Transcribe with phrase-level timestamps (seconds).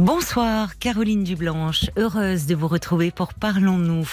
[0.00, 1.90] Bonsoir, Caroline Dublanche.
[1.98, 4.08] Heureuse de vous retrouver pour Parlons-nous.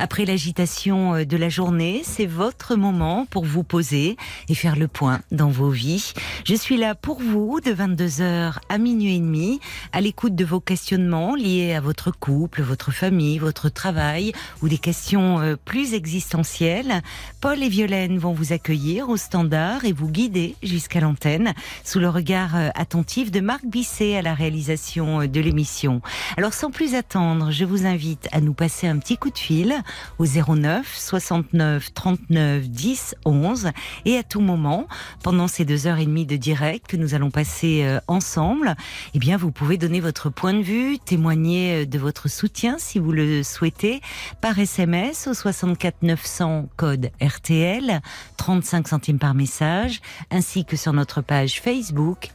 [0.00, 4.16] Après l'agitation euh, de la journée, c'est votre moment pour vous poser
[4.48, 6.12] et faire le point dans vos vies.
[6.44, 9.60] Je suis là pour vous de 22h à minuit et demi,
[9.92, 14.78] à l'écoute de vos questionnements liés à votre couple, votre famille, votre travail ou des
[14.78, 17.00] questions euh, plus existentielles.
[17.40, 22.08] Paul et Violaine vont vous accueillir au standard et vous guider jusqu'à l'antenne sous le
[22.08, 26.00] regard euh, attentif de Marc Bisset à la réalisation de l'émission.
[26.36, 29.74] Alors sans plus attendre, je vous invite à nous passer un petit coup de fil
[30.18, 33.70] au 09 69 39 10 11
[34.04, 34.86] et à tout moment,
[35.22, 38.74] pendant ces deux heures et demie de direct que nous allons passer euh, ensemble,
[39.14, 42.98] eh bien vous pouvez donner votre point de vue, témoigner euh, de votre soutien si
[42.98, 44.00] vous le souhaitez
[44.40, 48.00] par SMS au 64 900 code RTL,
[48.36, 50.00] 35 centimes par message,
[50.30, 52.30] ainsi que sur notre page Facebook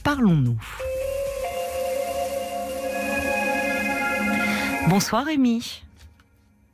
[0.00, 0.58] RTL-Parlons-nous.
[4.88, 5.82] Bonsoir Rémi.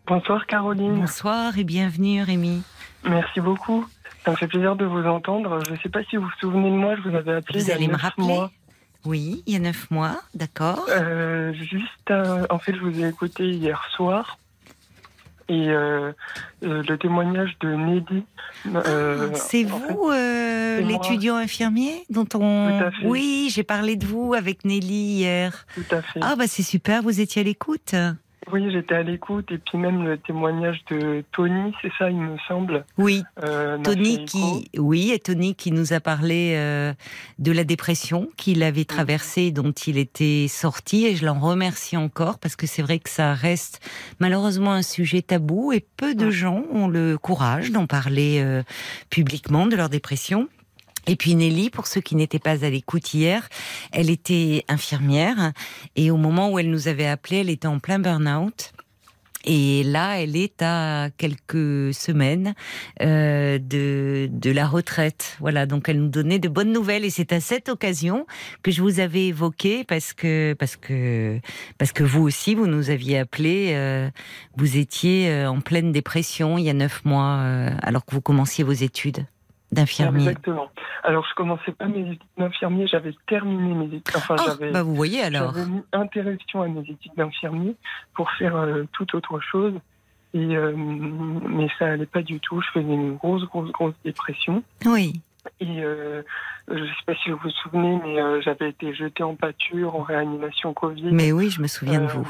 [0.07, 1.01] Bonsoir Caroline.
[1.01, 2.63] Bonsoir et bienvenue Rémi.
[3.05, 3.87] Merci beaucoup.
[4.25, 5.61] Ça me fait plaisir de vous entendre.
[5.67, 7.61] Je ne sais pas si vous vous souvenez de moi, je vous avais appelé.
[7.61, 8.51] Vous il y a allez me neuf rappeler mois.
[9.05, 10.87] Oui, il y a neuf mois, d'accord.
[10.89, 14.39] Euh, juste, euh, en fait, je vous ai écouté hier soir.
[15.49, 16.13] Et euh,
[16.65, 18.25] euh, le témoignage de Nelly.
[18.75, 22.79] euh, Ah, C'est vous, euh, l'étudiant infirmier dont on.
[22.79, 23.07] Tout à fait.
[23.07, 25.67] Oui, j'ai parlé de vous avec Nelly hier.
[25.75, 26.19] tout à fait.
[26.23, 27.95] Ah bah c'est super, vous étiez à l'écoute.
[28.53, 29.51] Oui, j'étais à l'écoute.
[29.51, 32.85] Et puis même le témoignage de Tony, c'est ça, il me semble.
[32.97, 36.93] Oui, euh, Tony qui, oui, et Tony qui nous a parlé euh,
[37.39, 42.39] de la dépression qu'il avait traversée, dont il était sorti, et je l'en remercie encore
[42.39, 43.81] parce que c'est vrai que ça reste
[44.21, 48.63] malheureusement un sujet tabou et peu de gens ont le courage d'en parler euh,
[49.11, 50.49] publiquement de leur dépression.
[51.07, 53.49] Et puis Nelly, pour ceux qui n'étaient pas à l'écoute hier,
[53.93, 55.53] elle était infirmière
[55.95, 58.73] et au moment où elle nous avait appelé, elle était en plein burn-out.
[59.49, 62.55] Et là, elle est à quelques semaines
[63.01, 65.37] euh, de, de la retraite.
[65.39, 68.27] Voilà, donc elle nous donnait de bonnes nouvelles et c'est à cette occasion
[68.65, 71.39] que je vous avais évoqué parce que parce que
[71.79, 73.71] parce que vous aussi vous nous aviez appelé.
[73.75, 74.11] euh,
[74.57, 78.21] vous étiez euh, en pleine dépression il y a neuf mois euh, alors que vous
[78.21, 79.27] commenciez vos études
[79.77, 80.23] d'infirmier.
[80.29, 80.69] Exactement.
[81.05, 84.17] Alors, je commençais pas mes études d'infirmier, j'avais terminé mes études.
[84.17, 84.71] Enfin, Ah, j'avais.
[84.73, 85.55] bah vous voyez alors.
[85.55, 87.77] J'avais mis interruption à mes études d'infirmier
[88.15, 89.75] pour faire euh, toute autre chose.
[90.35, 92.61] Et, euh, mais ça allait pas du tout.
[92.61, 94.63] Je faisais une grosse, grosse, grosse dépression.
[94.85, 95.23] Oui.
[95.61, 96.23] Et euh,
[96.69, 100.03] je sais pas si vous vous souvenez, mais euh, j'avais été jetée en pâture, en
[100.03, 101.09] réanimation Covid.
[101.13, 102.29] Mais oui, je me souviens de vous.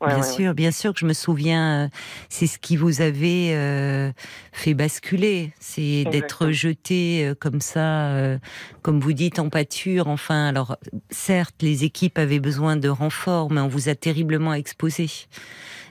[0.00, 1.86] Ouais, bien ouais, sûr, bien sûr que je me souviens.
[1.86, 1.88] euh,
[2.28, 4.12] C'est ce qui vous avait euh,
[4.52, 8.38] fait basculer, c'est d'être jeté euh, comme ça, euh,
[8.82, 10.06] comme vous dites, en pâture.
[10.06, 10.76] Enfin, alors
[11.10, 15.08] certes, les équipes avaient besoin de renforts, mais on vous a terriblement exposé.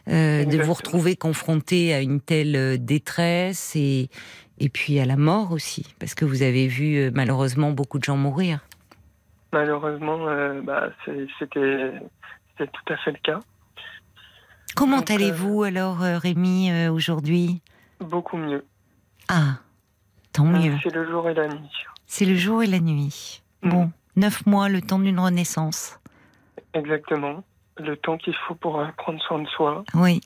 [0.07, 4.09] De vous retrouver confronté à une telle détresse et
[4.57, 8.16] et puis à la mort aussi, parce que vous avez vu malheureusement beaucoup de gens
[8.16, 8.62] mourir.
[9.51, 10.18] Malheureusement,
[10.63, 11.91] bah, c'était
[12.57, 13.39] tout à fait le cas.
[14.77, 17.61] Comment euh, allez-vous alors, euh, Rémi, euh, aujourd'hui?
[17.99, 18.63] Beaucoup mieux.
[19.27, 19.55] Ah,
[20.33, 20.77] tant mieux.
[20.83, 21.71] C'est le jour et la nuit.
[22.05, 23.41] C'est le jour et la nuit.
[23.63, 23.69] Mm.
[23.69, 25.99] Bon, neuf mois, le temps d'une renaissance.
[26.73, 27.43] Exactement.
[27.77, 29.83] Le temps qu'il faut pour prendre soin de soi.
[29.95, 30.21] Oui,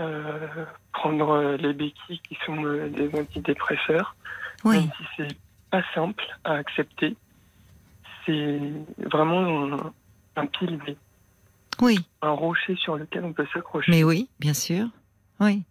[0.00, 4.16] euh, prendre les béquilles qui sont des antidépresseurs,
[4.64, 5.36] oui, même si c'est
[5.70, 7.16] pas simple à accepter,
[8.24, 8.60] c'est
[8.98, 9.92] vraiment un,
[10.36, 10.96] un pilier,
[11.80, 11.98] oui.
[12.22, 13.90] un rocher sur lequel on peut s'accrocher.
[13.90, 14.86] Mais oui, bien sûr.
[15.40, 15.62] Oui.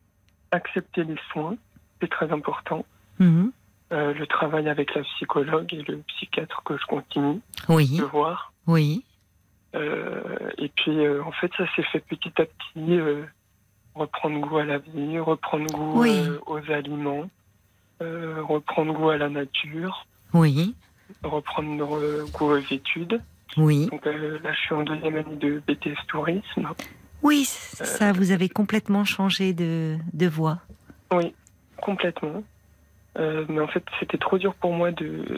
[0.51, 1.55] Accepter les soins,
[2.01, 2.85] c'est très important.
[3.19, 3.51] Mhm.
[3.91, 8.53] Euh, le travail avec la psychologue et le psychiatre que je continue Oui, de voir.
[8.67, 9.03] oui.
[9.75, 12.99] Euh, et puis, euh, en fait, ça s'est fait petit à petit.
[13.95, 16.23] reprendre goût à la vie, reprendre goût Oui.
[16.47, 17.29] aux aliments,
[17.99, 20.73] reprendre goût à la nature, Oui,
[21.23, 21.85] reprendre
[22.31, 23.21] goût aux études.
[23.57, 23.87] Oui.
[23.91, 26.69] Donc euh, là, je suis en deuxième année de BTS Tourisme.
[27.21, 30.59] Oui, c- ça, vous avez complètement changé de, de voie.
[31.11, 31.33] Oui,
[31.81, 32.43] complètement.
[33.17, 35.37] Euh, mais en fait, c'était trop dur pour moi, de,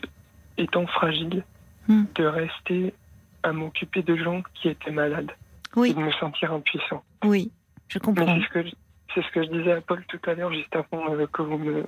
[0.58, 1.44] étant fragile,
[1.88, 2.04] Hmm.
[2.14, 2.94] de rester
[3.42, 7.04] à m'occuper de gens qui étaient malades et Oui, de me sentir impuissant.
[7.26, 7.52] oui,
[7.88, 8.28] je comprends.
[8.40, 8.72] c'est ce que je,
[9.16, 11.58] c'est ce que je disais à Paul tout à l'heure, juste avant euh, que vous
[11.58, 11.84] me,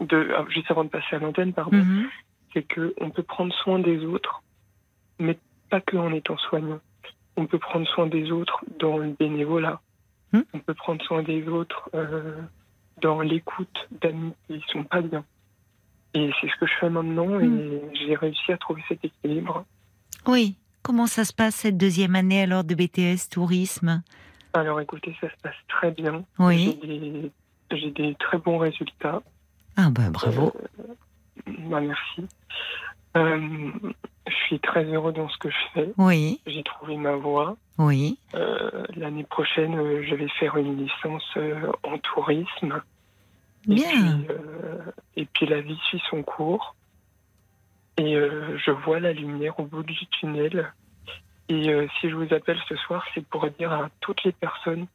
[0.00, 1.76] de, ah, juste avant de passer à l'antenne, pardon.
[1.76, 2.08] Mhm.
[2.54, 4.42] c'est que on peut prendre soin des autres,
[5.18, 5.36] mais
[5.68, 6.80] pas que en étant soignant.
[7.36, 9.80] On peut prendre soin des autres dans le bénévolat.
[10.32, 10.42] Hmm.
[10.54, 12.40] On peut prendre soin des autres euh,
[13.02, 15.24] dans l'écoute d'amis qui sont pas bien.
[16.14, 19.64] Et c'est ce que je fais maintenant et j'ai réussi à trouver cet équilibre.
[20.26, 20.56] Oui.
[20.82, 24.02] Comment ça se passe cette deuxième année alors de BTS tourisme?
[24.54, 26.24] Alors écoutez, ça se passe très bien.
[26.38, 26.78] Oui.
[27.70, 29.20] J'ai des, très bons résultats.
[29.76, 30.54] Ah bah bravo.
[31.46, 32.26] Bah, merci.
[33.16, 33.70] Euh,
[34.26, 35.90] je suis très heureux dans ce que je fais.
[35.98, 37.56] Oui, J'ai trouvé ma voie.
[37.78, 38.18] oui.
[38.34, 42.82] Euh, L'année prochaine, euh, je vais faire une licence euh, en tourisme.
[43.68, 43.88] Et Bien.
[43.90, 44.26] puis,
[45.16, 46.74] et puis la vie suit son cours.
[47.98, 50.72] Et je vois la lumière au bout du tunnel.
[51.48, 51.62] Et
[52.00, 54.86] si je vous appelle ce soir, c'est pour dire à toutes les personnes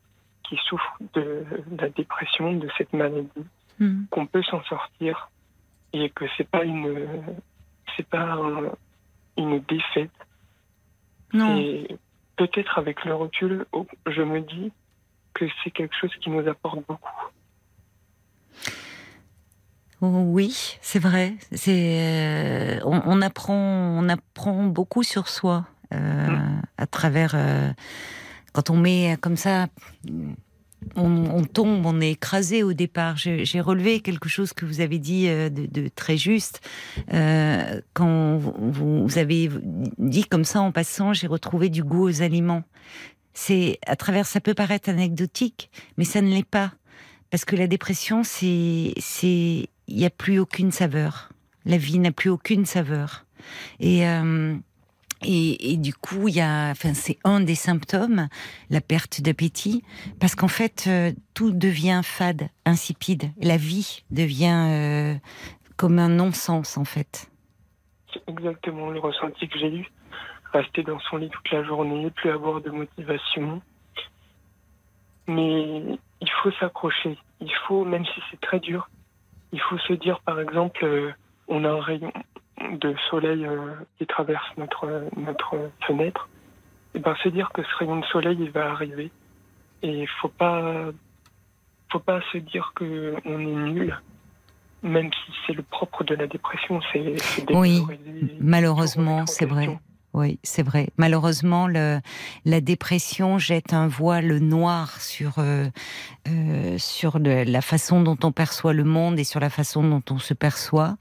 [0.43, 1.43] qui souffrent de
[1.79, 3.27] la dépression, de cette maladie,
[3.79, 4.03] Hmm.
[4.11, 5.29] qu'on peut s'en sortir
[5.93, 7.09] et que c'est pas une
[7.97, 8.71] c'est pas un-
[9.37, 10.11] une défaite.
[11.33, 11.57] Non.
[11.57, 11.97] Et
[12.35, 14.71] peut-être avec le recul, oh, je me dis
[15.33, 17.09] que c'est quelque chose qui nous apporte beaucoup.
[20.01, 21.35] Oui, c'est vrai.
[21.51, 26.27] C'est euh, on, on apprend, on apprend beaucoup sur soi euh,
[26.77, 27.71] à travers euh,
[28.51, 29.67] quand on met comme ça.
[30.95, 33.15] On, tombe, on est écrasé au départ.
[33.17, 36.59] J'ai relevé quelque chose que vous avez dit euh, de, très juste
[37.13, 39.49] euh, quand vous, avez
[39.99, 41.13] dit comme ça en passant.
[41.13, 42.63] J'ai retrouvé du goût aux aliments.
[43.33, 44.25] C'est à travers.
[44.25, 46.73] Ça peut paraître anecdotique, mais ça ne l'est pas
[47.29, 51.29] parce que la dépression, c'est il n'y a plus aucune saveur.
[51.65, 53.25] La vie n'a plus aucune saveur.
[53.79, 54.55] Et, euh,
[55.23, 58.27] et, du coup, il y a, enfin, c'est un des symptômes,
[58.69, 59.83] la perte d'appétit,
[60.19, 63.31] parce qu'en fait, euh, tout devient fade, insipide.
[63.41, 65.15] La vie devient euh,
[65.77, 67.29] comme un non-sens, en fait.
[68.13, 69.91] C'est exactement le ressenti que j'ai eu.
[70.53, 73.61] Rester dans son lit toute la journée, plus avoir de motivation.
[75.27, 75.83] Mais
[76.19, 77.17] il faut s'accrocher.
[77.39, 78.89] Il faut, même si c'est très dur,
[79.53, 81.11] il faut se dire, par exemple, euh,
[81.47, 82.11] on a un rayon
[82.71, 86.29] de soleil euh, qui traverse notre, notre fenêtre.
[86.93, 89.11] Et ben se dire que ce rayon de soleil, il va arriver.
[89.81, 90.85] Et il faut pas,
[91.91, 93.99] faut pas se dire que on est nul.
[94.83, 97.83] Même si c'est le propre de la dépression, c'est c'est Oui,
[98.39, 99.77] Malheureusement, c'est vrai.
[100.13, 100.89] Oui, c'est vrai.
[100.97, 105.69] Malheureusement, la dépression jette un voile noir sur euh,
[106.27, 110.19] euh, sur la façon dont on perçoit le monde et sur la façon dont on
[110.19, 110.97] se perçoit.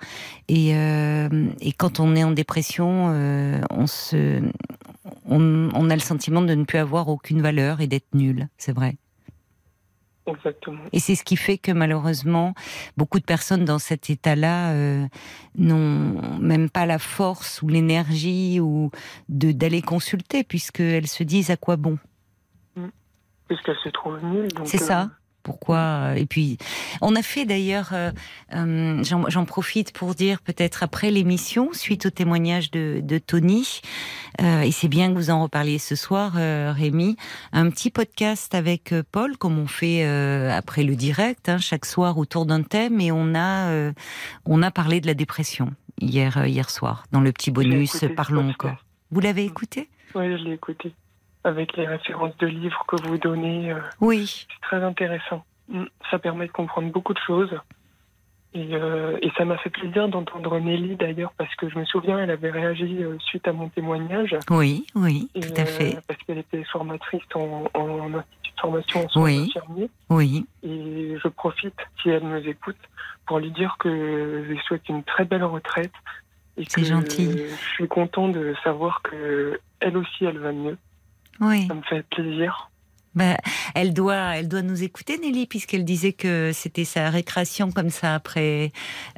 [0.48, 1.28] Et, euh,
[1.76, 3.06] quand on est en dépression,
[3.70, 4.42] on se
[5.26, 8.48] on a le sentiment de ne plus avoir aucune valeur et d'être nul.
[8.58, 8.96] C'est vrai.
[10.26, 10.82] Exactement.
[10.92, 12.54] Et c'est ce qui fait que malheureusement,
[12.96, 15.06] beaucoup de personnes dans cet état-là euh,
[15.56, 18.90] n'ont même pas la force ou l'énergie ou
[19.28, 21.98] de d'aller consulter puisqu'elles se disent à quoi bon?
[23.48, 24.48] Puisqu'elle se trouve nulle.
[24.52, 25.10] donc, C'est euh, ça.
[25.42, 26.58] Pourquoi euh, Et puis,
[27.00, 28.10] on a fait d'ailleurs, euh,
[28.54, 33.80] euh, j'en profite pour dire peut-être après l'émission, suite au témoignage de, de Tony,
[34.40, 37.16] euh, et c'est bien que vous en reparliez ce soir, Rémi,
[37.52, 40.04] un petit podcast avec Paul, comme on fait
[40.50, 43.92] après le direct, hein, chaque soir autour d'un thème, et on a,
[44.44, 48.48] on a parlé de la dépression hier, hier soir, dans le petit bonus écouté, Parlons
[48.48, 48.84] encore.
[49.10, 49.88] Vous l'avez écouté?
[50.14, 50.94] Oui, je l'ai écouté.
[51.44, 54.46] Avec les références de livres que vous donnez, euh, Oui.
[54.50, 55.44] c'est très intéressant.
[55.68, 57.54] Mm, Ça permet de comprendre beaucoup de choses.
[58.52, 62.18] Et, euh, et ça m'a fait plaisir d'entendre Nelly d'ailleurs, parce que je me souviens,
[62.18, 64.36] elle avait réagi euh, suite à mon témoignage.
[64.50, 65.96] Oui, oui, Et, tout à fait.
[65.96, 69.52] euh, parce qu'elle était formatrice en, en institut de formation en soins Oui.
[69.56, 69.90] infirmiers.
[70.10, 72.76] Oui, Et je profite, si elle nous écoute,
[73.26, 73.88] pour lui dire que
[74.44, 75.92] je lui souhaite une très belle retraite.
[76.56, 77.38] Et C'est gentil.
[77.38, 80.76] Je suis content de savoir que elle aussi, elle va mieux.
[81.40, 81.66] Oui.
[81.68, 82.66] Ça me fait plaisir.
[83.16, 83.36] Ben,
[83.74, 88.14] elle doit, elle doit nous écouter, Nelly, puisqu'elle disait que c'était sa récréation comme ça
[88.14, 88.70] après,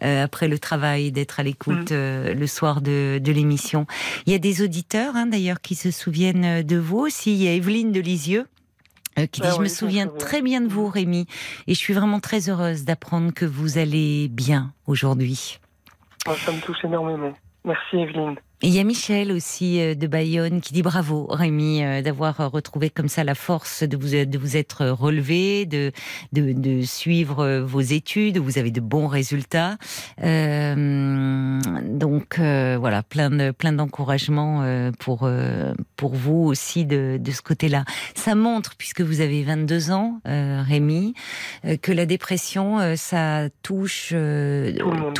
[0.02, 1.94] euh, après le travail, d'être à l'écoute Mm.
[1.94, 3.86] euh, le soir de, de l'émission.
[4.24, 7.34] Il y a des auditeurs, hein, d'ailleurs, qui se souviennent de vous aussi.
[7.34, 8.46] Il y a Evelyne de Lisieux.
[9.18, 11.26] euh, qui dit, Ah je me oui, je me souviens très bien de vous, Rémi,
[11.66, 15.58] et je suis vraiment très heureuse d'apprendre que vous allez bien aujourd'hui.
[16.24, 17.34] Ça me touche énormément.
[17.66, 18.36] Merci Evelyne.
[18.64, 22.36] Et il y a Michel aussi euh, de Bayonne qui dit bravo Rémi euh, d'avoir
[22.52, 25.90] retrouvé comme ça la force de vous de vous être relevé, de
[26.32, 28.38] de, de suivre vos études.
[28.38, 29.78] Vous avez de bons résultats.
[30.22, 35.28] Euh, donc euh, voilà, plein de plein d'encouragements euh, pour
[35.96, 37.84] pour vous aussi de de ce côté-là.
[38.14, 41.14] Ça montre puisque vous avez 22 ans, Rémi,
[41.82, 44.14] que la dépression ça touche tout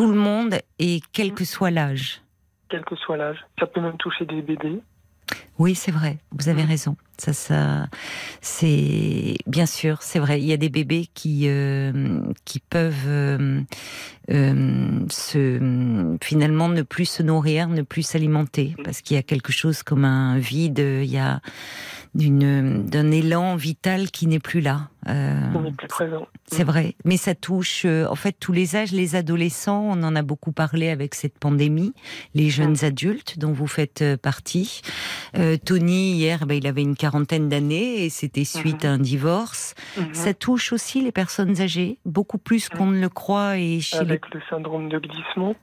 [0.07, 2.22] le monde et quel que soit l'âge
[2.73, 3.37] quel que soit l'âge.
[3.61, 4.81] Ça peut même toucher des bébés.
[5.59, 6.19] Oui, c'est vrai.
[6.33, 6.97] Vous avez raison.
[7.19, 7.87] Ça, ça,
[8.41, 10.41] c'est bien sûr, c'est vrai.
[10.41, 13.61] Il y a des bébés qui euh, qui peuvent euh,
[14.31, 19.53] euh, se finalement ne plus se nourrir, ne plus s'alimenter, parce qu'il y a quelque
[19.53, 20.79] chose comme un vide.
[20.79, 21.41] Il y a
[22.15, 24.89] d'une d'un élan vital qui n'est plus là.
[25.09, 26.27] Euh, plus présent.
[26.47, 29.83] C'est vrai, mais ça touche euh, en fait tous les âges, les adolescents.
[29.83, 31.93] On en a beaucoup parlé avec cette pandémie,
[32.35, 34.83] les jeunes adultes dont vous faites euh, partie.
[35.37, 38.89] Euh, Tony hier, ben, il avait une quarantaine d'années et c'était suite mm-hmm.
[38.89, 39.75] à un divorce.
[39.99, 40.15] Mm-hmm.
[40.15, 43.59] Ça touche aussi les personnes âgées, beaucoup plus qu'on ne le croit.
[43.59, 45.55] Et chez avec le syndrome de glissement.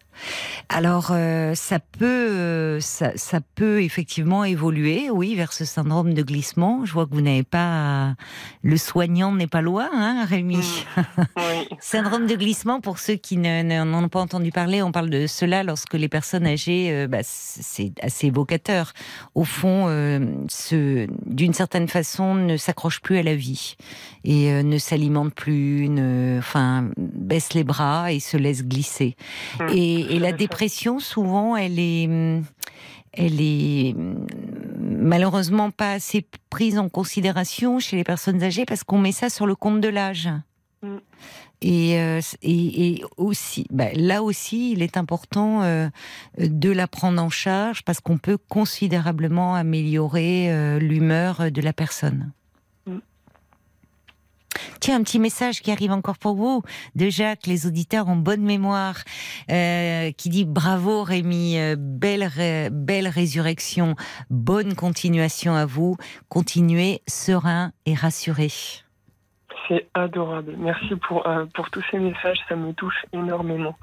[0.68, 1.14] Alors
[1.54, 6.50] ça peut, ça, ça peut effectivement évoluer, oui, vers ce syndrome de glissement
[6.84, 8.16] je vois que vous n'avez pas
[8.64, 10.58] le soignant n'est pas loin, hein, Rémi.
[10.58, 11.02] Mm.
[11.80, 14.82] Syndrome de glissement pour ceux qui n'en ont pas entendu parler.
[14.82, 18.94] On parle de cela lorsque les personnes âgées, euh, bah, c'est assez évocateur.
[19.36, 20.20] Au fond, euh,
[21.26, 23.76] d'une certaine façon, ne s'accrochent plus à la vie
[24.24, 29.16] et euh, ne s'alimentent plus, ne, enfin, baissent les bras et se laissent glisser.
[29.60, 29.68] Mm.
[29.74, 32.10] Et, et la dépression, souvent, elle est
[33.14, 34.28] elle est mm,
[34.80, 39.46] malheureusement pas assez prise en considération chez les personnes âgées parce qu'on met ça sur
[39.46, 40.30] le compte de l'âge.
[40.82, 40.98] Mm.
[41.66, 45.90] Euh, et, et, aussi, bah, là aussi, il est important euh,
[46.38, 52.32] de la prendre en charge parce qu'on peut considérablement améliorer euh, l'humeur de la personne.
[54.80, 56.62] Tiens, un petit message qui arrive encore pour vous
[56.96, 58.96] de Jacques, les auditeurs ont bonne mémoire,
[59.52, 62.30] euh, qui dit bravo Rémi, euh, belle,
[62.72, 63.96] belle résurrection,
[64.30, 65.98] bonne continuation à vous,
[66.30, 68.50] continuez serein et rassuré.
[69.68, 70.56] C'est adorable.
[70.58, 73.78] Merci pour, euh, pour tous ces messages, ça me touche énormément.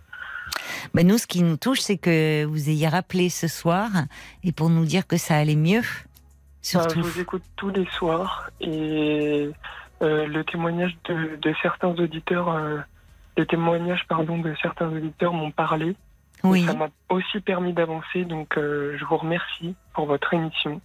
[0.94, 3.88] Ben nous, ce qui nous touche, c'est que vous ayez rappelé ce soir
[4.44, 5.82] et pour nous dire que ça allait mieux.
[6.62, 7.00] Surtout.
[7.00, 9.50] je vous écoute tous les soirs et
[10.02, 12.78] euh, le témoignage de, certains auditeurs, euh,
[13.36, 15.96] les témoignages pardon de certains auditeurs m'ont parlé.
[16.44, 16.64] Oui.
[16.64, 20.82] Ça m'a aussi permis d'avancer, donc euh, je vous remercie pour votre émission,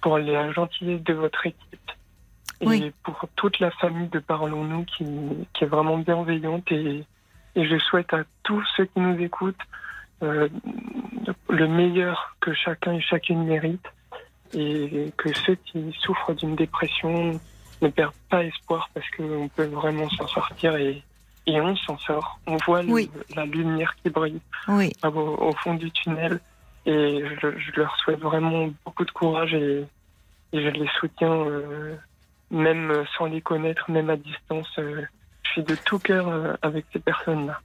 [0.00, 1.90] pour la gentillesse de votre équipe
[2.62, 5.04] et pour toute la famille de Parlons-nous qui,
[5.54, 7.04] qui, est vraiment bienveillante et,
[7.56, 9.56] et, je souhaite à tous ceux qui nous écoutent
[10.20, 13.86] le meilleur que chacun et chacune mérite
[14.52, 17.40] et que ceux qui souffrent d'une dépression
[17.82, 21.02] ne perd pas espoir parce qu'on peut vraiment s'en sortir et,
[21.46, 22.38] et on s'en sort.
[22.46, 22.82] On voit
[23.34, 26.40] la lumière qui brille au, fond du tunnel
[26.86, 29.86] et je, leur souhaite vraiment beaucoup de courage et,
[30.52, 31.96] et je les soutiens euh,
[32.50, 34.68] même sans les connaître, même à distance.
[34.78, 35.02] Euh,
[35.42, 37.60] je suis de tout cœur euh, avec ces personnes-là.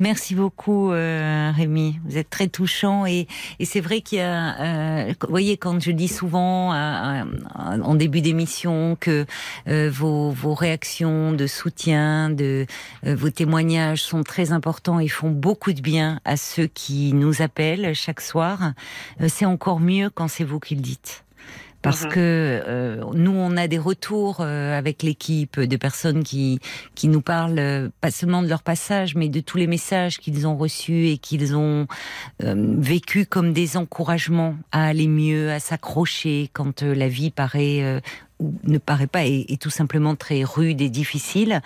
[0.00, 1.98] Merci beaucoup, euh, Rémi.
[2.04, 3.26] Vous êtes très touchant et,
[3.58, 7.24] et c'est vrai qu'il y a, euh, vous voyez, quand je dis souvent euh,
[7.56, 9.26] en début d'émission que
[9.66, 12.66] euh, vos, vos réactions de soutien, de
[13.02, 17.92] vos témoignages sont très importants et font beaucoup de bien à ceux qui nous appellent
[17.94, 18.72] chaque soir,
[19.26, 21.24] c'est encore mieux quand c'est vous qui le dites
[21.88, 22.10] parce mhm.
[22.10, 22.16] que
[22.66, 26.60] euh, nous on a des retours euh, avec l'équipe de personnes qui
[26.94, 30.46] qui nous parlent euh, pas seulement de leur passage mais de tous les messages qu'ils
[30.46, 31.86] ont reçus et qu'ils ont
[32.40, 38.02] vécu comme des encouragements à aller mieux, à s'accrocher quand la vie paraît
[38.38, 41.62] ou ne paraît pas est, tout simplement très rude et difficile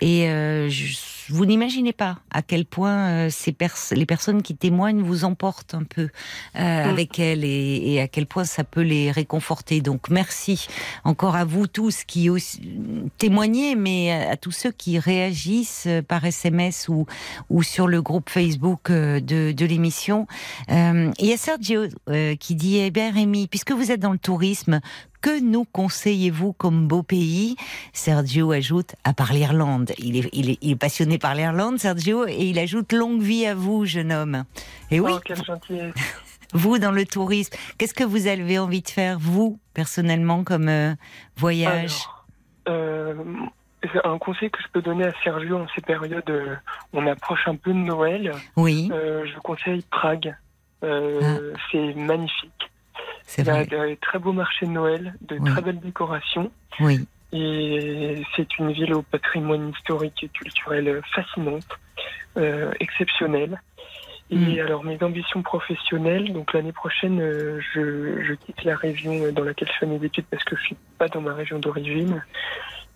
[0.00, 0.26] et
[0.68, 0.96] je
[1.32, 3.56] vous n'imaginez pas à quel point euh, ces
[3.92, 6.08] les personnes qui témoignent vous emportent un peu
[6.56, 6.88] euh, mm.
[6.88, 9.80] avec elles et, à quel point ça peut les réconforter.
[9.80, 10.66] Donc merci
[11.04, 12.28] encore à vous tous qui
[13.18, 17.06] témoignez, mais à, tous ceux qui réagissent par SMS ou,
[17.48, 20.26] ou sur le groupe Facebook euh, de, de l'émission.
[20.68, 21.86] il y a Sergio
[22.38, 24.80] qui dit, eh bien Rémi, puisque vous êtes dans le tourisme,
[25.22, 27.56] que nous conseillez-vous comme beau pays
[27.92, 29.92] Sergio ajoute, à part l'Irlande.
[29.98, 33.86] Il est, il, est, passionné par l'Irlande, Sergio, et il ajoute longue vie à vous,
[33.86, 34.44] jeune homme.
[34.90, 35.12] Et oui.
[35.14, 35.54] Oh,
[36.52, 40.94] vous, dans le tourisme, qu'est-ce que vous avez envie de faire, vous, personnellement, comme euh,
[41.36, 41.96] voyage?
[42.68, 43.14] Euh,
[44.04, 46.30] un conseil que je peux donner à Sergio en ces périodes
[46.92, 48.32] où on approche un peu de Noël.
[48.56, 48.90] Oui.
[48.92, 50.36] Euh, je conseille Prague.
[50.84, 52.71] Euh, C'est magnifique.
[53.34, 53.66] C'est Il y a vrai.
[53.66, 55.50] de très beaux marchés de Noël, de Oui.
[55.50, 56.50] très belles décorations.
[56.80, 57.06] Oui.
[57.32, 61.66] Et c'est une ville au patrimoine historique et culturel fascinante,
[62.36, 63.62] euh, exceptionnelle.
[64.30, 64.60] Et Mm.
[64.66, 69.68] alors mes ambitions professionnelles, donc l'année prochaine, euh, je, je quitte la région dans laquelle
[69.68, 72.22] je fais mes études parce que je suis pas dans ma région d'origine.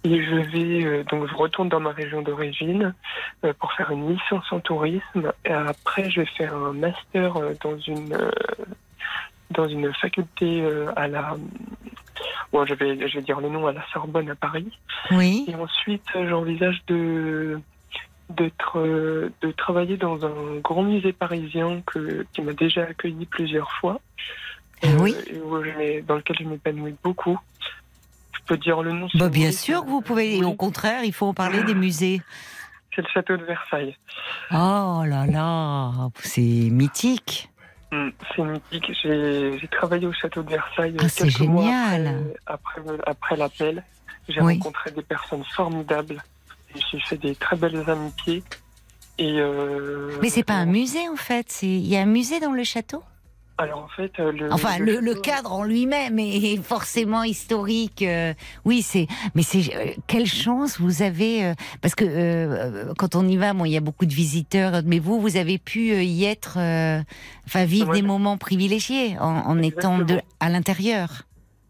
[0.05, 2.93] Et je vais euh, donc je retourne dans ma région d'origine
[3.45, 5.33] euh, pour faire une licence en tourisme.
[5.47, 8.15] Et après, je vais faire un master dans une
[9.51, 11.37] dans une faculté euh, à la
[12.53, 14.71] bon, je vais je vais dire le nom à la Sorbonne à Paris.
[15.11, 15.45] Oui.
[15.49, 17.61] Et ensuite, euh, j'envisage de
[18.31, 23.71] d'être euh, de travailler dans un grand musée parisien que qui m'a déjà accueilli plusieurs
[23.73, 24.01] fois.
[24.83, 25.15] Ah oui.
[25.31, 27.39] et où je m'ai- dans lequel je m'épanouis beaucoup.
[28.35, 29.09] Je peux dire le nom.
[29.15, 30.37] Bah, bien sûr que vous pouvez.
[30.37, 32.21] Et au contraire, il faut en parler des musées.
[32.95, 33.97] C'est le château de Versailles.
[34.53, 37.51] Oh là là, c'est mythique.
[37.93, 38.93] Mm, C'est mythique.
[39.03, 41.65] J'ai travaillé au château de Versailles Ah, c'est quelques mois
[42.47, 43.85] après, après, après l'appel.
[44.29, 44.55] J'ai Oui.
[44.55, 46.23] rencontré des personnes formidables.
[46.91, 48.43] J'ai fait des très belles amitiés.
[49.19, 51.63] Et euh, Mais c'est pas un musée en fait.
[51.63, 53.03] Il y a un musée dans le château?
[53.59, 58.03] Alors en fait, euh, le, Enfin, le, le cadre en lui-même est forcément historique.
[58.03, 58.35] euh,
[58.67, 59.07] oui, c'est.
[59.35, 63.55] Mais c'est euh, quelle chance vous avez euh, parce que euh, quand on y va,
[63.55, 64.83] bon, il y a beaucoup de visiteurs.
[64.85, 67.01] Mais vous, vous avez pu euh, y être, euh,
[67.47, 67.97] enfin, vivre Ouais.
[68.01, 71.23] des moments privilégiés en, en étant de, à l'intérieur.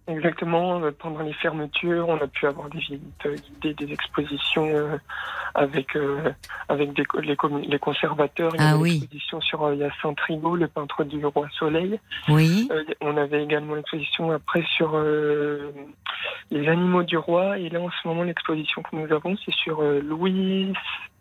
[0.08, 0.82] Exactement.
[0.82, 4.96] euh, Pendant les fermetures, on a pu avoir des visites euh, des expositions euh,
[5.54, 5.96] avec
[6.68, 8.52] avec des, les, conservateurs.
[8.54, 8.90] Il y Ah avait oui.
[9.00, 11.98] l'exposition sur Hyacinthe Rigaud, le peintre du roi Soleil.
[12.28, 12.68] Oui.
[12.70, 15.72] Euh, on avait également l'exposition après sur euh,
[16.50, 17.58] les animaux du roi.
[17.58, 20.72] Et là, en ce moment, l'exposition que nous avons, c'est sur euh, Louis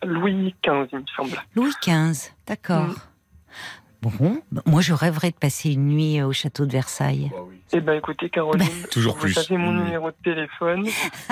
[0.04, 1.38] Louis XV, il me semble.
[1.56, 2.88] Louis XV, d'accord.
[2.88, 2.96] Mm.
[4.20, 7.32] Bon, bah, moi je rêverais de passer une nuit euh, au château de Versailles.
[7.74, 9.38] Eh ben, écoutez, Caroline, Toujours vous plus.
[9.38, 10.86] avez mon numéro de téléphone.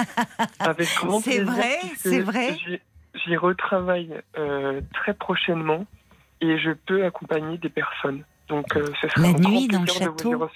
[0.60, 2.58] Avec grand C'est vrai, c'est vrai.
[2.65, 2.80] j'y-
[3.25, 5.86] J'y retravaille euh, très prochainement
[6.42, 8.24] et je peux accompagner des personnes.
[8.50, 10.47] Donc, euh, ce sera La nuit dans le château.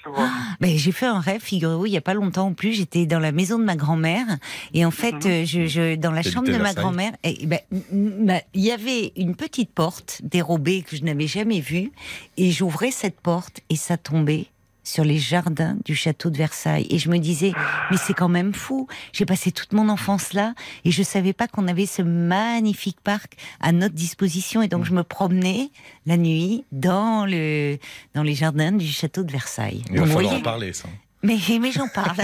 [0.60, 3.20] Ben, j'ai fait un rêve, figurez-vous, il y a pas longtemps en plus, j'étais dans
[3.20, 4.25] la maison de ma grand-mère
[4.74, 5.32] et en fait, Mhm.
[5.32, 9.13] euh, je, je, dans la chambre de ma grand-mère, eh ben, m- il y avait
[9.15, 11.91] une petite porte dérobée que je n'avais jamais vue
[12.36, 14.48] et j'ouvrais cette porte et ça tombait
[14.88, 17.52] sur les jardins du château de Versailles et je me disais
[17.91, 20.54] mais c'est quand même fou j'ai passé toute mon enfance là
[20.86, 24.93] et je savais pas qu'on avait ce magnifique parc à notre disposition et donc je
[24.93, 25.71] me promenais
[26.06, 27.78] la nuit dans le
[28.13, 30.73] dans les jardins du château de Versailles Il va Donc, vous falloir voyez, en parler,
[30.73, 30.88] ça.
[31.21, 32.17] mais, mais j'en parle.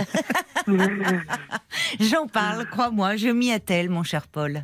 [1.99, 4.63] j'en parle, crois-moi, je m'y attelle, mon cher Paul.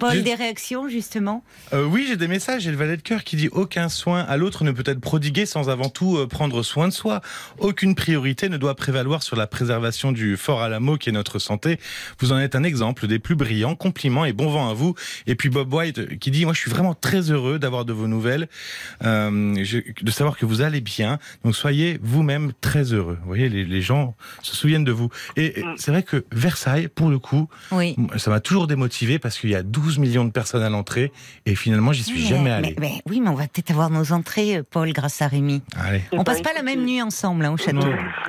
[0.00, 2.62] Paul, Je- des réactions, justement Euh, oui, j'ai des messages.
[2.62, 5.46] J'ai le valet de cœur qui dit aucun soin à l'autre ne peut être prodigué
[5.46, 7.20] sans avant tout euh, prendre soin de soi.
[7.58, 11.78] Aucune priorité ne doit prévaloir sur la préservation du fort Alamo qui est notre santé.
[12.18, 13.74] Vous en êtes un exemple des plus brillants.
[13.76, 14.94] Compliments et bon vent à vous.
[15.26, 18.08] Et puis Bob White qui dit moi je suis vraiment très heureux d'avoir de vos
[18.08, 18.48] nouvelles,
[19.04, 21.18] euh, je- de savoir que vous allez bien.
[21.44, 23.18] Donc soyez vous-même très heureux.
[23.20, 25.10] Vous voyez, les, les gens se souviennent de vous.
[25.36, 25.74] Et, Mm.
[25.76, 27.96] c'est vrai que Versailles, pour le coup, Oui.
[28.16, 31.12] ça m'a toujours démotivé parce qu'il y a 12 millions de personnes à l'entrée
[31.46, 32.76] et finalement j'y suis Mais- jamais mais- allé.
[32.78, 35.62] mais oui, mais on va peut-être avoir nos entrées, euh, Paul, grâce à Rémi.
[35.78, 36.02] Allez.
[36.12, 37.80] On passe pas la même nuit ensemble hein, au château.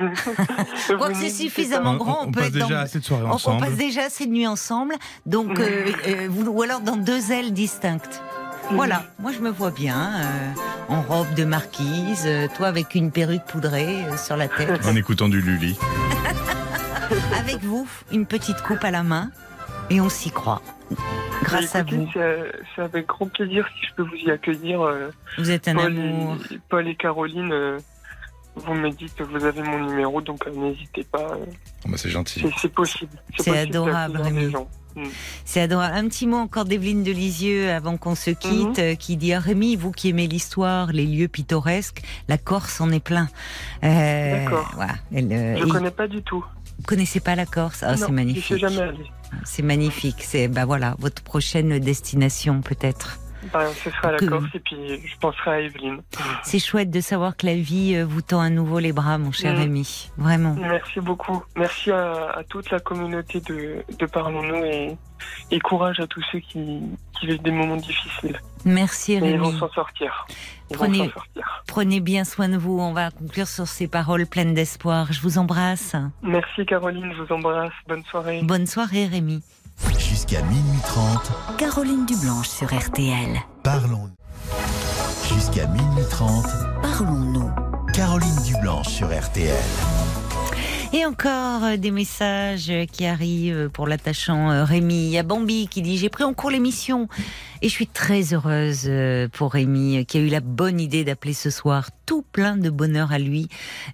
[0.88, 2.98] Je crois que c'est suffisamment On, grand, on on peut passe être déjà dans- assez
[2.98, 3.60] de soirées On, on ensemble.
[3.66, 4.94] passe déjà ces nuits ensemble,
[5.26, 8.22] donc euh, euh, ou alors dans deux ailes distinctes.
[8.70, 10.52] Voilà, moi je me vois bien euh,
[10.88, 14.86] en robe de marquise, euh, toi avec une perruque poudrée euh, sur la tête.
[14.86, 15.76] En écoutant du Lully.
[17.38, 19.30] avec vous, une petite coupe à la main,
[19.90, 20.62] et on s'y croit.
[21.42, 22.08] Grâce à vous.
[22.14, 24.80] C'est avec grand plaisir si je peux vous y accueillir.
[24.82, 26.36] euh, Vous êtes un Paul, amour.
[26.50, 27.78] et, Paul et Caroline, euh,
[28.56, 31.36] vous me dites que vous avez mon numéro, donc euh, n'hésitez pas.
[31.84, 32.44] Oh, bah, c'est gentil.
[32.60, 33.12] c'est- possible.
[33.38, 34.50] C'est adorable, Rémi.
[34.50, 34.68] gens.
[35.46, 35.94] C'est adorable.
[35.96, 38.84] Un petit mot encore d'Evelyne de Lisieux avant qu'on se quitte, Mhm.
[38.84, 42.90] euh, qui dit à Rémi, vous qui aimez l'histoire, les lieux pittoresques, la Corse en
[42.90, 43.28] est plein.
[43.84, 44.70] Euh, D'accord.
[44.74, 44.92] Voilà.
[45.10, 46.44] Je et connais pas du tout.
[46.82, 47.84] Vous connaissez pas la Corse?
[47.84, 48.64] Ah, c'est magnifique.
[48.64, 49.04] allé.
[49.44, 50.24] C'est magnifique.
[50.26, 53.20] C'est bah voilà votre prochaine destination peut-être.
[53.52, 56.00] Bah, ce sera la Que- Corse et puis je penserai à Evelyne.
[56.44, 59.32] C'est chouette de savoir que la vie euh, vous tend à nouveau les bras, mon
[59.32, 59.58] cher Mhm.
[59.60, 60.10] Rémi.
[60.16, 60.54] Vraiment.
[60.60, 61.42] Merci beaucoup.
[61.56, 64.96] Merci à, à toute la communauté de, de Parlons-nous et,
[65.50, 66.82] et courage à tous ceux qui,
[67.18, 68.38] qui vivent des moments difficiles.
[68.64, 69.58] Merci Et ils vont Rémi.
[69.58, 70.26] s'en sortir.
[70.72, 71.64] Prenez- sortir.
[71.66, 72.78] Prenez bien soin de vous.
[72.78, 75.12] On va conclure sur ces paroles pleines d'espoir.
[75.12, 75.96] Je vous embrasse.
[76.22, 77.72] Merci Caroline, je vous embrasse.
[77.88, 78.40] Bonne soirée.
[78.44, 79.42] Bonne soirée Rémi.
[79.98, 83.40] Jusqu'à minuit 30, Caroline Dublanche sur RTL.
[83.62, 84.10] parlons.
[85.28, 86.44] Jusqu'à minuit 30,
[86.82, 87.50] Parole parlons-nous
[87.92, 89.52] Caroline Dublanche sur RTL.
[90.94, 95.06] Et encore euh, des messages qui arrivent pour l'attachant euh, Rémi.
[95.06, 97.08] Il y a Bambi qui dit J'ai pris en cours l'émission.
[97.62, 101.32] Et je suis très heureuse euh, pour Rémi qui a eu la bonne idée d'appeler
[101.32, 101.90] ce soir.
[102.04, 103.48] Tout plein de bonheur à lui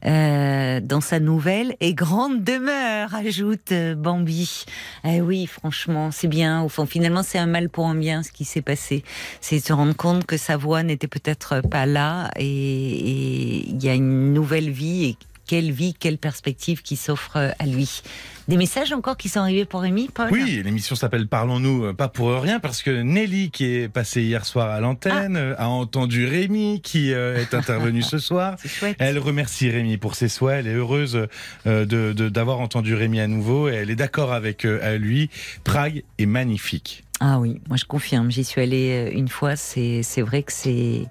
[0.07, 4.65] euh, dans sa nouvelle et grande demeure, ajoute Bambi.
[5.05, 6.63] Eh oui, franchement, c'est bien.
[6.63, 9.05] Au fond, finalement, c'est un mal pour un bien ce qui s'est passé.
[9.41, 13.95] C'est se rendre compte que sa voix n'était peut-être pas là et il y a
[13.95, 15.17] une nouvelle vie
[15.49, 18.03] quelle vie, quelle perspective qui s'offre à lui.
[18.47, 22.09] Des messages encore qui sont arrivés pour Rémi, Paul Oui, l'émission s'appelle Parlons-nous, euh, pas
[22.09, 26.27] pour rien, parce que Nelly, qui est passée hier soir à l'antenne, euh, a entendu
[26.27, 28.57] Rémi, qui euh, est intervenu ce soir.
[28.99, 30.61] Elle remercie Rémi pour ses souhaits.
[30.61, 31.27] Elle est heureuse
[31.67, 35.31] euh, de de- d'avoir entendu Rémi à nouveau et elle est d'accord avec euh, lui.
[35.65, 37.05] Prague est magnifique.
[37.21, 38.31] Ah oui, moi je confirme.
[38.31, 39.57] J'y suis allée euh, une fois.
[39.57, 41.07] C'est vrai que c'est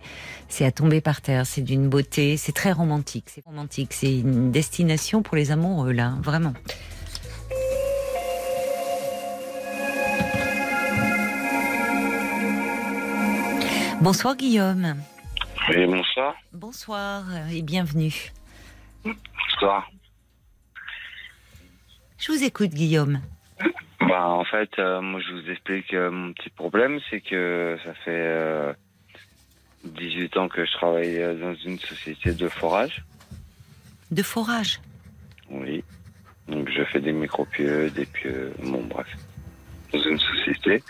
[0.49, 1.45] c'est à tomber par terre.
[1.45, 2.37] C'est d'une beauté.
[2.37, 3.25] C'est très romantique.
[3.27, 3.93] C'est romantique.
[3.93, 6.53] C'est une destination pour les amoureux là, vraiment.
[14.01, 14.95] Bonsoir Guillaume.
[15.69, 16.35] Oui, bonsoir.
[16.53, 18.31] Bonsoir et bienvenue.
[19.03, 19.89] Bonsoir.
[22.17, 23.21] Je vous écoute Guillaume.
[23.99, 27.93] Bah, en fait, euh, moi, je vous explique euh, mon petit problème, c'est que ça
[28.05, 28.73] fait euh,
[29.87, 33.03] 18 ans que je travaille euh, dans une société de forage.
[34.11, 34.79] De forage?
[35.49, 35.83] Oui.
[36.47, 39.07] Donc, je fais des micropieux, des pieux, bon, bref.
[39.91, 40.83] Dans une société.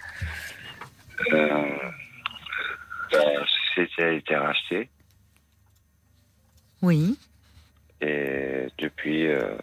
[1.34, 1.66] Euh,
[3.12, 4.90] la société a été rachetée
[6.82, 7.18] Oui.
[8.02, 9.58] et depuis, euh,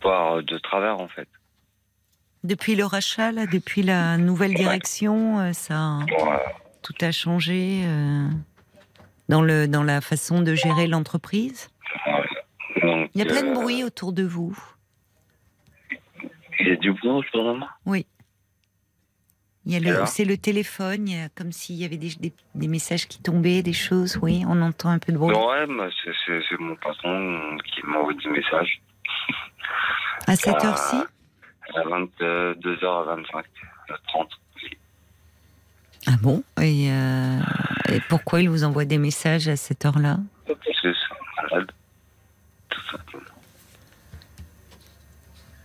[0.00, 1.28] par de travers, en fait.
[2.42, 6.42] Depuis le rachat, là, depuis la nouvelle direction, euh, ça, Voilà.
[6.82, 8.28] tout a changé euh,
[9.28, 11.68] dans le dans la façon de gérer l'entreprise.
[12.82, 14.56] Il y a plein de euh, bruit autour de vous.
[16.60, 18.06] Il y a du bruit autour de moi Oui.
[20.06, 23.20] C'est le téléphone, il y a comme s'il y avait des, des, des messages qui
[23.22, 24.18] tombaient, des choses.
[24.22, 25.36] Oui, on entend un peu de bruit.
[25.36, 25.66] Ouais,
[26.26, 28.80] c'est, mon patron qui m'envoie des messages
[30.26, 30.96] À cette heure-ci,
[31.74, 33.44] à 22h25,
[34.08, 34.30] 30.
[36.06, 36.42] ah bon?
[36.60, 37.38] Et, euh,
[37.92, 40.18] et pourquoi il vous envoie des messages à cette heure-là?
[40.46, 41.70] Parce que c'est malade,
[42.68, 43.24] tout simplement.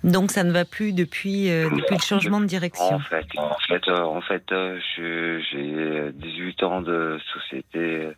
[0.04, 2.96] Donc ça ne va plus depuis euh, depuis le changement de direction.
[2.96, 8.10] En fait, en fait, euh, en fait je, j'ai 18 ans de société.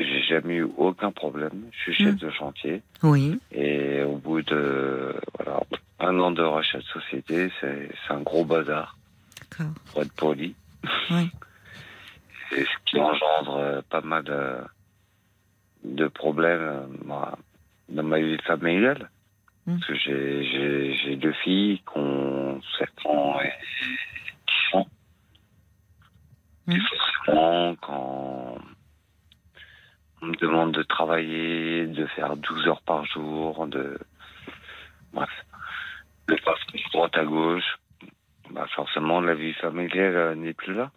[0.00, 1.64] J'ai jamais eu aucun problème.
[1.72, 2.18] Je suis chef Mm.
[2.18, 2.82] de chantier.
[3.02, 3.38] Oui.
[3.52, 5.60] Et au bout de voilà,
[5.98, 8.96] un an de rachat de société, c'est, un gros bazar,
[9.50, 9.72] D'accord.
[9.92, 10.54] pour être poli.
[11.10, 11.30] Oui.
[12.50, 14.56] C'est ce qui engendre euh, pas mal de,
[15.84, 17.26] de problèmes euh,
[17.90, 19.10] dans ma vie familiale.
[19.66, 19.74] Mm.
[19.80, 23.52] Parce que j'ai, deux filles qui ont 7 ans et
[24.72, 24.86] 10 ans.
[26.68, 26.72] Mm.
[26.72, 28.27] Et forcément, quand
[30.22, 33.98] on me demande de travailler, de faire 12 heures par jour, de.
[35.12, 35.30] Bref.
[36.28, 37.78] De passer de droite à gauche,
[38.50, 40.90] bah forcément, la vie familiale euh, n'est plus là.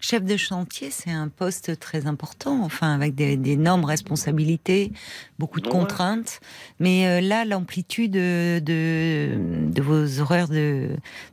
[0.00, 4.92] Chef de chantier, c'est un poste très important, enfin avec d'énormes responsabilités,
[5.38, 5.72] beaucoup de Ouais.
[5.72, 6.40] contraintes.
[6.78, 10.90] Mais euh, là, l'amplitude de, de, de vos horaires de,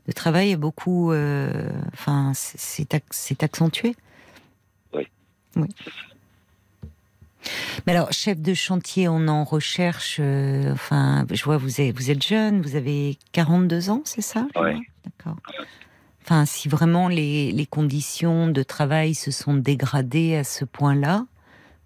[0.08, 3.94] de travail est beaucoup, euh, enfin, c'est accentué.
[5.56, 5.64] Oui.
[5.64, 6.90] Oui.
[7.88, 10.18] Mais alors, chef de chantier, on en recherche.
[10.20, 14.46] euh, enfin, je vois vous êtes, vous êtes jeune, vous avez 42 ans, c'est ça
[14.56, 15.38] vois D'accord.
[16.24, 21.26] Enfin, si vraiment les, les conditions de travail se sont dégradées à ce point-là,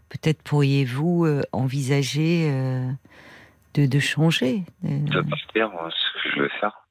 [0.09, 2.85] peut-être pourriez-vous euh, envisager euh,
[3.75, 4.65] de, de changer.
[4.83, 6.84] de- De partir, euh, ce que je veux faire.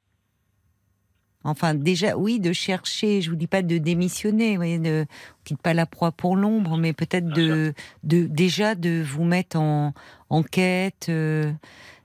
[1.44, 3.20] Enfin, déjà, oui, de chercher.
[3.20, 6.36] Je vous dis pas de démissionner, vous voyez, de on quitte pas la proie pour
[6.36, 9.92] l'ombre, mais peut-être de, de déjà de vous mettre en,
[10.30, 11.52] en quête euh,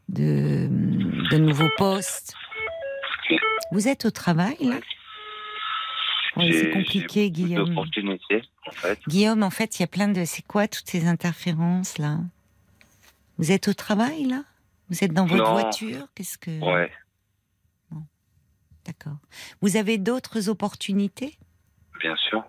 [0.10, 0.68] de,
[1.32, 2.34] de nouveaux postes.
[3.72, 4.76] Vous êtes au travail là?
[6.38, 7.78] Oui, c'est compliqué, Guillaume.
[7.78, 7.86] en
[8.72, 9.00] fait.
[9.08, 10.24] Guillaume, en fait, il y a plein de.
[10.26, 12.18] C'est quoi toutes ces interférences là?
[13.38, 14.44] Vous êtes au travail là?
[14.90, 15.54] Vous êtes dans votre Non.
[15.54, 16.08] voiture?
[16.16, 16.92] Qu'est-ce que Ouais,
[18.90, 19.18] D'accord.
[19.62, 21.38] Vous avez d'autres opportunités?
[22.00, 22.44] Bien sûr.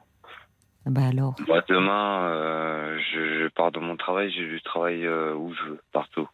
[0.87, 1.35] Ah Bah alors.
[1.47, 5.63] Moi, demain, euh, je, je pars de mon travail, j'ai du travail euh, où je
[5.65, 6.27] veux, partout.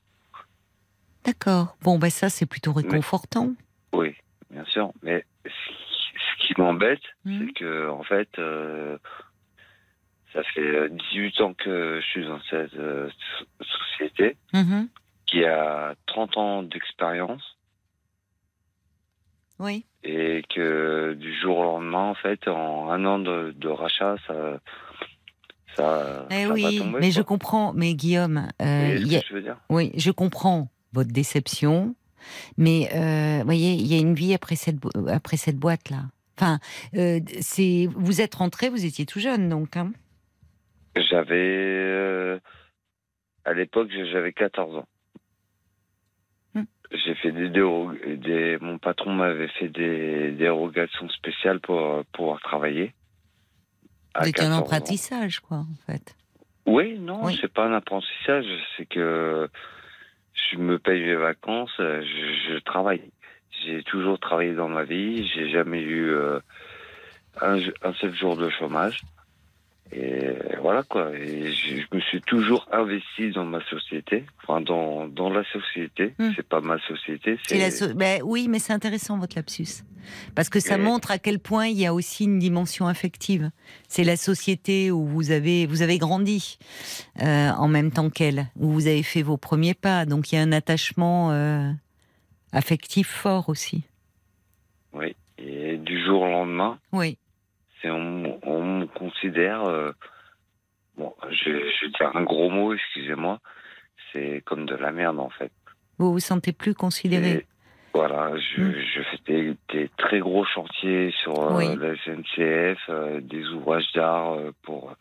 [1.25, 1.77] D'accord.
[1.83, 3.53] Bon, bah ça, c'est plutôt réconfortant.
[3.93, 4.15] Oui,
[4.51, 4.93] bien sûr.
[5.03, 7.39] Mais ce qui, m'embête, Hmm.
[7.49, 8.99] c'est que, en fait, euh,
[10.33, 14.89] Ça fait euh, 18 ans que je suis dans cette euh, so- société Mhm.
[15.27, 17.56] qui a 30 ans d'expérience
[19.59, 19.85] Oui.
[20.05, 24.61] et que du jour au lendemain, en fait, en un an de, de rachat, ça,
[25.77, 27.73] ça, Eh ça va oui, tomber, mais je comprends.
[27.73, 29.57] Mais Guillaume, Vous euh, y a- que je veux dire?
[29.71, 31.95] Oui, je comprends votre déception.
[32.59, 36.03] Mais euh, voyez, il y a une vie après cette après cette boîte là.
[36.39, 36.59] Enfin,
[36.97, 39.77] euh, c'est vous êtes rentré, vous étiez tout jeune donc.
[39.77, 39.93] Hein
[40.97, 42.39] J'avais, euh,
[43.45, 44.89] à l'époque, j'avais 14 ans.
[46.93, 52.93] J'ai fait des, mon patron m'avait fait des dérogations spéciales pour pouvoir travailler.
[54.25, 54.59] étiez un 14 ans.
[54.61, 56.15] apprentissage quoi en fait.
[56.67, 57.39] Oui, non, Oui.
[57.41, 58.45] c'est pas un apprentissage,
[58.77, 59.49] c'est que
[60.53, 62.03] je me paye mes vacances, je,
[62.49, 63.03] je travaille.
[63.65, 66.39] J'ai toujours travaillé dans ma vie, j'ai jamais eu euh,
[67.41, 69.01] un, un seul jour de chômage.
[69.93, 71.13] Et voilà quoi.
[71.17, 76.13] Et je, je me suis toujours investi dans ma société, enfin dans, dans la société.
[76.19, 76.31] Hmm.
[76.35, 79.85] C'est pas ma société, C'est la so- ben oui, mais c'est intéressant votre lapsus
[80.35, 83.51] parce que ça Et- montre à quel point il y a aussi une dimension affective.
[83.89, 86.59] C'est la société où vous avez vous avez grandi
[87.23, 90.05] euh, en même temps qu'elle, où vous avez fait vos premiers pas.
[90.05, 91.71] Donc il y a un attachement euh,
[92.53, 93.85] affectif fort aussi.
[94.93, 95.15] oui.
[95.39, 97.19] Et du jour au lendemain, Oui.
[97.81, 99.93] C'est on, on me considère euh,
[100.97, 103.41] bon je, je vais dire un gros mot excusez-moi
[104.13, 105.53] c'est comme de la merde en fait
[105.99, 107.31] Vous vous sentez plus considéré.
[107.33, 107.47] Et
[107.95, 108.75] voilà je, Mm.
[108.95, 111.77] je fais des, des très gros chantiers sur euh, Oui.
[111.77, 114.95] la SNCF euh, des ouvrages d'art pour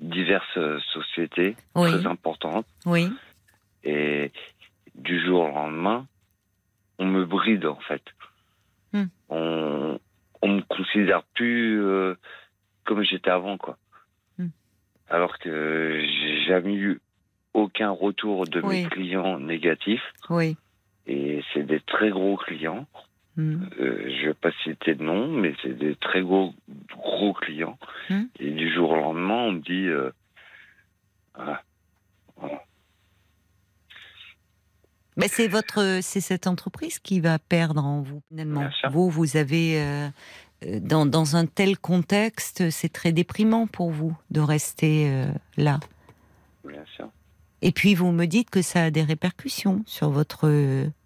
[0.00, 0.58] diverses
[0.92, 1.90] sociétés Oui.
[1.90, 3.12] très importantes Oui.
[3.84, 4.32] et
[4.94, 6.06] du jour au lendemain
[6.98, 8.02] on me bride en fait
[8.92, 9.04] Mm.
[9.28, 10.00] on
[10.42, 12.14] on me considère plus euh,
[12.84, 13.76] comme j'étais avant quoi
[14.38, 14.48] Mm.
[15.08, 17.00] alors que j'ai jamais eu
[17.54, 18.82] aucun retour de Oui.
[18.84, 20.56] mes clients négatifs Oui.
[21.06, 22.86] et c'est des très gros clients
[23.36, 23.62] Hmm.
[23.78, 26.52] euh, je vais pas citer de nom mais c'est des très gros
[26.96, 27.78] gros clients
[28.10, 28.22] Mm.
[28.40, 30.10] et du jour au lendemain on me dit euh,
[31.36, 31.62] voilà.
[32.36, 32.62] Voilà.
[35.20, 38.68] Mais c'est votre, c'est cette entreprise qui va perdre en vous finalement.
[38.90, 40.08] Vous, vous avez euh,
[40.64, 45.80] euh, dans, dans un tel contexte, c'est très déprimant pour vous de rester euh, là.
[46.64, 47.08] bien sûr
[47.62, 50.50] Et puis vous me dites que ça a des répercussions sur votre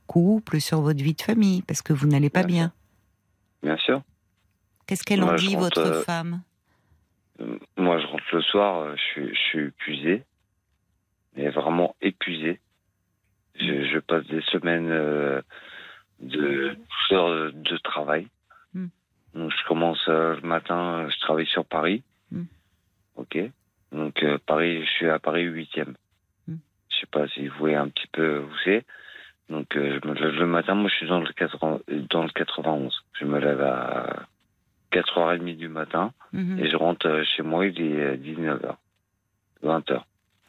[0.07, 2.73] couple, sur votre vie de famille, parce que vous n'allez pas Bien
[3.63, 3.75] bien.
[3.75, 4.03] bien sûr
[4.87, 6.43] Qu'est-ce qu'elle en dit, rentre, votre euh, femme?
[7.77, 10.23] Moi, je rentre le soir, je suis, je suis épuisé,
[11.37, 12.61] mais vraiment épuisé.
[13.59, 15.41] Je, je passe des semaines euh,
[16.21, 16.77] de
[17.13, 18.29] heures de travail.
[18.75, 18.87] Mm.
[19.35, 22.03] Donc, je commence euh, le matin, euh, je travaille sur Paris.
[22.31, 22.45] Mm.
[23.17, 23.39] Ok.
[23.93, 25.95] Donc, euh, Paris, je suis à Paris 8e.
[26.49, 26.55] Mm.
[26.89, 28.85] Je sais pas si vous voyez un petit peu où c'est.
[29.51, 32.31] Donc, euh, je me lève le matin, moi, je suis dans le, 80, dans le
[32.31, 33.05] 91.
[33.21, 34.27] Je me lève à
[34.93, 36.13] 4h30 du matin.
[36.33, 36.59] Mhm.
[36.59, 38.77] Et je rentre chez moi, il est 19h,
[39.63, 40.03] 20h.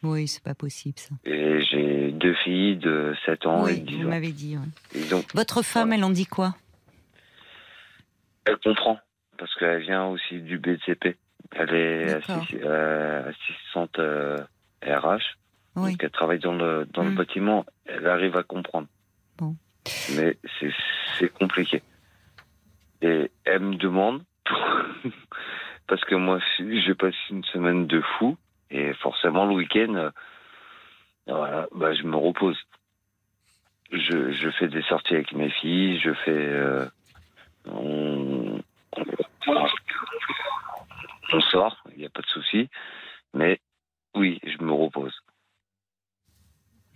[0.05, 1.15] Oui, c'est pas possible ça.
[1.25, 4.09] Et j'ai deux filles de 7 ans et oui, 10 vous ans.
[4.09, 4.57] m'avez dit.
[4.57, 4.99] ouais.
[4.99, 5.95] Et donc, Votre femme, Voilà.
[5.97, 6.55] elle en dit quoi?
[8.45, 8.99] Elle comprend,
[9.37, 11.17] parce qu'elle vient aussi du BTP.
[11.51, 12.19] Elle est
[12.63, 14.37] euh, assistante euh,
[14.85, 15.17] RH,
[15.75, 15.91] Oui.
[15.91, 17.09] donc elle travaille dans le, dans Mm.
[17.09, 17.65] le bâtiment.
[17.85, 18.87] Elle arrive à comprendre.
[19.37, 19.55] Bon.
[20.15, 20.37] Mais
[21.19, 21.81] c'est compliqué.
[23.01, 24.23] Et elle me demande,
[25.87, 28.37] parce que moi, j'ai passé une semaine de fou,
[28.75, 30.09] et forcément, le week-end, euh,
[31.27, 32.57] voilà, bah, je me repose.
[33.91, 36.31] Je, fais des sorties avec mes filles, je fais.
[36.31, 36.85] euh,
[37.67, 38.59] on,
[41.31, 42.69] on sort, il n'y a pas de souci,
[43.33, 43.59] mais
[44.15, 45.13] oui, je me repose.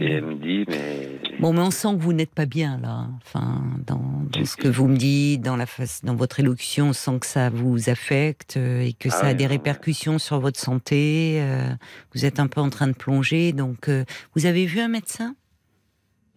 [0.01, 1.19] Et elle me dit, mais.
[1.39, 3.07] Bon, mais on sent que vous n'êtes pas bien là.
[3.17, 6.93] Enfin, dans, dans ce que vous me dites, dans la face, dans votre élocution, on
[6.93, 10.59] sent que ça vous affecte euh, et que Ah ça a des répercussions sur votre
[10.59, 11.39] santé.
[11.41, 11.69] euh,
[12.13, 13.51] vous êtes un peu en train de plonger.
[13.53, 15.35] Donc, euh, vous avez vu un médecin?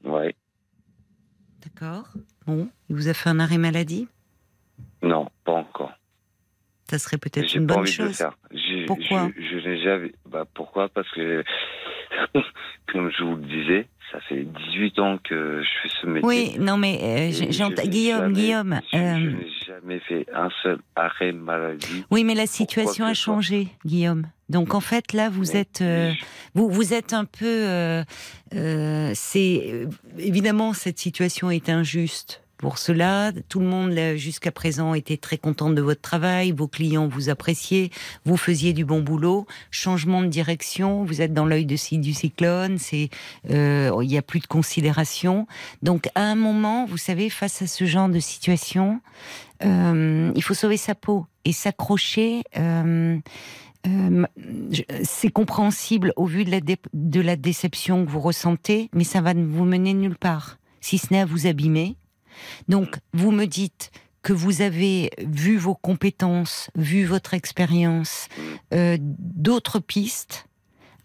[0.05, 0.35] Ouais,
[1.65, 2.09] D'accord.
[2.47, 4.09] Bon, il vous a fait un arrêt maladie?
[5.03, 5.93] non, pas encore.
[6.93, 8.17] Ça serait peut-être une pas bonne envie de le chose.
[8.19, 8.37] faire.
[8.87, 9.31] Pourquoi?
[9.37, 10.13] Je, je n'ai jamais.
[10.29, 10.89] Bah, pourquoi?
[10.91, 11.43] Parce que,
[12.93, 16.29] comme je vous le disais, ça fait 18 ans que je fais ce métier.
[16.29, 17.29] Oui, non, mais euh,
[17.87, 18.81] Guillaume, jamais- Guillaume.
[18.93, 22.05] Je, je euh, n'ai jamais fait un seul arrêt maladie.
[22.11, 23.35] oui, mais la situation a soit.
[23.35, 24.27] changé, Guillaume.
[24.51, 26.13] Donc en fait, là, vous êtes, euh,
[26.55, 27.47] vous, vous êtes un peu.
[27.47, 28.03] euh,
[28.55, 29.87] euh, c'est
[30.19, 33.33] évidemment cette situation est injuste pour cela.
[33.49, 36.53] Tout le monde jusqu'à présent était très content de votre travail.
[36.53, 37.91] Vos clients vous appréciaient.
[38.25, 39.49] Vous faisiez du bon boulot.
[39.73, 41.03] Changement de direction.
[41.03, 42.79] Vous êtes dans l'œil de du cyclone.
[42.79, 43.11] C'est
[43.51, 45.49] euh, il n'y a plus de considération.
[45.83, 49.01] Donc à un moment, vous savez, face à ce genre de situation,
[49.65, 52.45] euh, il faut sauver sa peau et s'accrocher.
[52.57, 53.19] Euh,
[55.03, 59.35] c'est compréhensible au vu de la, de la déception que vous ressentez, mais ça va
[59.35, 61.97] vous mener nulle part, si ce n'est à vous abîmer.
[62.69, 63.91] Donc, vous me dites
[64.23, 68.29] que vous avez vu vos compétences, vu votre expérience,
[68.73, 70.47] euh, d'autres pistes.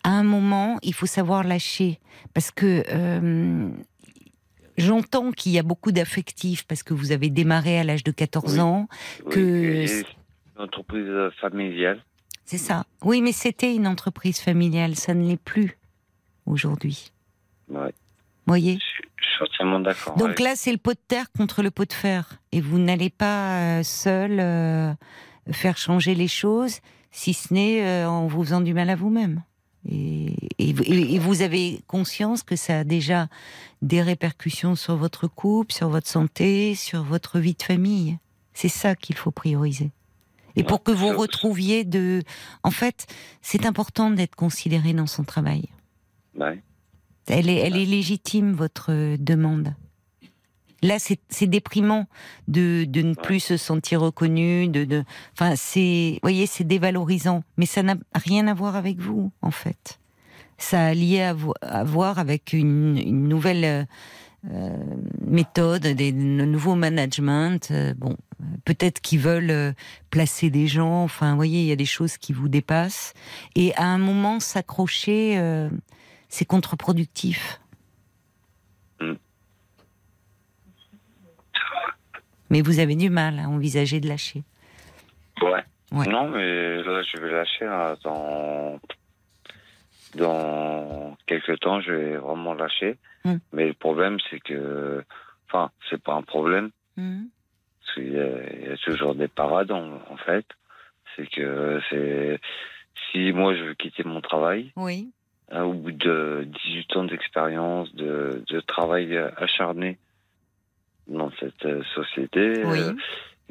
[0.04, 2.00] À un moment, il faut savoir lâcher,
[2.34, 3.70] parce que euh,
[4.78, 8.60] j'entends qu'il y a beaucoup d'affectifs, parce que vous avez démarré à l'âge de 14
[8.60, 8.88] ans,
[9.32, 9.86] que...
[9.86, 12.04] Une entreprise familiale.
[12.46, 12.86] C'est ça.
[13.04, 15.78] Oui, mais c'était une entreprise familiale, ça ne l'est plus
[16.46, 17.12] aujourd'hui.
[17.68, 17.94] Ouais.
[18.46, 18.80] Voyez?
[19.20, 20.16] Je suis entièrement d'accord.
[20.16, 22.40] Donc avec- là, c'est le pot de terre contre le pot de fer.
[22.52, 24.94] Et vous n'allez pas euh, seul euh,
[25.52, 26.80] faire changer les choses,
[27.12, 29.42] si ce n'est euh, en vous faisant du mal à vous-même.
[29.90, 33.28] Et, et- et- et vous avez conscience que ça a déjà
[33.82, 38.18] des répercussions sur votre couple, sur votre santé, sur votre vie de famille.
[38.54, 39.92] C'est ça qu'il faut prioriser.
[40.56, 42.24] Et pour que vous retrouviez de...
[42.64, 43.06] En fait,
[43.44, 45.70] c'est important d'être considéré dans son travail.
[46.36, 46.62] Ouais.
[47.28, 49.74] Elle est, elle est légitime, votre demande.
[50.84, 52.06] Là, c'est déprimant
[52.48, 54.68] de, de ne plus se sentir reconnu.
[54.68, 57.44] De, de, enfin, c'est, vous voyez, c'est dévalorisant.
[57.58, 60.00] Mais ça n'a rien à voir avec vous, en fait.
[60.60, 63.84] Ça a lié à, vo- à voir avec une, une nouvelle euh,
[64.52, 64.78] euh,
[65.26, 67.70] méthode, des de nouveaux management.
[67.72, 68.16] euh, bon,
[68.64, 69.74] peut-être qu'ils veulent euh,
[70.12, 71.04] placer des gens.
[71.04, 73.14] Enfin, vous voyez, il y a des choses qui vous dépassent.
[73.56, 75.38] Et à un moment, s'accrocher.
[76.30, 77.60] C'est contre-productif.
[79.00, 79.14] Mm.
[82.50, 84.44] Mais vous avez du mal à envisager de lâcher.
[85.42, 85.64] Ouais.
[85.92, 86.08] Ouais.
[86.08, 88.80] Non, mais là, je vais lâcher là, dans
[90.16, 91.82] dans quelques temps.
[91.82, 92.98] Je vais vraiment lâcher.
[93.26, 93.38] Hmm.
[93.54, 95.04] Mais le problème, c'est que,
[95.48, 96.72] enfin, c'est pas un problème.
[96.96, 100.46] Parce qu'il y, a- il y a toujours des parades en, en fait.
[101.16, 102.40] C'est que c'est
[103.12, 105.12] si moi je veux quitter mon travail, Oui.
[105.52, 109.98] Hein, au bout de 18 ans d'expérience, de, de travail acharné
[111.08, 112.80] dans cette euh, société, Oui.
[112.80, 112.94] euh,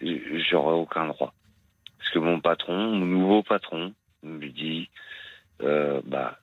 [0.03, 1.33] j- j'aurai aucun droit.
[1.99, 4.91] Parce que mon patron, mon nouveau patron, me dit
[5.63, 6.39] euh, bah,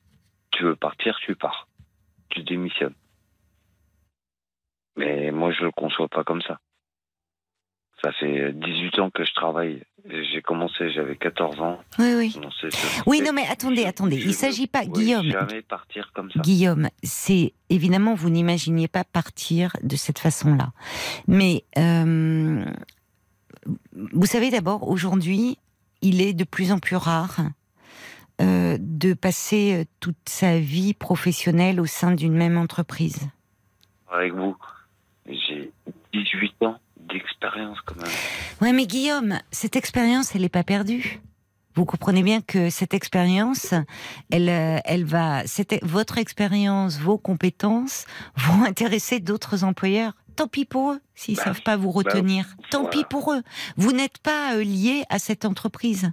[0.51, 1.67] tu veux partir, tu pars.
[2.29, 2.95] Tu démissionnes.
[4.95, 6.59] Mais moi, je le conçois pas comme ça.
[8.03, 9.83] Ça fait 18 ans que je travaille.
[10.09, 11.79] J'ai commencé, j'avais 14 ans.
[11.97, 12.39] Oui, oui.
[13.05, 14.17] Oui, non, mais attendez, attendez.
[14.17, 15.31] Il ne s'agit pas, Guillaume.
[15.31, 16.41] jamais partir comme ça.
[16.41, 20.73] Guillaume, c'est évidemment vous n'imaginiez pas partir de cette façon-là,
[21.27, 22.65] mais euh,
[23.93, 25.57] vous savez d'abord aujourd'hui,
[26.01, 27.37] il est de plus en plus rare
[28.41, 33.29] euh, de passer euh, toute sa vie professionnelle au sein d'une même entreprise.
[34.11, 34.57] Avec vous,
[35.27, 35.71] j'ai
[36.11, 36.79] 18 ans
[37.13, 38.11] d'expérience quand même.
[38.61, 41.21] Ouais, mais Guillaume, cette expérience, elle n'est pas perdue.
[41.75, 43.73] Vous comprenez bien que cette expérience,
[44.31, 50.13] elle, euh, elle va, cette- votre expérience, vos compétences vont intéresser d'autres employeurs.
[50.35, 52.55] Tant pis pour eux s'ils Bah, savent pas vous bah, retenir.
[52.71, 52.97] Tant voilà.
[52.97, 53.41] pis pour eux.
[53.77, 56.11] Vous n'êtes pas euh, lié à cette entreprise.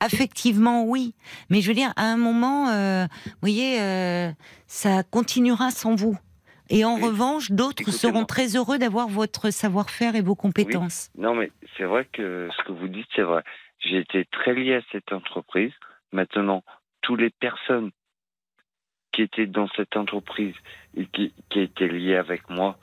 [0.00, 1.14] Affectivement, oui,
[1.50, 4.30] mais je veux dire, à un moment, euh, vous voyez, euh,
[4.66, 6.16] ça continuera sans vous.
[6.70, 7.02] Et en Oui.
[7.04, 11.10] revanche, d'autres seront très heureux d'avoir votre savoir-faire et vos compétences.
[11.16, 13.42] Non, mais c'est vrai que ce que vous dites, c'est vrai.
[13.78, 15.72] J'ai été très lié à cette entreprise.
[16.12, 16.62] Maintenant,
[17.00, 17.90] toutes les personnes
[19.12, 20.54] qui étaient dans cette entreprise
[20.96, 22.78] et qui, qui étaient liées avec moi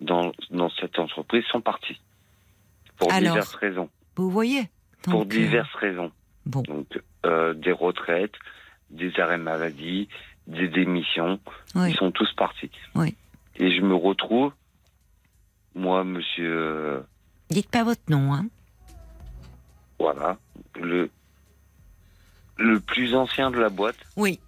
[0.00, 2.00] dans, dans cette entreprise sont parties.
[2.98, 3.88] Pour Alors, diverses raisons.
[4.16, 4.68] Vous voyez
[5.02, 6.12] Pour Donc, euh, diverses raisons.
[6.44, 6.86] Bon, Donc,
[7.24, 8.34] euh, des retraites,
[8.90, 10.08] des arrêts maladie,
[10.46, 11.40] des démissions.
[11.74, 11.90] oui.
[11.90, 12.70] Ils sont tous partis.
[12.94, 13.14] Oui.
[13.56, 14.52] Et je me retrouve,
[15.74, 17.00] moi, monsieur, euh,
[17.50, 18.46] Dites pas votre nom, hein.
[19.98, 20.36] voilà,
[20.80, 21.10] le,
[22.58, 23.96] le plus ancien de la boîte.
[24.16, 24.40] Oui.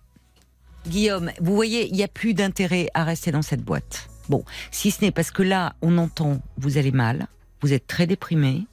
[0.87, 4.09] Guillaume, vous voyez, il n'y a plus d'intérêt à rester dans cette boîte.
[4.29, 7.27] Bon, si ce n'est parce que là, on entend, vous allez mal,
[7.63, 8.67] vous êtes très déprimé.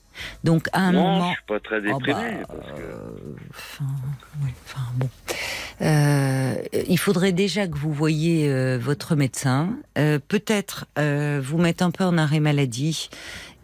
[0.44, 1.30] Donc, à un non, moment.
[1.30, 2.14] je suis pas très Oh, déprimé.
[2.14, 2.82] bah, parce que...
[2.84, 3.86] euh, enfin,
[4.44, 5.10] oui, enfin, bon.
[5.82, 6.56] Euh,
[6.88, 10.86] il faudrait déjà que vous voyiez euh, votre médecin, peut-être
[11.42, 13.10] vous mettre un peu en arrêt maladie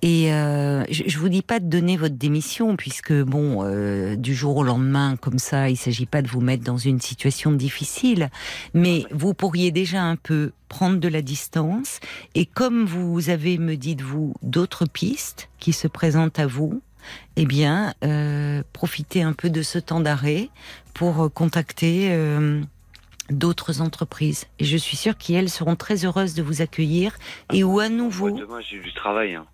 [0.03, 4.33] Et euh, je, je vous dis pas de donner votre démission, puisque bon, euh, du
[4.33, 8.29] jour au lendemain, comme ça, il s'agit pas de vous mettre dans une situation difficile,
[8.73, 11.99] mais vous pourriez déjà un peu prendre de la distance.
[12.33, 16.81] Et comme vous avez, me dites-vous, d'autres pistes qui se présentent à vous,
[17.35, 20.49] eh bien, euh, profitez un peu de ce temps d'arrêt
[20.95, 22.61] pour contacter euh,
[23.29, 24.45] d'autres entreprises.
[24.59, 27.17] Et je suis sûre qu'elles seront très heureuses de vous accueillir
[27.53, 29.35] et où à nouveau Moi, demain, j'ai du travail.
[29.35, 29.45] hein.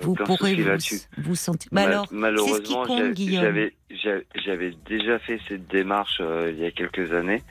[0.00, 0.70] Vous pourrez vous,
[1.18, 1.70] vous sentir.
[1.76, 2.84] Alors, malheureusement,
[3.16, 7.42] j'avais j'a- j'avais déjà fait cette démarche euh, il y a quelques années.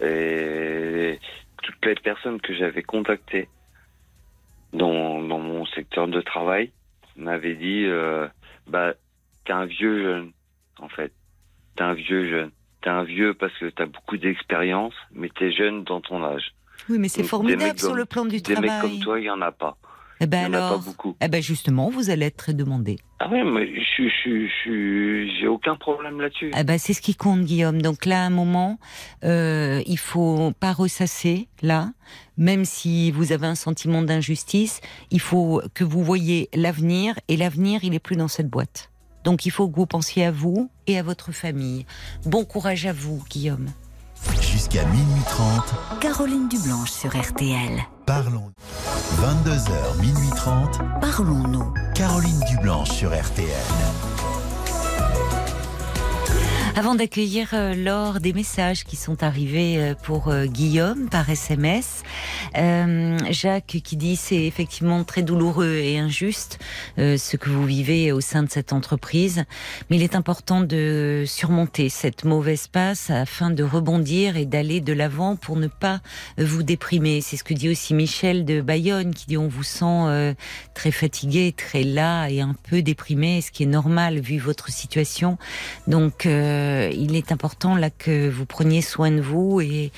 [0.00, 1.18] Et
[1.62, 3.48] toutes les personnes que j'avais contactées
[4.72, 6.72] dans, dans mon secteur de travail
[7.16, 8.26] m'avaient dit euh,
[8.66, 8.94] bah,
[9.44, 10.32] T'es un vieux jeune,
[10.78, 11.12] en fait.
[11.76, 12.50] T'es un vieux jeune.
[12.80, 16.52] T'es un vieux parce que t'as beaucoup d'expérience, mais t'es jeune dans ton âge.
[16.88, 18.80] Oui, mais c'est formidable sur le plan du Des mecs travail.
[18.80, 19.76] comme toi, il y en a pas.
[20.22, 21.16] Eh Il ben y en a alors, pas beaucoup.
[21.20, 22.96] eh ben justement, vous allez être très demandé.
[23.18, 26.52] Ah ouais, mais je je- je- j'ai aucun problème là-dessus.
[26.56, 27.82] Eh ben, c'est ce qui compte, Guillaume.
[27.82, 28.78] Donc là, à un moment,
[29.24, 31.90] euh, il faut pas ressasser là,
[32.36, 34.80] même si vous avez un sentiment d'injustice.
[35.10, 38.90] Il faut que vous voyez l'avenir, et l'avenir, il est plus dans cette boîte.
[39.24, 41.84] Donc il faut que vous pensiez à vous et à votre famille.
[42.26, 43.66] Bon courage à vous, Guillaume.
[44.62, 47.82] Jusqu'à minuit 30, Caroline Dublanche sur RTL.
[48.06, 48.52] parlons.
[49.16, 51.74] 22h, minuit 30, Parlons-nous.
[51.96, 53.48] Caroline Dublanche sur RTL.
[56.74, 62.02] Avant d'accueillir euh, Laure, des messages qui sont arrivés euh, pour euh, Guillaume par SMS.
[63.30, 66.58] Jacques qui dit c'est effectivement très douloureux et injuste
[66.98, 69.44] ce que vous vivez au sein de cette entreprise,
[69.88, 74.92] mais il est important de surmonter cette mauvaise passe afin de rebondir et d'aller de
[74.92, 76.00] l'avant pour ne pas
[76.36, 77.22] vous déprimer.
[77.22, 80.34] C'est ce que dit aussi Michel de Bayonne qui dit on vous sent
[80.74, 85.38] très fatigué, très las et un peu déprimé, ce qui est normal vu votre situation.
[85.86, 86.26] Donc,
[86.92, 89.92] il est important là que vous preniez soin de vous et,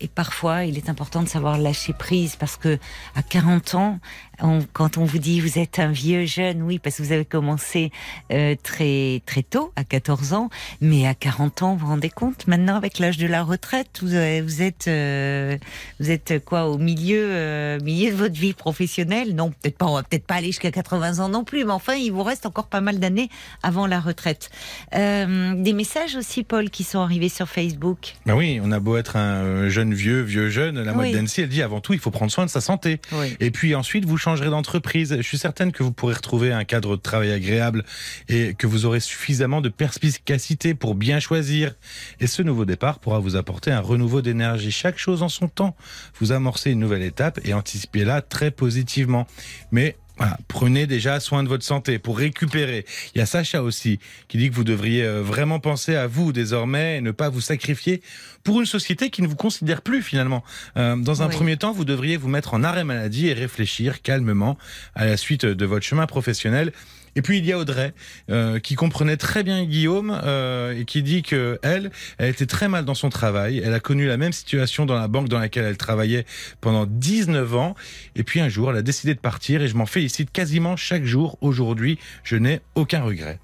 [0.00, 2.78] et parfois, il est important de savoir lâcher prise parce que
[3.14, 3.98] à 40 ans,
[4.42, 7.24] on- quand on vous dit vous êtes un vieux jeune, oui, parce que vous avez
[7.24, 7.90] commencé
[8.32, 10.48] euh, très très tôt, à 14 ans,
[10.80, 14.14] mais à 40 ans, vous vous rendez compte maintenant avec l'âge de la retraite, vous,
[14.14, 15.56] avez- vous êtes euh,
[15.98, 19.34] vous êtes quoi au milieu euh, milieu de votre vie professionnelle?
[19.34, 21.94] Non, peut-être pas, on va peut-être pas aller jusqu'à 80 ans non plus, mais enfin,
[21.94, 23.28] il vous reste encore pas mal d'années
[23.62, 24.50] avant la retraite.
[24.94, 28.14] Euh, des messages aussi, Paul, qui sont arrivés sur Facebook.
[28.26, 31.12] Ben oui, on a beau être un euh, jeune vieux, vieux jeune, la mode Oui.
[31.12, 33.00] d'Annecy, elle dit avant tout, il faut prendre soin de sa santé.
[33.12, 33.36] Oui.
[33.40, 35.16] Et puis ensuite, vous d'entreprise.
[35.16, 37.84] Je suis certaine que vous pourrez retrouver un cadre de travail agréable
[38.28, 41.74] et que vous aurez suffisamment de perspicacité pour bien choisir.
[42.20, 44.70] Et ce nouveau départ pourra vous apporter un renouveau d'énergie.
[44.70, 45.76] Chaque chose en son temps.
[46.20, 49.26] Vous amorcez une nouvelle étape et anticipez-la très positivement.
[49.72, 52.84] Mais voilà, prenez déjà soin de votre santé pour récupérer.
[53.14, 53.98] Il y a Sacha aussi
[54.28, 57.40] qui dit que vous devriez euh, vraiment penser à vous désormais et ne pas vous
[57.40, 58.02] sacrifier
[58.44, 60.44] pour une société qui ne vous considère plus finalement.
[60.76, 61.34] Euh, dans un Oui.
[61.34, 64.58] premier temps, vous devriez vous mettre en arrêt maladie et réfléchir calmement
[64.94, 66.72] à la suite de votre chemin professionnel.
[67.16, 67.92] Et puis il y a Audrey
[68.30, 72.68] euh, qui comprenait très bien Guillaume euh, et qui dit que elle, elle était très
[72.68, 73.60] mal dans son travail.
[73.64, 76.24] Elle a connu la même situation dans la banque dans laquelle elle travaillait
[76.60, 77.74] pendant 19 ans.
[78.16, 81.04] Et puis un jour, elle a décidé de partir et je m'en félicite quasiment chaque
[81.04, 81.38] jour.
[81.40, 83.38] Aujourd'hui, je n'ai aucun regret.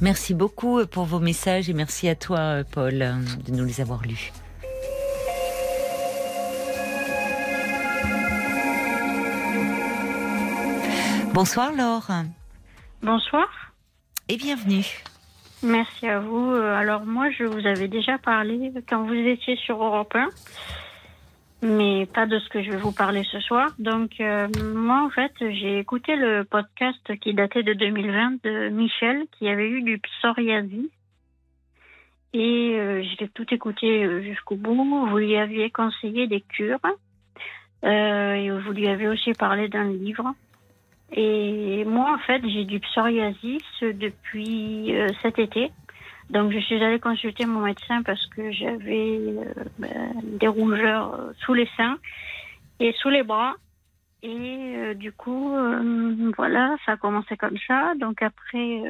[0.00, 2.98] Merci beaucoup pour vos messages et merci à toi, Paul,
[3.46, 4.32] de nous les avoir lus.
[11.32, 12.10] Bonsoir Laure
[13.02, 13.48] Bonsoir,
[14.28, 14.84] et bienvenue.
[15.62, 16.52] merci à vous.
[16.52, 20.28] Euh, Alors moi, je vous avais déjà parlé quand vous étiez sur Europe 1,
[21.66, 23.70] mais pas de ce que je vais vous parler ce soir.
[23.80, 29.24] Donc euh, moi, en fait, j'ai écouté le podcast qui datait de 2020 de Michel,
[29.36, 30.88] qui avait eu du psoriasis.
[32.34, 35.08] Et euh, j'ai tout écouté jusqu'au bout.
[35.08, 36.78] Vous lui aviez conseillé des cures.
[37.84, 40.34] Euh, et vous lui avez aussi parlé d'un livre.
[41.14, 45.70] Et moi, en fait, j'ai du psoriasis depuis euh, cet été.
[46.30, 49.44] Donc, je suis allée consulter mon médecin parce que j'avais euh,
[49.78, 51.98] ben, des rougeurs euh, sous les seins
[52.80, 53.54] et sous les bras.
[54.24, 55.52] Et du coup,
[56.36, 57.94] voilà, ça a commencé comme ça.
[57.96, 58.80] Donc après,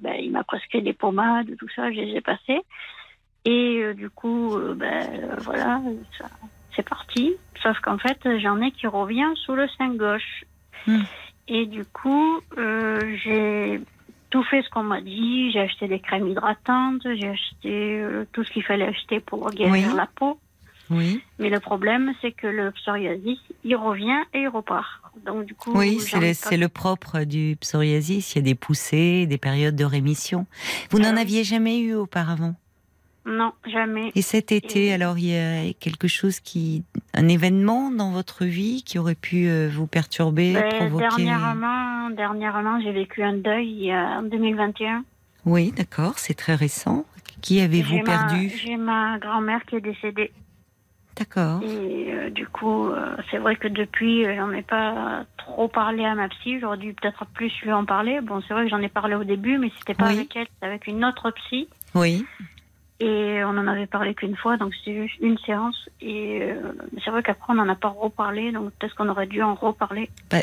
[0.00, 2.60] ben, il m'a prescrit des pommades, tout ça, je les ai passées.
[3.44, 5.06] Et du coup, ben,
[5.38, 5.80] voilà,
[6.74, 7.36] c'est parti.
[7.62, 10.44] Sauf qu'en fait, j'en ai qui revient sous le sein gauche.
[10.88, 11.02] Hmm.
[11.52, 13.80] Et du coup, euh, j'ai
[14.30, 15.50] tout fait ce qu'on m'a dit.
[15.52, 19.72] J'ai acheté des crèmes hydratantes, j'ai acheté euh, tout ce qu'il fallait acheter pour guérir
[19.90, 19.96] Oui.
[19.96, 20.38] la peau.
[20.90, 21.20] Oui.
[21.38, 24.88] Mais le problème, c'est que le psoriasis, il revient et il repart.
[25.26, 26.18] Donc du coup, Oui, c'est
[26.56, 28.34] le, le propre du psoriasis.
[28.34, 30.46] Il y a des poussées, des périodes de rémission.
[30.90, 32.54] Vous n'en Alors- aviez jamais eu auparavant?
[33.30, 34.10] Non, jamais.
[34.14, 36.82] Et cet été, Et- alors, il y a quelque chose qui,
[37.14, 41.24] un événement dans votre vie qui aurait pu euh, vous perturber, Ben, provoquer.
[41.24, 45.04] dernièrement, dernièrement, j'ai vécu un deuil en 2021.
[45.46, 47.04] Oui, d'accord, c'est très récent.
[47.40, 50.30] Qui avez-vous perdu J'ai ma grand-mère qui est décédée.
[51.16, 51.62] D'accord.
[51.62, 56.04] Et euh, du coup, euh, c'est vrai que depuis, euh, j'en ai pas trop parlé
[56.04, 56.58] à ma psy.
[56.60, 58.20] J'aurais dû peut-être plus lui en parler.
[58.22, 60.14] Bon, c'est vrai que j'en ai parlé au début, mais c'était pas Oui.
[60.16, 61.68] avec elle, c'était avec une autre psy.
[61.94, 62.24] Oui.
[63.02, 65.88] Et on en avait parlé qu'une fois, donc c'était juste une séance.
[66.02, 66.54] Et euh,
[67.02, 70.10] c'est vrai qu'après, on n'en a pas reparlé, donc peut-être qu'on aurait dû en reparler.
[70.30, 70.38] Bah,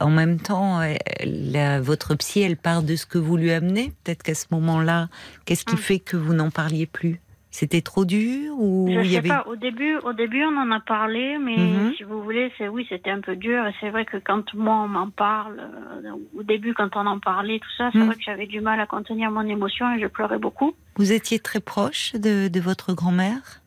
[0.00, 0.94] en même temps, euh,
[1.24, 3.92] la- votre psy, elle part de ce que vous lui amenez.
[4.04, 5.08] Peut-être qu'à ce moment-là,
[5.44, 5.78] qu'est-ce qui Mm.
[5.78, 7.20] fait que vous n'en parliez plus?
[7.50, 9.44] C'était trop dur ou Je il y sais avait pas.
[9.46, 11.94] Au début, au début, on en a parlé, mais Mhm.
[11.96, 13.66] si vous voulez, c'est oui, c'était un peu dur.
[13.66, 17.18] Et c'est vrai que quand moi on m'en parle, euh, au début, quand on en
[17.18, 18.06] parlait, tout ça, c'est Mhm.
[18.06, 20.74] vrai que j'avais du mal à contenir mon émotion et je pleurais beaucoup.
[20.96, 23.62] Vous étiez très proche de, de votre grand-mère?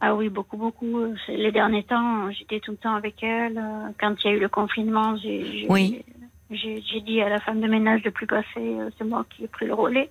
[0.00, 1.04] Ah oui, beaucoup, beaucoup.
[1.28, 3.62] Les derniers temps, j'étais tout le temps avec elle.
[4.00, 6.02] Quand il y a eu le confinement, j'ai Oui.
[6.50, 8.46] dit à la femme de ménage de plus passer.
[8.58, 10.10] euh, C'est moi qui ai pris le relais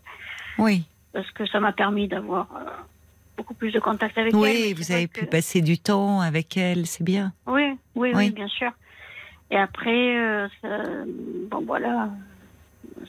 [0.59, 0.84] Oui.
[1.11, 2.70] parce que ça m'a permis d'avoir euh,
[3.40, 4.40] beaucoup plus de contact avec elle.
[4.40, 7.32] Oui, vous avez pu que- passer du temps avec elle, c'est bien.
[7.48, 8.30] Oui, oui, oui, Oui.
[8.32, 8.72] bien sûr.
[9.50, 10.84] Et après, euh, ça-
[11.50, 12.10] bon voilà,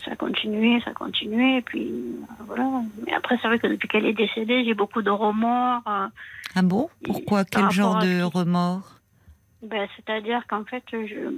[0.05, 1.93] ça a continué, ça a continué, et puis
[2.47, 2.69] voilà.
[3.05, 5.83] Mais après, c'est vrai que depuis qu'elle est décédée, j'ai beaucoup de remords.
[5.89, 6.07] euh,
[6.55, 6.89] Ah bon?
[7.05, 7.45] Pourquoi?
[7.45, 8.89] Quel genre à de remords?
[9.63, 11.31] Ben, c'est-à-dire qu'en fait, je,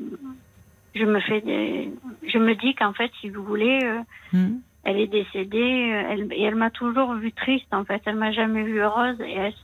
[0.95, 1.90] je me fais des,
[2.32, 4.01] je me dis qu'en fait, si vous voulez, euh,
[4.36, 7.72] Hmm elle est décédée, euh, elle, et elle m'a toujours vue triste.
[7.72, 9.54] En fait, elle m'a jamais vue heureuse, et elle,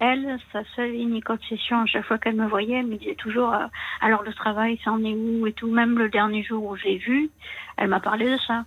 [0.00, 3.52] elle, sa seule unique obsession, à chaque fois qu'elle me voyait, elle me disait toujours,
[3.52, 3.66] euh,
[4.00, 5.70] alors le travail, ça en est où et tout.
[5.70, 7.30] Même le dernier jour où j'ai vu,
[7.76, 8.64] elle m'a parlé de ça.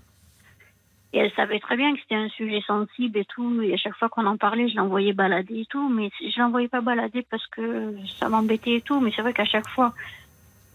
[1.14, 3.62] Et elle savait très bien que c'était un sujet sensible et tout.
[3.62, 5.90] Et à chaque fois qu'on en parlait, je l'envoyais balader et tout.
[5.90, 9.02] Mais je l'envoyais pas balader parce que ça m'embêtait et tout.
[9.02, 9.94] Mais c'est vrai qu'à chaque fois,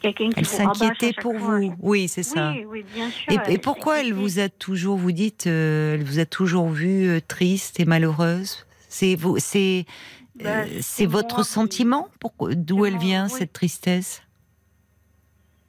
[0.01, 1.75] quelqu'un qui Elle s'inquiétait pour fois, vous.
[1.81, 2.53] Oui, c'est ça.
[2.53, 3.33] Oui, oui, bien sûr.
[3.49, 7.09] Et, et pourquoi elle vous a toujours, vous dites, euh, elle vous a toujours vue
[7.09, 8.67] euh, triste et malheureuse?
[8.89, 9.85] C'est vous, c'est,
[10.37, 12.09] Bah, euh, c'est c'est votre sentiment?
[12.41, 13.33] D'où elle moi, vient oui.
[13.39, 14.23] cette tristesse?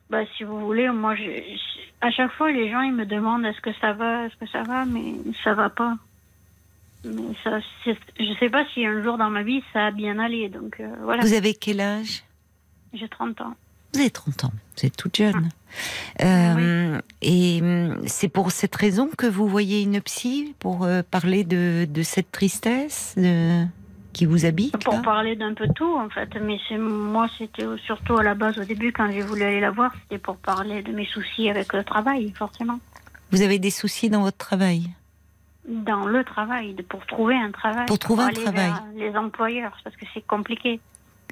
[0.10, 3.46] Bah, si vous voulez, moi, je, je- à chaque fois, les gens, ils me demandent
[3.46, 5.98] est-ce que ça va, est-ce que ça va, mais ça va pas.
[7.04, 10.50] Mais ça, je sais pas si un jour dans ma vie, ça a bien allé.
[10.50, 11.24] Donc, euh, voilà.
[11.24, 12.24] Vous avez quel âge?
[12.94, 13.56] J'ai 30 ans.
[13.94, 15.32] Vous avez 30 ans, vous êtes toute Ah.
[15.32, 15.50] jeune.
[16.22, 21.44] Euh, Et hum, c'est pour cette raison que vous voyez une psy pour euh, parler
[21.44, 23.66] de, de cette tristesse de-
[24.14, 26.30] qui vous habite Pour parler d'un peu tout, en fait.
[26.42, 29.92] Mais moi, c'était surtout à la base, au début, quand j'ai voulu aller la voir,
[30.04, 32.80] c'était pour parler de mes soucis avec le travail, forcément.
[33.32, 34.90] Vous avez des soucis dans votre travail?
[35.68, 37.86] Dans le travail, pour trouver un travail.
[37.88, 38.70] Pour trouver un aller travail.
[38.72, 40.80] vers Les employeurs, parce que c'est compliqué.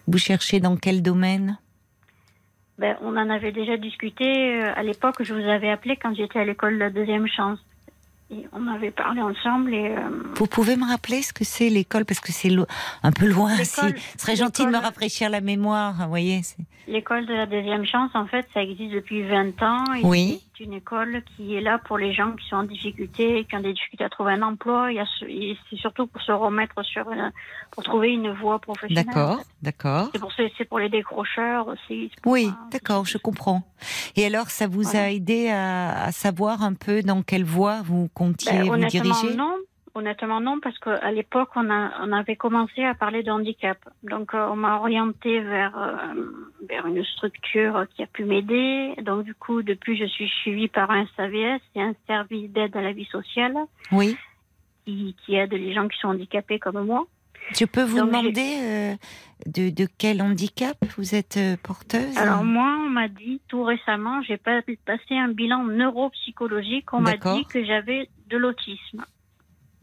[0.07, 1.57] Vous cherchez dans quel domaine?
[2.77, 5.15] Ben, on en avait déjà discuté euh, à l'époque.
[5.21, 7.59] Je vous avais appelé quand j'étais à l'école de la deuxième chance.
[8.31, 12.05] Et on avait parlé ensemble et euh, Vous pouvez me rappeler ce que c'est l'école
[12.05, 12.51] Parce que c'est
[13.03, 13.55] un peu loin.
[13.57, 13.79] Si.
[13.79, 15.93] Ce serait gentil de me rafraîchir la mémoire.
[15.99, 16.41] Vous voyez
[16.87, 19.93] l'école de la deuxième chance, en fait, ça existe depuis 20 ans.
[19.93, 20.41] Et Oui.
[20.57, 23.59] C'est une école qui est là pour les gens qui sont en difficulté, qui ont
[23.59, 24.91] des difficultés à trouver un emploi.
[24.93, 27.31] Et c'est surtout pour se remettre sur, une-
[27.71, 29.05] pour trouver une voie professionnelle.
[29.05, 30.09] D'accord, d'accord.
[30.13, 32.11] C'est pour, les décrocheurs aussi.
[32.25, 33.63] Oui, d'accord, je comprends.
[34.15, 38.09] Et alors, ça vous a aidé à, à savoir un peu dans quelle voie vous
[38.13, 39.35] comptiez Ben, vous diriger?
[39.35, 39.55] non.
[39.97, 43.77] Honnêtement, non, parce qu'à l'époque, on, avait commencé à parler de handicap.
[44.03, 46.21] Donc, euh, on m'a orienté vers, euh,
[46.67, 48.93] vers une structure qui a pu m'aider.
[49.03, 52.81] Donc, du coup, depuis, je suis suivie par un SAVS, c'est un service d'aide à
[52.81, 53.55] la vie sociale
[53.93, 54.17] Oui.
[54.85, 57.07] qui, qui aide les gens qui sont handicapés comme moi.
[57.57, 58.95] Je peux vous Donc, demander euh,
[59.45, 62.17] de, de quel handicap vous êtes porteuse?
[62.17, 66.91] Alors, moi, on m'a dit tout récemment, j'ai pas- passé un bilan neuropsychologique.
[66.91, 69.05] On m'a dit que j'avais de l'autisme.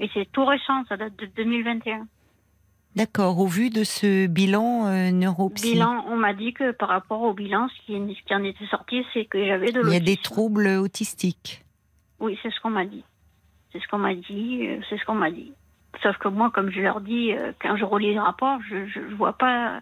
[0.03, 2.07] Et c'est tout récent, ça date de 2021.
[2.96, 7.22] D'accord, au vu de ce bilan euh, neuropsy, Bilan, on m'a dit que par rapport
[7.22, 9.96] au bilan, ce qui, ce qui en était sorti, c'est que j'avais de il y
[9.96, 10.22] a des l'autisme.
[10.22, 11.64] troubles autistiques.
[12.20, 13.03] Oui, c'est ce qu'on m'a dit.
[13.72, 14.66] C'est ce qu'on m'a dit.
[14.68, 15.53] euh, C'est ce qu'on m'a dit.
[16.03, 19.00] Sauf que moi, comme je leur dis, euh, quand je relis les rapports, je je
[19.14, 19.80] vois pas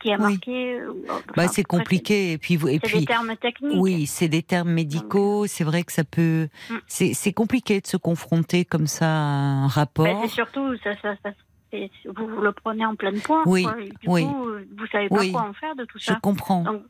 [0.00, 0.78] qui a marqué.
[0.80, 2.32] euh, enfin, Bah, c'est compliqué.
[2.32, 3.76] Et puis, et puis des termes techniques.
[3.80, 5.46] oui, c'est des termes médicaux.
[5.46, 6.48] C'est vrai que ça peut.
[6.70, 6.74] Mm.
[6.86, 10.20] C'est c'est compliqué de se confronter comme ça à un Ben, rapport.
[10.22, 11.30] c'est surtout, ça, ça, ça-
[11.70, 13.42] c'est- vous, vous le prenez en pleine poire.
[13.46, 13.74] Oui, quoi.
[13.80, 14.24] Et Du oui.
[14.24, 15.32] coup, euh, vous savez pas Oui.
[15.32, 16.18] quoi en faire de tout Je ça.
[16.22, 16.62] comprends.
[16.62, 16.82] Donc,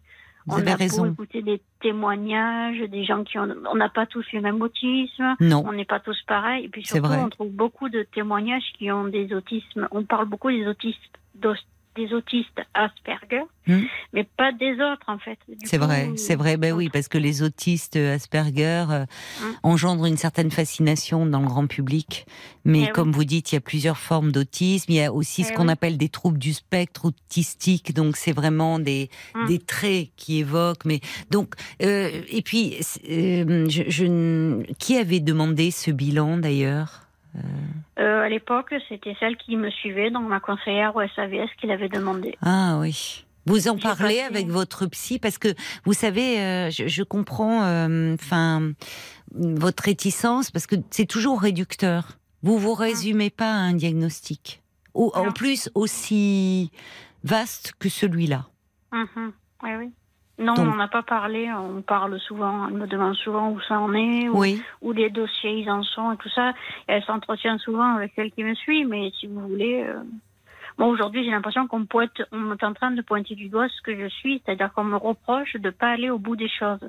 [0.47, 1.11] Vous on avez a raison.
[1.11, 5.65] écouter des témoignages, des gens qui ont, on n'a pas tous le même autisme, Non.
[5.67, 6.67] on n'est pas tous pareils.
[6.67, 7.23] Et puis C'est surtout, vrai.
[7.23, 9.89] on trouve beaucoup de témoignages qui ont des autismes.
[9.91, 11.01] On parle beaucoup des autistes,
[11.97, 13.81] des autistes Asperger, Hmm.
[14.13, 15.39] mais pas des autres en fait.
[15.65, 16.59] C'est vrai, c'est vrai.
[16.59, 19.07] Ben oui, parce que les autistes Asperger euh,
[19.43, 19.55] Hum.
[19.63, 22.27] engendrent une certaine fascination dans le grand public.
[22.67, 22.89] Mais Eh oui.
[22.93, 24.93] comme vous dites, il y a plusieurs formes d'autisme.
[24.93, 25.73] Il y a aussi ce Eh qu'on oui.
[25.73, 27.95] appelle des troubles du spectre autistique.
[27.95, 29.47] Donc c'est vraiment des, Hum.
[29.47, 30.85] des traits qui évoquent.
[30.85, 32.75] Mais donc euh, et puis
[33.09, 37.04] euh, je, je- qui avait demandé ce bilan d'ailleurs?
[37.99, 41.89] Euh, à l'époque, c'était celle qui me suivait, donc ma conseillère au SAVS qui l'avait
[41.89, 42.37] demandé.
[42.43, 43.25] Ah oui.
[43.47, 45.49] Vous en parlez avec votre psy parce que
[45.85, 48.17] vous savez, euh, je, je comprends, euh,
[49.33, 52.19] votre réticence parce que c'est toujours réducteur.
[52.43, 54.63] Vous vous résumez pas à un diagnostic,
[54.95, 56.71] ou en plus aussi
[57.23, 58.47] vaste que celui-là.
[58.93, 59.33] Mhm.
[59.63, 59.91] Oui, oui.
[60.39, 61.49] Non, Donc- on n'a pas parlé.
[61.53, 62.67] On parle souvent.
[62.69, 64.61] Elle me demande souvent où ça en est, où, Oui.
[64.83, 66.51] où les dossiers ils en sont et tout ça.
[66.89, 68.85] Et elle s'entretient souvent avec celle qui me suit.
[68.85, 70.03] Mais si vous voulez, euh,
[70.77, 73.81] moi aujourd'hui j'ai l'impression qu'on pointe, on est en train de pointer du doigt ce
[73.83, 76.81] que je suis, c'est-à-dire qu'on me reproche de pas aller au bout des choses.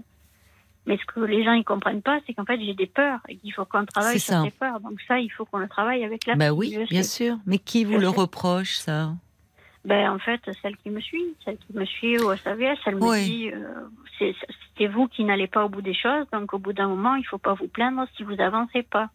[0.87, 3.37] Mais ce que les gens ils comprennent pas, c'est qu'en fait j'ai des peurs et
[3.37, 4.79] qu'il faut qu'on travaille sur ces peurs.
[4.79, 6.35] Donc ça, il faut qu'on le travaille avec la.
[6.35, 7.37] Bah oui, bien sûr.
[7.45, 8.19] Mais qui vous Je le sais.
[8.21, 9.11] reproche ça?
[9.85, 13.07] Ben, en fait, celle qui me suit, celle qui me suit au SAVS, elle me
[13.07, 13.23] Oui.
[13.23, 17.15] dit euh, vous qui n'allez pas au bout des choses, donc au bout d'un moment,
[17.15, 19.09] il faut pas vous plaindre si vous avancez pas.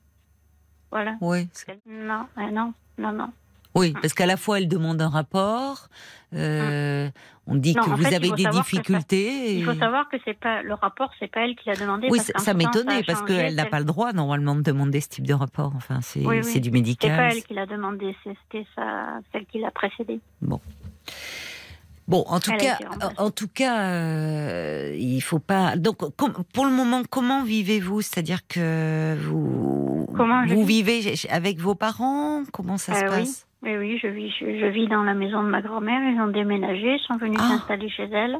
[0.92, 1.16] Voilà.
[1.20, 1.48] Oui.
[1.86, 3.32] Non, euh, non, non, non.
[3.74, 5.88] Oui, parce qu'à la fois elle demande un rapport.
[6.34, 7.08] euh,
[7.46, 9.56] On dit Non, que vous fait, avez des ça- difficultés.
[9.58, 12.06] Il faut savoir que c'est pas le rapport, c'est pas elle qui l'a demandé.
[12.10, 15.08] Oui, parce ça, m'étonnait parce qu'elle n'a c'est- pas le droit normalement de demander ce
[15.08, 15.72] type de rapport.
[15.76, 16.44] Enfin, c'est Oui, oui.
[16.44, 17.16] c'est du C'est médical.
[17.16, 18.66] pas elle qui l'a demandé, c'est- c'était
[19.32, 20.20] celle qui l'a précédée.
[22.08, 22.78] Bon, en tout Elle cas,
[23.18, 25.76] en tout cas, euh, il faut pas.
[25.76, 28.00] Donc, com- pour le moment, comment vivez-vous?
[28.02, 32.42] C'est-à-dire que vous Comment vous vivez avec vos parents?
[32.52, 33.18] Comment ça se Euh, oui.
[33.20, 33.46] passe?
[33.62, 36.00] Oui, oui, je vis, je, je vis dans la maison de ma grand-mère.
[36.11, 37.48] Ils ont déménagé, ils sont venus Ah.
[37.48, 38.38] s'installer chez elle.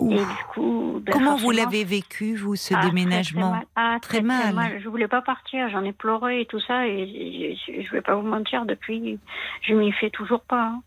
[0.00, 0.12] Ouf.
[0.12, 3.66] Et du coup, ben, Comment vous l'avez vécu vous ce Ah, déménagement très mal.
[3.76, 4.54] Ah, Très très, mal.
[4.54, 4.80] mal.
[4.82, 8.00] Je voulais pas partir, j'en ai pleuré et tout ça, et je, je, je vais
[8.00, 9.18] pas vous mentir, depuis,
[9.62, 10.62] je m'y fais toujours pas.
[10.64, 10.82] hein.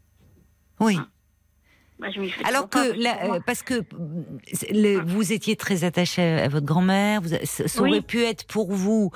[0.80, 0.98] Oui.
[1.98, 3.84] Bah, je Alors que euh, parce que euh,
[4.70, 8.02] le- vous étiez très attaché à votre grand-mère, vous, ça aurait Oui.
[8.02, 9.12] pu être pour vous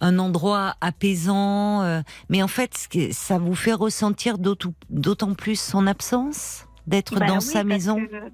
[0.00, 6.66] un endroit apaisant, euh, mais en fait, ça vous fait ressentir d'autant plus son absence
[6.86, 7.96] d'être Bah dans oui, sa maison.
[7.96, 8.32] que-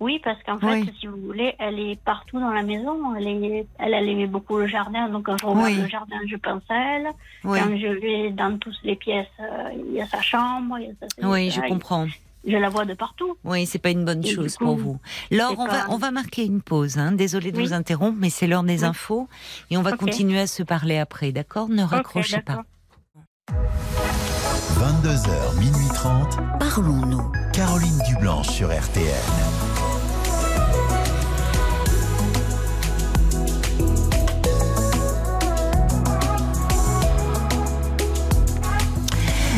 [0.00, 0.92] oui, parce qu'en fait, Oui.
[0.98, 3.14] si vous voulez, elle est partout dans la maison.
[3.14, 6.36] Elle, est, elle, elle aimait beaucoup le jardin, donc quand je regarde le jardin, je
[6.36, 7.08] pense à elle.
[7.44, 9.28] Quand je vais dans toutes les pièces,
[9.86, 12.06] il y a sa chambre, il y a sa oui, je comprends.
[12.46, 13.36] Je la vois de partout.
[13.44, 14.98] Oui, c'est pas une bonne Et chose coup, pour vous.
[15.30, 16.96] Laure, on va, on va marquer une pause.
[16.98, 17.12] Hein.
[17.12, 17.64] Désolée de Oui.
[17.66, 18.84] vous interrompre, mais c'est l'heure des Oui.
[18.88, 19.28] infos
[19.70, 21.68] et on va continuer à se parler après, d'accord?
[21.68, 22.62] Ne raccrochez pas.
[23.50, 23.60] d'accord.
[24.78, 26.38] 22h, minuit 30.
[26.58, 27.30] Parlons-nous.
[27.52, 29.04] Caroline Dublanche sur RTL.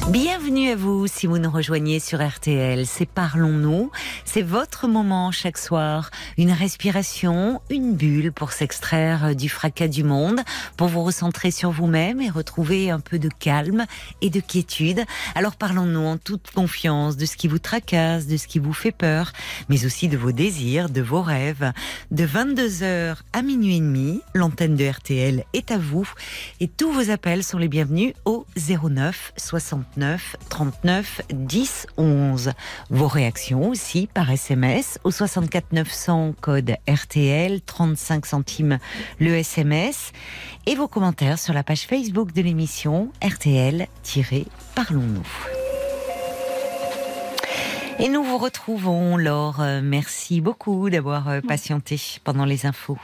[0.08, 2.86] Bienvenue à vous si vous nous rejoignez sur RTL.
[2.86, 3.92] C'est Parlons-nous.
[4.24, 6.10] C'est votre moment chaque soir.
[6.36, 10.40] Une respiration, une bulle pour s'extraire du fracas du monde,
[10.76, 13.86] pour vous recentrer sur vous-même et retrouver un peu de calme
[14.20, 15.04] et de quiétude.
[15.36, 18.92] Alors parlons-nous en toute confiance de ce qui vous tracasse, de ce qui vous fait
[18.92, 19.32] peur,
[19.68, 21.72] mais aussi de vos désirs, de vos rêves.
[22.10, 26.08] De 22h à minuit et demi, l'antenne de RTL est à vous
[26.58, 29.91] et tous vos appels sont les bienvenus au 09 69
[30.48, 32.52] 39 10 11.
[32.90, 38.78] Vos réactions aussi par SMS au 64 900 code RTL 35 centimes
[39.20, 40.12] le SMS
[40.66, 45.22] et vos commentaires sur la page Facebook de l'émission RTL-Parlons-nous.
[47.98, 49.60] Et nous vous retrouvons, Laure.
[49.60, 52.98] Euh, Merci beaucoup d'avoir euh, patienté pendant les infos.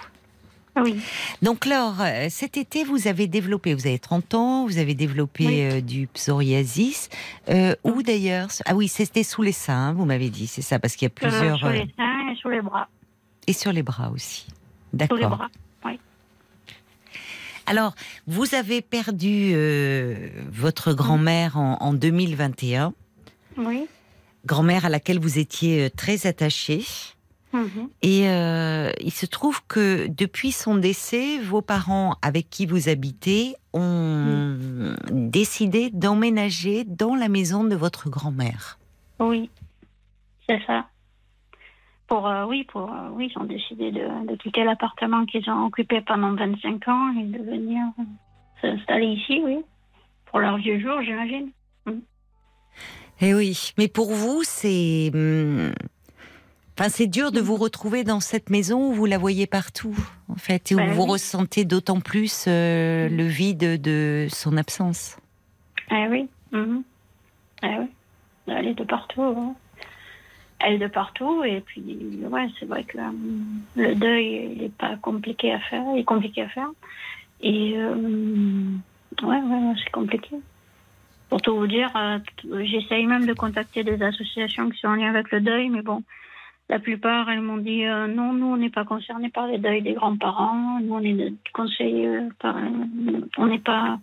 [0.83, 1.01] Oui.
[1.43, 5.47] Donc Laure, euh, cet été, vous avez développé, vous avez 30 ans, vous avez développé
[5.47, 5.61] Oui.
[5.63, 7.09] euh, du psoriasis.
[7.49, 10.97] Euh, où d'ailleurs Ah oui, c'était sous les seins, vous m'avez dit, c'est ça, parce
[10.97, 11.59] qu'il y a Euh, plusieurs...
[11.59, 12.89] sur les seins et sur les bras.
[13.47, 14.47] Et sur les bras aussi.
[14.47, 14.53] Sur
[14.93, 15.31] les D'accord.
[15.37, 15.49] bras.
[15.85, 15.99] Oui.
[17.67, 17.95] Alors,
[18.27, 22.95] vous avez perdu euh, votre grand-mère en, en 2021,
[23.59, 23.87] Oui.
[24.47, 26.83] grand-mère à laquelle vous étiez très attachée.
[27.53, 27.89] Mhm.
[28.03, 33.55] Et euh, il se trouve que depuis son décès, vos parents avec qui vous habitez
[33.73, 34.57] ont
[35.11, 38.79] décidé d'emménager dans la maison de votre grand-mère.
[39.19, 39.51] Oui,
[40.49, 40.87] c'est ça.
[42.07, 45.67] Pour, euh, oui, pour, euh, oui, ils ont décidé de, de quitter l'appartement qu'ils ont
[45.67, 47.83] occupé pendant 25 ans et de venir
[48.61, 49.59] s'installer ici, oui.
[50.27, 51.51] Pour leurs vieux jours, j'imagine.
[53.21, 55.73] Eh oui, mais pour vous, c'est, hum,
[56.79, 59.97] enfin, c'est dur de vous retrouver dans cette maison où vous la voyez partout,
[60.29, 61.11] en fait, et où Ben vous oui.
[61.13, 65.17] ressentez d'autant plus euh, le vide de son absence.
[65.91, 66.29] Eh oui.
[66.53, 66.83] mhm.
[67.63, 67.87] Eh oui.
[68.47, 69.23] Elle est de partout.
[69.23, 69.55] hein.
[70.61, 71.45] Elle est de partout.
[71.45, 71.83] Et puis,
[72.31, 73.03] ouais, c'est vrai que euh,
[73.77, 75.83] le deuil, il n'est pas compliqué à faire.
[75.95, 76.69] Il est compliqué à faire.
[77.41, 77.95] Et, euh,
[79.23, 80.37] ouais, ouais, c'est compliqué.
[81.29, 81.91] Pour tout vous dire,
[82.63, 86.03] j'essaye même de contacter des associations qui sont en lien avec le deuil, mais bon,
[86.69, 89.83] la plupart, elles m'ont dit euh, non, nous, on n'est pas concernés par les deuils
[89.83, 90.81] des grands-parents.
[90.81, 92.57] Nous, on est conseillés euh, par.
[93.39, 93.99] on n'est pas.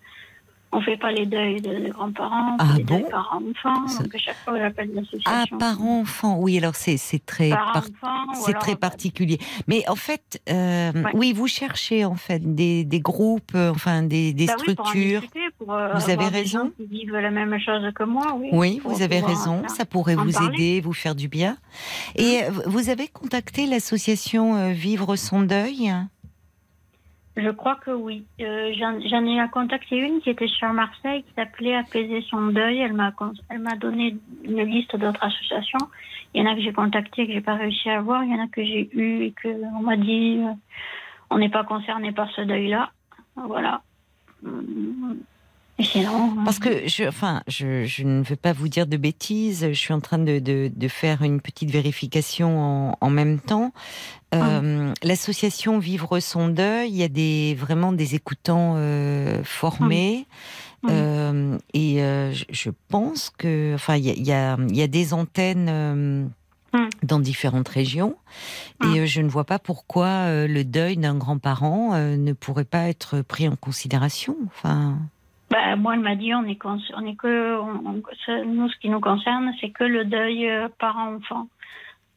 [0.78, 3.88] On fait pas les deuils de- grands-parents, on Ah fait les bon deuils par enfant.
[3.88, 5.58] Ça- Donc, à chaque fois, j'appelle Ah, l'association.
[5.58, 7.86] parents-enfants, oui, alors c'est très Par
[8.34, 9.38] c'est très particulier.
[9.68, 11.12] Mais en fait, euh, Ouais.
[11.14, 14.86] oui, vous cherchez en fait des, des groupes, euh, enfin des, des bah oui, pour
[14.86, 15.22] en structures.
[15.22, 16.72] discuter, pour, euh, Vous avez raison.
[16.78, 18.50] qui vivent la même chose que moi, oui.
[18.52, 19.64] Oui, vous avez raison.
[19.68, 20.56] Ça pourrait vous parler.
[20.56, 21.58] Aider, vous faire du bien.
[22.16, 25.94] Et euh, vous avez contacté l'association euh, Vivre son deuil?
[27.38, 28.26] Je crois que oui.
[28.40, 32.80] Euh, J'en ai contacté une qui était sur Marseille, qui s'appelait Apaiser son deuil.
[32.80, 35.90] Elle m'a donné une liste d'autres associations.
[36.34, 38.24] Il y en a que j'ai contacté que j'ai pas réussi à voir.
[38.24, 40.54] Il y en a que j'ai eu et que on m'a dit euh,
[41.30, 42.92] on n'est pas concerné par ce deuil-là.
[43.36, 43.82] Voilà.
[46.46, 49.68] Parce que, je, enfin, je, je ne veux pas vous dire de bêtises.
[49.68, 52.60] Je suis en train de, de, de faire une petite vérification
[52.92, 53.74] en, en même temps.
[54.34, 60.28] Euh, L'association Vivre son deuil, il y a des vraiment des écoutants euh, formés.
[60.84, 60.88] Mm.
[60.92, 66.26] Euh, et euh, je, pense que, enfin, il y a, y, y des antennes euh,
[66.74, 66.90] Mm.
[67.04, 68.18] dans différentes régions,
[68.84, 73.48] et je ne vois pas pourquoi le deuil d'un grand-parent ne pourrait pas être pris
[73.48, 74.36] en considération.
[74.48, 74.98] Enfin.
[75.56, 77.58] Bah, moi, elle m'a dit on est, con- on est que.
[77.62, 81.48] on- on- ça- nous, ce qui nous concerne, c'est que le deuil euh, parent-enfant.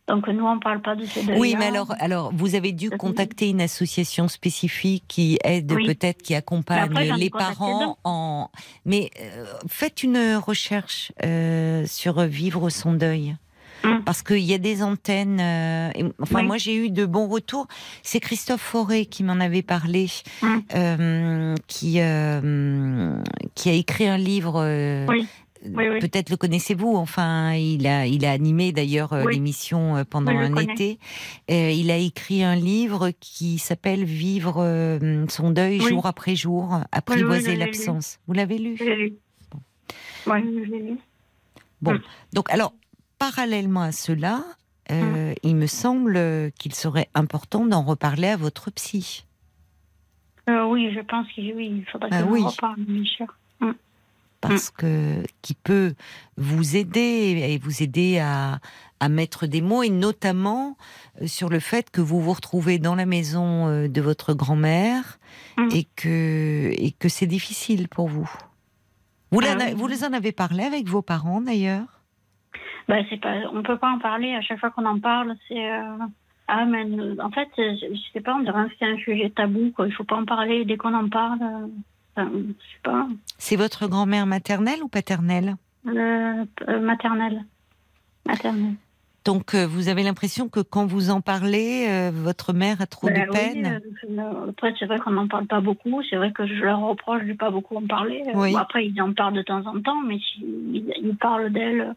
[0.08, 1.38] Donc, nous, on parle pas de ce deuil.
[1.38, 5.86] Oui, mais alors, alors, vous avez dû contacter une association spécifique qui aide Oui.
[5.86, 8.48] peut-être, qui accompagne après, les parents en.
[8.86, 13.36] Mais euh, faites une recherche euh, sur vivre son deuil.
[13.84, 14.02] Mm.
[14.04, 15.38] Parce qu'il y a des antennes.
[15.40, 16.46] euh, et- enfin, Oui.
[16.46, 17.66] moi, j'ai eu de bons retours.
[18.02, 20.06] C'est Christophe Fauré qui m'en avait parlé,
[20.42, 20.46] Mm.
[20.74, 23.20] euh, qui euh,
[23.54, 25.06] qui a écrit un livre.
[25.08, 25.26] Oui.
[25.64, 25.98] Oui, oui.
[25.98, 26.94] Peut-être le connaissez-vous.
[26.96, 29.34] Enfin, il a, il a animé d'ailleurs Oui.
[29.34, 30.72] l'émission pendant un connais.
[30.72, 30.98] été.
[31.50, 36.78] Euh, il a écrit un livre qui s'appelle Vivre euh, son deuil jour après jour,
[36.92, 38.20] apprivoiser l'absence.
[38.28, 38.76] Vous l'avez lu?
[38.76, 39.14] Lu.
[40.28, 40.96] Oui, je l'ai lu.
[41.82, 42.00] Bon, Mm.
[42.34, 42.72] donc alors
[43.18, 44.44] parallèlement à cela,
[44.90, 49.24] euh, il me semble qu'il serait important d'en reparler à votre psy.
[50.48, 52.42] Euh, oui, je pense qu'il oui, faudrait Ah que oui.
[52.42, 53.26] reparle, bien sûr.
[54.40, 55.94] parce que qui peut
[56.36, 58.60] vous aider et vous aider à,
[59.00, 60.76] à mettre des mots et notamment
[61.20, 65.18] euh, sur le fait que vous vous retrouvez dans la maison de votre grand-mère
[65.56, 65.68] Mm.
[65.72, 68.30] et que et que c'est difficile pour vous.
[69.32, 69.74] Vous, Ah oui.
[69.76, 71.97] vous les en avez parlé avec vos parents d'ailleurs?
[72.88, 74.34] Ben, c'est pas, on peut pas en parler.
[74.34, 75.70] À chaque fois qu'on en parle, c'est.
[75.70, 75.98] euh,
[76.48, 76.84] Ah, mais
[77.20, 79.86] en fait, je, sais pas, on dirait que c'est un sujet tabou, quoi.
[79.86, 80.64] Il faut pas en parler.
[80.64, 81.66] Dès qu'on en parle, euh,
[82.16, 85.56] enfin, je sais pas, C'est votre grand-mère maternelle ou paternelle?
[85.86, 87.44] Euh, euh, maternelle.
[88.26, 88.74] Maternelle.
[89.28, 93.08] Donc euh, vous avez l'impression que quand vous en parlez, euh, votre mère a trop
[93.08, 93.80] Ben de oui, peine.
[94.18, 96.02] euh, après, c'est vrai qu'on n'en parle pas beaucoup.
[96.08, 98.22] C'est vrai que je leur reproche de pas beaucoup en parler.
[98.34, 98.52] Oui.
[98.52, 101.94] bon, après, ils en parlent de temps en temps, mais ils, ils parlent d'elle.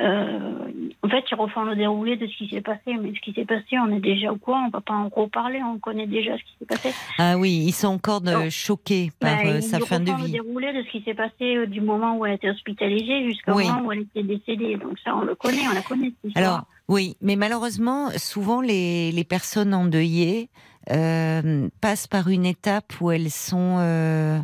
[0.00, 0.58] euh,
[1.04, 2.96] en fait, ils refont le déroulé de ce qui s'est passé.
[3.00, 4.64] Mais ce qui s'est passé, on est déjà au courant.
[4.66, 5.60] On va pas en reparler.
[5.62, 6.92] On connaît déjà ce qui s'est passé.
[7.18, 10.32] Ah oui, ils sont encore choqués par Ben, ils sa fin de refont le vie.
[10.32, 13.68] déroulé de ce qui s'est passé du moment où elle a été hospitalisée jusqu'au Oui.
[13.68, 14.76] moment où elle était décédée.
[14.78, 15.62] Donc ça, on le connaît.
[15.70, 16.12] On la connaît.
[16.34, 20.50] Alors, oui, mais malheureusement, souvent les, les personnes endeuillées
[20.90, 24.40] euh, passent par une étape où elles sont, euh,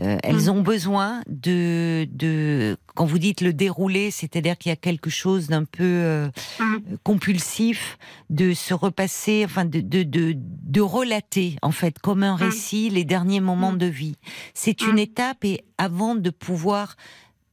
[0.00, 0.48] euh, elles Mm.
[0.50, 5.48] ont besoin de, de, quand vous dites le déroulé, c'est-à-dire qu'il y a quelque chose
[5.48, 6.28] d'un peu euh,
[6.60, 6.96] Mm.
[7.02, 7.98] compulsif,
[8.30, 12.42] de se repasser, enfin de, de, de, de relater en fait comme un Mm.
[12.42, 14.14] récit les derniers moments de vie.
[14.54, 16.96] C'est une étape et avant de pouvoir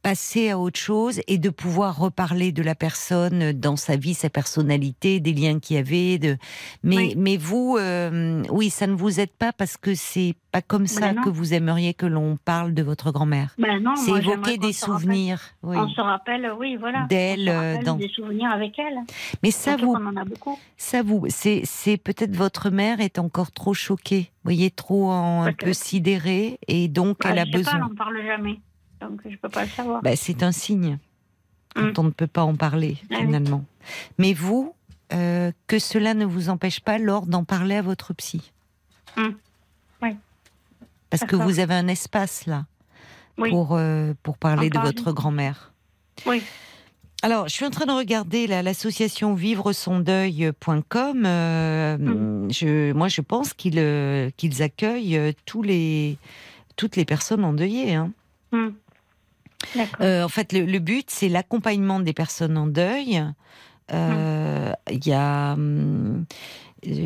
[0.02, 4.30] passer à autre chose et de pouvoir reparler de la personne dans sa vie, sa
[4.30, 6.18] personnalité, des liens qu'il y avait.
[6.18, 6.38] De...
[6.84, 7.14] Mais, Oui.
[7.18, 11.02] mais vous, euh, oui, ça ne vous aide pas parce que c'est pas comme ça
[11.10, 11.22] Ben non.
[11.24, 13.54] que vous aimeriez que l'on parle de votre grand-mère.
[13.60, 15.41] Ben non, C'est évoquer des rappelle- souvenirs.
[15.64, 15.78] Oui.
[15.78, 17.06] On se rappelle, oui, voilà.
[17.10, 19.00] D'elle, On euh, dans- Des souvenirs avec elle.
[19.43, 20.58] Mais ça, vous, qu'on en a beaucoup.
[20.78, 25.43] ça vous, c'est, c'est peut-être votre mère est encore trop choquée, vous voyez, trop en-
[25.43, 27.76] un peu sidérée, et donc Bah, elle a je sais pas, besoin.
[27.76, 28.60] on n'en parle jamais.
[29.02, 30.02] Donc, je peux pas le savoir.
[30.02, 30.97] Bah, c'est un signe
[31.76, 31.93] quand Mm.
[32.00, 33.18] on ne peut pas en parler Ah oui.
[33.26, 33.64] finalement.
[34.18, 34.74] Mais vous,
[35.14, 38.52] euh, que cela ne vous empêche pas, Laure, d'en parler à votre psy.
[39.18, 39.28] Mm.
[40.02, 40.16] Oui.
[41.10, 42.66] Parce que vous avez un espace là
[43.38, 44.91] oui, pour, euh, pour parler En de parler.
[44.91, 45.74] votre grand-mère.
[46.26, 46.41] oui.
[47.22, 51.24] Alors, je suis en train de regarder l'association vivresondeuil.com.
[51.26, 52.52] Euh, Mm.
[52.52, 56.18] je, moi, je pense qu'ils qu'ils accueillent tous les,
[56.78, 57.93] toutes les personnes endeuillées.
[57.95, 58.12] Hein.
[60.01, 63.24] Euh, en fait, le, le but, c'est l'accompagnement des personnes en deuil.
[63.93, 65.53] Euh, Il y a.
[65.53, 66.26] hum,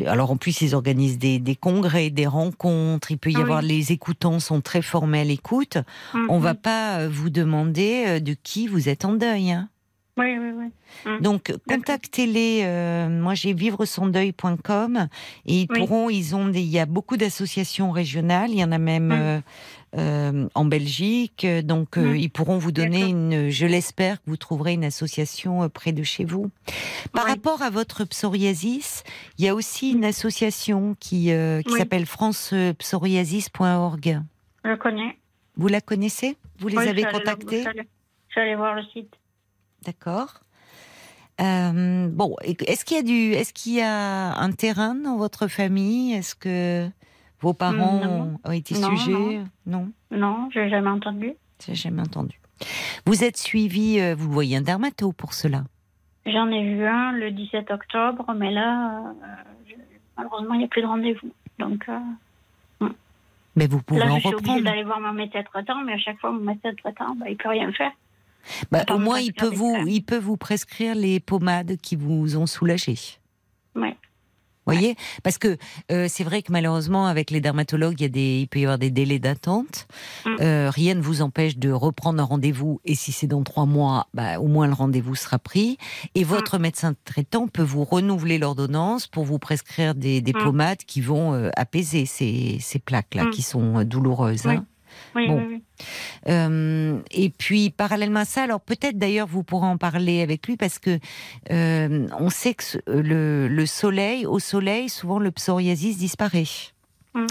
[0.06, 3.10] alors en plus, ils organisent des, des congrès, des rencontres.
[3.10, 3.42] Il peut y Ah oui.
[3.44, 5.78] avoir les écoutants sont très formés à l'écoute.
[6.12, 6.58] Hmm, On va hmm.
[6.58, 9.50] pas euh, vous demander de qui vous êtes en deuil.
[9.50, 9.68] hein.
[10.16, 10.50] Oui, oui,
[11.06, 11.10] oui.
[11.22, 12.60] Donc contactez-les.
[12.62, 15.08] euh, moi, j'ai vivresondeuil.com
[15.46, 15.78] et ils Oui.
[15.80, 16.08] pourront.
[16.08, 16.60] Ils ont des.
[16.60, 18.50] Il y a beaucoup d'associations régionales.
[18.50, 19.08] Il y en a même.
[19.08, 19.12] Mm.
[19.12, 19.40] euh,
[19.96, 22.16] euh, en Belgique, donc euh, Mm.
[22.16, 26.02] ils pourront vous donner une, je l'espère, que vous trouverez une association euh, près de
[26.02, 26.50] chez vous.
[27.12, 27.30] Par Oui.
[27.30, 29.04] rapport à votre psoriasis,
[29.38, 31.78] il y a aussi une association qui, euh, qui Oui.
[31.78, 34.20] s'appelle francepsoriasis.org.
[34.64, 35.18] Je connais.
[35.56, 36.36] Vous la connaissez?
[36.58, 37.70] Vous les Oui, avez contactés Je
[38.30, 39.12] suis allée- voir le site.
[39.86, 40.40] D'accord.
[41.38, 46.12] Bon, est-ce qu'il y a du, est-ce qu'il y a un terrain dans votre famille?
[46.14, 46.88] Est-ce que
[47.44, 48.38] vos parents Non.
[48.44, 51.32] ont été Non, sujets Non, Non, j'ai jamais entendu.
[51.64, 52.40] j'ai jamais entendu.
[53.06, 55.64] Vous êtes suivi, euh, vous voyez un dermato pour cela?
[56.26, 59.26] J'en ai vu un le 17 octobre, mais là, euh,
[59.68, 59.74] je-
[60.16, 61.30] malheureusement, il n'y a plus de rendez-vous.
[61.58, 62.88] Donc euh,
[63.56, 65.98] Mais vous pouvez là, en je suis obligée d'aller voir mon médecin traitant, mais à
[65.98, 67.92] chaque fois, mon médecin traitant, bah, il peut rien faire.
[68.70, 72.46] Bah, au moins, il peut vous, il peut vous prescrire les pommades qui vous ont
[72.46, 72.94] soulagé.
[73.76, 73.96] Ouais.
[74.72, 75.56] Voyez Parce que
[75.92, 78.64] euh, c'est vrai que malheureusement, avec les dermatologues, il, y a des, il peut y
[78.64, 79.86] avoir des délais d'attente.
[80.24, 80.30] Mm.
[80.40, 82.80] Euh, rien ne vous empêche de reprendre un rendez-vous.
[82.84, 85.78] Et si c'est dans trois mois, bah, au moins le rendez-vous sera pris.
[86.14, 90.42] Et votre médecin traitant peut vous renouveler l'ordonnance pour vous prescrire des, des Mm.
[90.44, 93.30] pommades qui vont euh, apaiser ces, ces plaques-là, Mm.
[93.30, 94.46] qui sont euh, douloureuses.
[94.46, 94.54] Oui.
[94.54, 94.66] hein.
[95.14, 95.38] Oui, Bon.
[95.38, 95.62] oui, oui.
[96.28, 100.56] Euh, et puis parallèlement à ça, alors peut-être d'ailleurs vous pourrez en parler avec lui
[100.56, 100.98] parce que
[101.50, 106.44] euh, on sait que le soleil, au soleil, souvent le psoriasis disparaît.
[107.14, 107.26] Mm.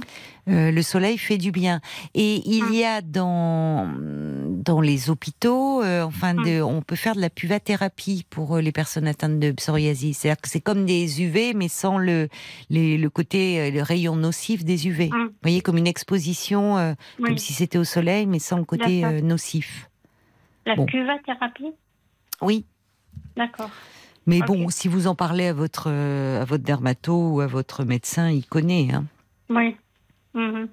[0.49, 1.81] Euh, le soleil fait du bien.
[2.13, 2.73] Et il Mm.
[2.73, 3.89] y a dans
[4.65, 6.43] dans les hôpitaux, euh, enfin, Mm.
[6.45, 10.17] de, on peut faire de la puvathérapie pour euh, les personnes atteintes de psoriasis.
[10.19, 12.29] C'est-à-dire que c'est comme des UV, mais sans le
[12.69, 15.09] les- le côté le rayon nocif des UV.
[15.09, 17.25] Vous voyez, comme une exposition, euh, Oui.
[17.29, 19.89] comme si c'était au soleil, mais sans le côté nocif.
[20.65, 20.85] La bon.
[20.85, 21.71] cuvathérapie
[22.41, 22.65] Oui.
[23.35, 23.69] D'accord.
[24.25, 28.29] Mais bon, si vous en parlez à votre à votre dermato ou à votre médecin,
[28.29, 28.87] il connaît.
[28.93, 29.03] Hein.
[29.49, 29.75] Oui.
[30.35, 30.67] Mhm.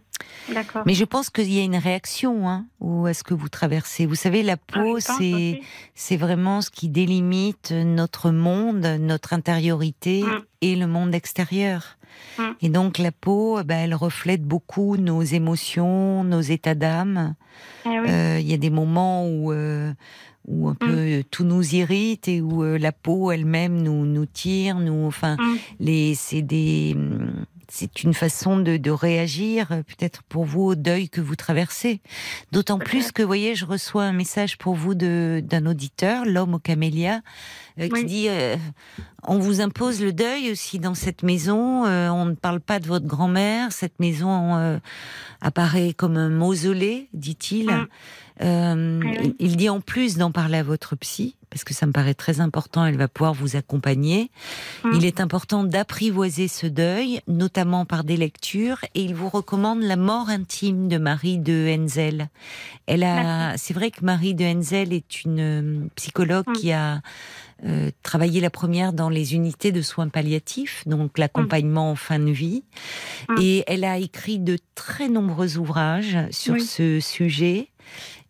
[0.54, 0.82] D'accord.
[0.86, 4.06] Mais je pense qu'il y a une réaction, hein, ou est-ce que vous traversez?
[4.06, 5.60] Vous savez, la Ah, peau, c'est
[5.94, 10.42] c'est vraiment ce qui délimite notre monde, notre intériorité Mm.
[10.62, 11.98] et le monde extérieur.
[12.38, 12.42] Mm.
[12.62, 17.34] Et donc la peau, ben, elle reflète beaucoup nos émotions, nos états d'âme.
[17.84, 18.06] Eh oui.
[18.08, 19.92] Euh, Il y a des moments où, euh,
[20.48, 24.26] où un peu euh, tout nous irrite et où euh, la peau elle-même nous, nous
[24.26, 25.56] tire, nous, enfin, Mm.
[25.80, 26.96] les, c'est des,
[27.72, 32.00] c'est une façon de, de réagir euh, peut-être pour vous au deuil que vous traversez.
[32.52, 36.54] D'autant plus que, vous voyez, je reçois un message pour vous de, d'un auditeur, l'homme
[36.54, 37.20] au camélia,
[37.78, 38.04] euh, qui Oui.
[38.04, 38.56] dit euh,
[39.22, 41.84] on vous impose le deuil aussi dans cette maison.
[41.86, 43.70] euh, on ne parle pas de votre grand-mère.
[43.72, 44.78] Cette maison euh,
[45.40, 47.66] apparaît comme un mausolée, dit-il.
[47.70, 47.86] Mm.
[48.42, 49.34] Euh, Oui, oui.
[49.38, 52.14] il- Il dit en plus d'en parler à votre psy, parce que ça me paraît
[52.14, 54.30] très important, elle va pouvoir vous accompagner.
[54.84, 54.90] Mm.
[54.94, 59.96] Il est important d'apprivoiser ce deuil, notamment par des lectures, et il vous recommande La
[59.96, 62.28] mort intime de Marie de Henzel.
[62.86, 66.53] Elle a, c'est vrai que Marie de Henzel est une euh, psychologue Mm.
[66.53, 67.01] qui a
[67.66, 72.30] euh, travaillé la première dans les unités de soins palliatifs, donc l'accompagnement en fin de
[72.30, 72.62] vie.
[73.28, 73.34] Mm.
[73.40, 76.62] Et elle a écrit de très nombreux ouvrages sur Oui.
[76.62, 77.68] ce sujet.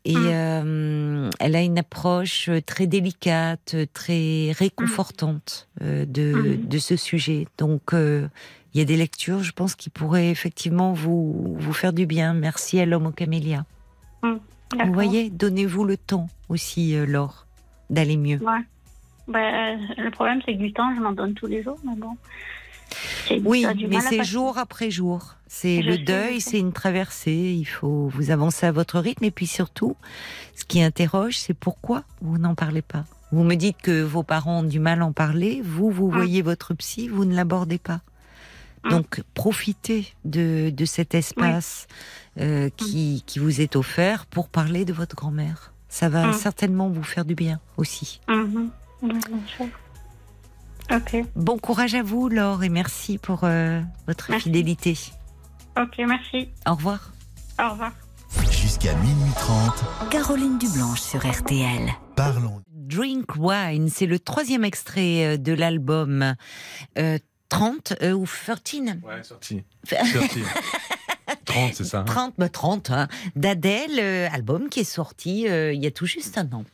[0.04, 0.26] Et Mm.
[0.32, 6.68] euh, elle a une approche très délicate, très réconfortante euh, de, Mm.
[6.68, 7.46] de ce sujet.
[7.58, 8.26] Donc, euh,
[8.72, 12.32] il y a des lectures, je pense, qui pourraient effectivement vous, vous faire du bien.
[12.34, 13.64] Merci à l'homme au camélia.
[14.22, 14.38] Vous
[14.78, 14.94] D'accord.
[14.94, 17.46] voyez, donnez-vous le temps aussi, euh, Laure,
[17.90, 18.38] d'aller mieux.
[18.38, 18.60] Ouais.
[19.28, 22.16] Ben, le problème, c'est que du temps, je m'en donne tous les jours, mais bon.
[23.44, 25.34] Oui, mais c'est jour après jour.
[25.46, 27.54] C'est le deuil, c'est une traversée.
[27.58, 29.24] Il faut vous avancer à votre rythme.
[29.24, 29.96] Et puis surtout,
[30.54, 33.04] ce qui interroge, c'est pourquoi vous n'en parlez pas.
[33.32, 35.60] Vous me dites que vos parents ont du mal à en parler.
[35.64, 36.14] Vous, vous Mm.
[36.14, 38.00] voyez votre psy, vous ne l'abordez pas.
[38.84, 38.90] Mm.
[38.90, 41.86] Donc, profitez de, de cet espace
[42.40, 42.70] euh, Mm.
[42.76, 45.72] qui, qui vous est offert pour parler de votre grand-mère.
[45.88, 48.20] Ça va certainement vous faire du bien aussi.
[50.90, 51.20] Ouais, bien sûr.
[51.20, 54.44] Ok, Bon courage à vous, Laure, et merci pour euh, votre Merci.
[54.44, 54.98] fidélité.
[55.80, 56.48] ok, merci.
[56.66, 57.12] Au revoir.
[57.62, 57.92] Au revoir.
[58.50, 61.88] Jusqu'à minuit 30, Caroline Dublanche sur RTL.
[62.16, 62.60] parlons.
[62.72, 66.34] Drink Wine, c'est le troisième extrait euh, de l'album
[66.98, 67.18] euh,
[67.48, 69.62] 30 euh, ou 13 Ouais, sorti.
[69.84, 70.40] Sorti.
[71.44, 72.00] 30, c'est ça.
[72.00, 72.04] hein?
[72.04, 76.06] 30, bah 30 hein, d'Adèle, euh, album qui est sorti euh, il y a tout
[76.06, 76.64] juste un an.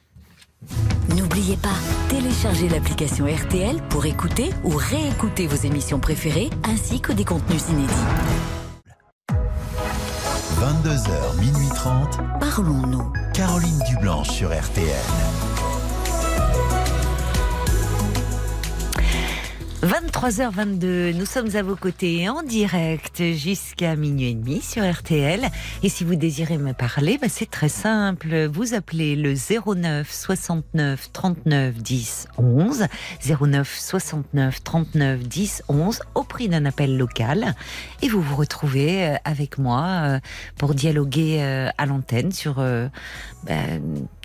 [1.16, 1.76] N'oubliez pas,
[2.09, 7.94] téléchargez l'application RTL pour écouter ou réécouter vos émissions préférées ainsi que des contenus inédits.
[10.59, 13.12] 22h, minuit 30, Parlons-nous.
[13.34, 15.55] Caroline Dublanche sur RTL.
[19.83, 25.49] 23h22, nous sommes à vos côtés en direct jusqu'à minuit et demi sur RTL.
[25.83, 28.47] Et si vous désirez me parler, bah, c'est très simple.
[28.47, 32.87] Vous appelez le 09 69 39 10 11.
[33.41, 37.55] 09 69 39 10 11 au prix d'un appel local.
[38.01, 40.20] Et vous vous retrouvez euh, avec moi euh,
[40.57, 42.57] pour dialoguer euh, à l'antenne sur
[43.45, 43.55] bah,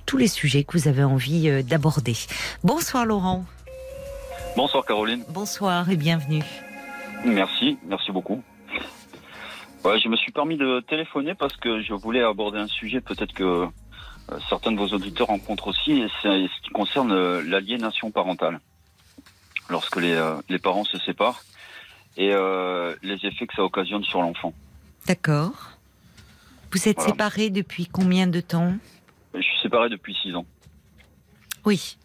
[0.06, 2.16] tous les sujets que vous avez envie d'aborder.
[2.64, 3.46] Bonsoir Laurent.
[4.56, 6.44] Bonsoir Caroline, Bonsoir et bienvenue.
[7.26, 8.44] merci, merci beaucoup.
[9.84, 13.34] Ouais, je me suis permis de téléphoner parce que je voulais aborder un sujet peut-être
[13.34, 13.68] que euh,
[14.50, 18.60] certains de vos auditeurs rencontrent aussi, et c'est ce qui concerne euh, l'aliénation parentale.
[19.70, 21.42] Lorsque les, euh, les parents se séparent
[22.18, 24.54] et euh, les effets que ça occasionne sur l'enfant.
[25.08, 25.72] D'accord.
[26.72, 27.12] Vous êtes Voilà.
[27.12, 28.74] séparés depuis combien de temps?
[29.34, 30.46] Je suis séparé depuis six ans.
[31.66, 31.98] Oui.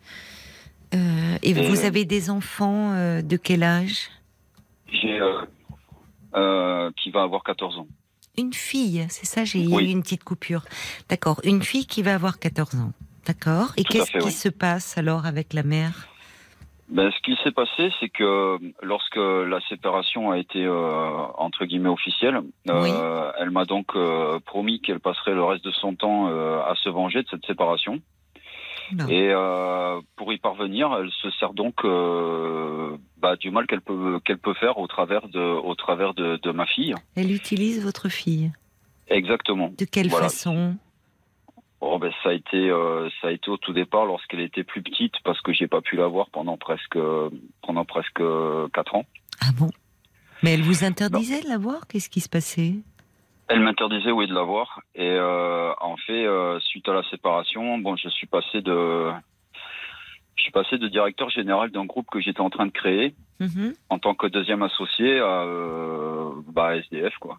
[0.95, 4.09] Euh, et Et- vous avez des enfants euh, de quel âge?
[4.93, 5.41] J'ai euh,
[6.34, 7.87] euh, qui va avoir 14 ans.
[8.39, 9.84] Une fille, c'est ça J'ai Oui.
[9.84, 10.62] eu une petite coupure.
[11.09, 11.41] D'accord.
[11.45, 12.93] Une fille qui va avoir 14 ans.
[13.26, 13.72] D'accord.
[13.76, 14.30] Et qu'est-ce qui oui.
[14.30, 16.07] se passe alors avec la mère?
[16.89, 21.89] Ben, ce qui s'est passé, c'est que lorsque la séparation a été euh, entre guillemets
[21.89, 26.61] officielle, euh, elle m'a donc euh, promis qu'elle passerait le reste de son temps euh,
[26.61, 27.99] à se venger de cette séparation.
[28.93, 29.09] Non.
[29.09, 34.20] Et euh, pour y parvenir, elle se sert donc euh, bah, du mal qu'elle peut
[34.24, 36.95] qu'elle peut faire au travers de au travers de, de ma fille.
[37.16, 38.53] Elle utilise votre fille.
[39.09, 39.72] Exactement.
[39.78, 40.28] De quelle Voilà.
[40.28, 40.76] façon?
[41.80, 44.82] Bon, ben, ça a été euh, ça a été au tout départ lorsqu'elle était plus
[44.82, 46.99] petite parce que j'ai pas pu la voir pendant presque
[47.62, 48.22] pendant presque
[48.72, 49.05] quatre ans.
[49.41, 49.70] Ah bon?
[50.43, 51.87] Mais elle vous interdisait de la voir?
[51.87, 52.74] Qu'est-ce qui se passait?
[53.49, 54.81] Elle m'interdisait, oui, de la voir.
[54.95, 59.11] Et euh, en fait, euh, suite à la séparation, bon, je suis passé de,
[60.37, 63.75] je suis passé de directeur général d'un groupe que j'étais en train de créer Mhm.
[63.91, 67.39] en tant que deuxième associé à euh, bah, SDF, quoi,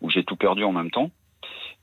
[0.00, 1.10] où j'ai tout perdu en même temps.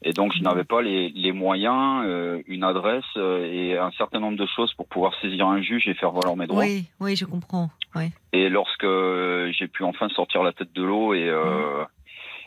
[0.04, 4.20] Et donc, je n'avais pas les, les moyens, euh, une adresse euh, et un certain
[4.20, 6.64] nombre de choses pour pouvoir saisir un juge et faire valoir mes droits.
[6.64, 7.70] Oui, oui, je comprends.
[7.96, 8.12] Oui.
[8.34, 11.84] Et lorsque euh, j'ai pu enfin sortir la tête de l'eau et euh,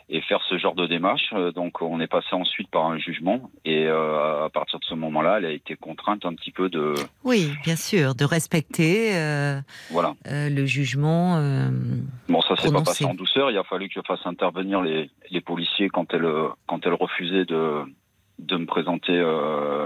[0.09, 3.49] et faire ce genre de démarche, euh, donc on est passé ensuite par un jugement
[3.65, 6.95] et euh, à partir de ce moment-là, elle a été contrainte un petit peu de
[7.23, 10.13] Oui, bien sûr, de respecter euh, voilà.
[10.27, 11.37] euh, le jugement.
[12.27, 13.51] Bon, ça s'est pas passé en douceur.
[13.51, 16.27] Il a fallu que je fasse intervenir les les policiers quand elle
[16.67, 17.81] quand elle refusait de
[18.39, 19.13] de me présenter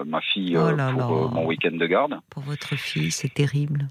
[0.05, 1.28] ma fille Oh là pour là.
[1.34, 2.20] mon week-end de garde.
[2.30, 3.88] pour votre fille, c'est terrible.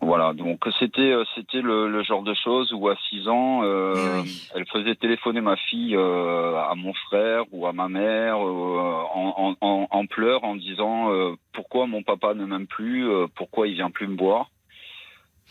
[0.00, 4.18] Voilà, donc c'était euh, c'était le, le genre de choses où à 6 ans, euh,
[4.18, 4.42] Eh oui.
[4.54, 9.34] elle faisait téléphoner ma fille euh, à mon frère ou à ma mère euh, en,
[9.60, 13.66] en, en, en pleurs en disant euh, pourquoi mon papa ne m'aime plus, euh, pourquoi
[13.66, 14.50] il vient plus me voir,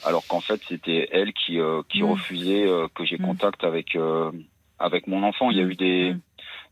[0.01, 2.11] alors qu'en fait c'était elle qui euh, qui Mm.
[2.11, 3.25] refusait euh, que j'ai Mm.
[3.27, 4.31] contact avec euh,
[4.79, 5.51] avec mon enfant.
[5.51, 5.71] Il y a Mm.
[5.71, 6.15] eu des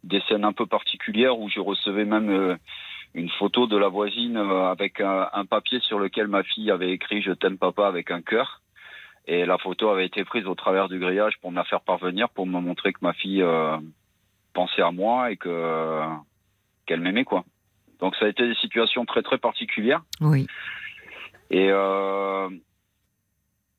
[0.06, 2.56] des scènes un peu particulières où je recevais même euh,
[3.16, 6.92] une photo de la voisine euh, avec un, un papier sur lequel ma fille avait
[6.92, 8.62] écrit Je t'aime papa avec un cœur.
[9.28, 12.30] Et la photo avait été prise au travers du grillage pour me la faire parvenir,
[12.30, 13.78] pour me montrer que ma fille euh,
[14.54, 16.02] pensait à moi et que
[16.86, 17.44] qu'elle m'aimait quoi.
[18.00, 20.04] Donc ça a été des situations très très particulières.
[20.22, 20.46] Oui.
[21.50, 22.50] Et euh,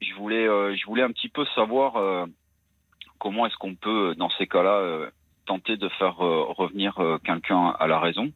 [0.00, 2.26] je voulais, euh, je voulais un petit peu savoir
[3.18, 5.10] comment est-ce qu'on peut, dans ces cas-là,
[5.44, 8.32] tenter de faire revenir quelqu'un à la raison.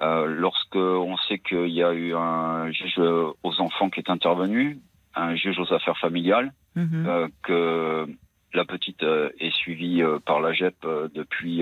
[0.00, 4.78] Euh, lorsque on sait qu'il y a eu un juge aux enfants qui est intervenu,
[5.14, 7.04] un juge aux affaires familiales, Mhm.
[7.06, 8.06] euh, que
[8.54, 11.58] la petite euh, est suivie euh, par la GEP depuis.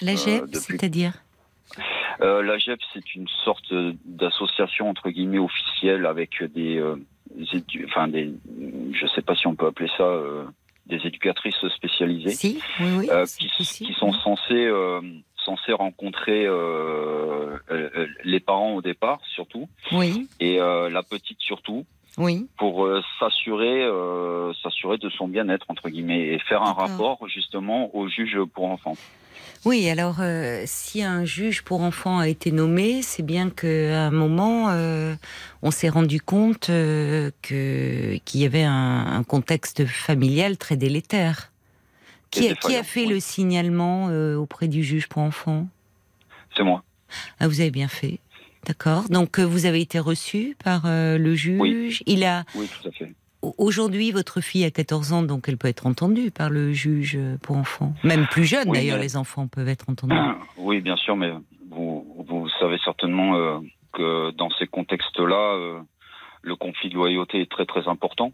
[0.00, 1.12] La GEP, depuis- c'est-à-dire?
[2.20, 3.72] Euh, la GEP, c'est une sorte
[4.04, 6.96] d'association entre guillemets officielle avec des, euh,
[7.34, 8.32] des enfin des,
[8.92, 10.44] je sais pas si on peut appeler ça euh,
[10.86, 12.30] des éducatrices spécialisées.
[12.30, 13.08] Si, oui, oui.
[13.38, 14.66] qui, qui sont censés
[15.44, 21.40] censés rencontrer euh, euh, euh, les parents au départ surtout Oui, et euh, la petite
[21.40, 21.84] surtout
[22.18, 22.46] oui.
[22.58, 22.88] pour
[23.18, 23.88] s'assurer
[24.62, 28.96] s'assurer de son bien-être entre guillemets et faire un rapport justement au juge pour enfants.
[29.64, 34.10] Oui, alors euh, si un juge pour enfants a été nommé, c'est bien qu'à un
[34.10, 35.14] moment, euh,
[35.62, 41.50] on s'est rendu compte euh, que qu'il y avait un, un contexte familial très délétère.
[42.34, 43.12] Qui, a- qui a défaillant, fait oui.
[43.14, 45.66] le signalement euh, auprès du juge pour enfants?
[46.56, 46.82] C'est moi.
[47.40, 48.18] Ah, vous avez bien fait.
[48.66, 49.04] D'accord.
[49.10, 51.60] Donc euh, vous avez été reçu par euh, le juge.
[51.60, 51.98] Oui.
[52.06, 53.12] Il a Oui, tout à fait.
[53.58, 57.56] aujourd'hui votre fille a 14 ans, donc elle peut être entendue par le juge pour
[57.56, 57.92] enfants.
[58.04, 60.14] Même plus jeune Oui, d'ailleurs, mais- les enfants peuvent être entendus.
[60.56, 61.30] Oui, bien sûr, mais
[61.70, 63.58] vous, vous savez certainement euh,
[63.92, 65.78] que dans ces contextes-là, euh,
[66.42, 68.32] le conflit de loyauté est très très important.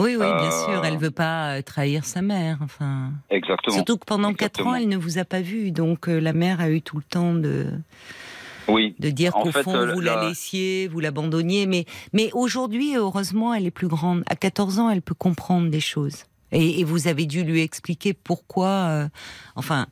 [0.00, 0.84] Oui, oui, bien Euh, sûr.
[0.84, 2.58] Elle veut pas euh, trahir sa mère.
[2.62, 3.76] Enfin, Exactement.
[3.76, 6.60] surtout que pendant quatre ans, elle ne vous a pas vu, donc euh, la mère
[6.60, 7.66] a eu tout le temps de
[8.68, 10.16] Oui, de dire qu'au fond euh, vous la...
[10.16, 11.66] la- laissiez, vous l'abandonniez.
[11.66, 14.22] Mais mais aujourd'hui, heureusement, elle est plus grande.
[14.28, 16.24] À 14 ans, elle peut comprendre des choses.
[16.52, 18.68] Et, et vous avez dû lui expliquer pourquoi.
[18.68, 19.08] euh,
[19.56, 19.86] enfin.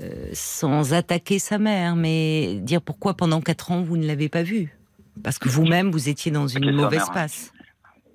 [0.00, 4.42] euh, sans attaquer sa mère, mais dire pourquoi pendant quatre ans vous ne l'avez pas
[4.42, 4.74] vue.
[5.22, 7.12] Parce que vous-même, vous étiez dans une mauvaise mère.
[7.12, 7.51] passe.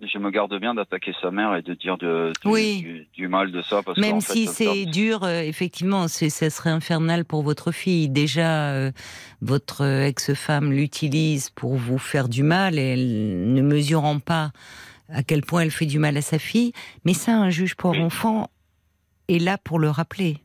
[0.02, 2.82] Je me garde bien d'attaquer sa mère et de dire de, du, Oui.
[2.82, 3.82] du, du mal de ça.
[3.84, 8.10] Parce Même si c'est dur, euh, effectivement, ça serait infernal pour votre fille.
[8.10, 8.91] Déjà, euh,
[9.41, 14.52] votre euh, ex-femme l'utilise pour vous faire du mal et elle ne mesurant pas
[15.10, 16.74] à quel point elle fait du mal à sa fille.
[17.06, 18.50] Mais ça, un juge pour enfants
[19.30, 20.38] est là pour le rappeler.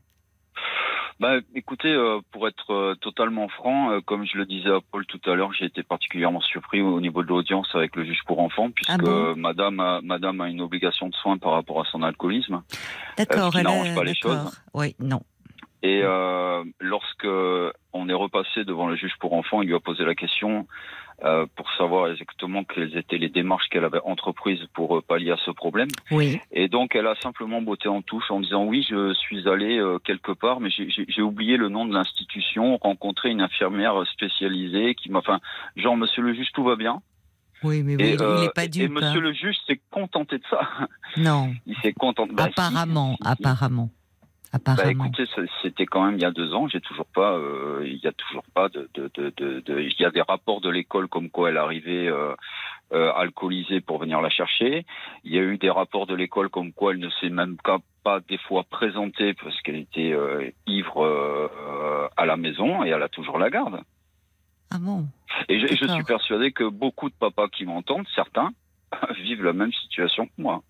[1.23, 5.05] Bah, écoutez, euh, pour être euh, totalement franc, euh, comme je le disais à Paul
[5.05, 8.39] tout à l'heure, j'ai été particulièrement surpris au niveau de l'audience avec le juge pour
[8.39, 11.85] enfants, puisque Ah bon Madame, a, Madame a une obligation de soins par rapport à
[11.89, 12.61] son alcoolisme.
[13.17, 14.61] D'accord, elle n'arrange pas les choses.
[14.73, 15.21] Oui, non.
[15.81, 16.01] Et
[16.81, 17.27] lorsque
[17.93, 20.67] on est repassé devant le juge pour enfants, il lui a posé la question
[21.23, 25.37] euh, pour savoir exactement quelles étaient les démarches qu'elle avait entreprises pour euh, pallier à
[25.45, 25.87] ce problème.
[26.11, 26.39] Oui.
[26.51, 29.99] Et donc, elle a simplement botté en touche en disant oui, je suis allée euh,
[29.99, 35.19] quelque part, mais j'ai- oublié le nom de l'institution, rencontré une infirmière spécialisée qui m'a,
[35.19, 35.39] enfin,
[35.77, 37.01] genre, monsieur le juge, tout va bien.
[37.63, 38.91] Oui, mais oui, Et, il n'est pas et dupe.
[38.91, 39.21] monsieur hein.
[39.21, 40.67] le juge s'est contenté de ça.
[41.15, 42.33] Non, Il s'est contenté.
[42.33, 43.29] Bah, si, apparemment, si, si.
[44.53, 44.75] Apparemment.
[44.77, 45.05] Bah, Apparemment.
[45.05, 45.25] écoutez,
[45.61, 46.67] c'était quand même il y a deux ans.
[46.67, 49.95] J'ai toujours pas, euh, il y a toujours pas de, de, de, de, de- il
[49.99, 52.33] y a des rapports de l'école comme quoi elle arrivait euh,
[52.93, 54.85] euh, alcoolisée pour venir la chercher.
[55.23, 57.79] Il y a eu des rapports de l'école comme quoi elle ne s'est même pas,
[58.03, 63.09] pas des fois présentée parce qu'elle était euh, ivre à la maison et elle a
[63.09, 63.81] toujours la garde.
[64.71, 65.05] Ah bon?
[65.49, 68.51] Et je, je suis persuadé que beaucoup de papas qui m'entendent, certains,
[69.21, 70.61] vivent la même situation que moi.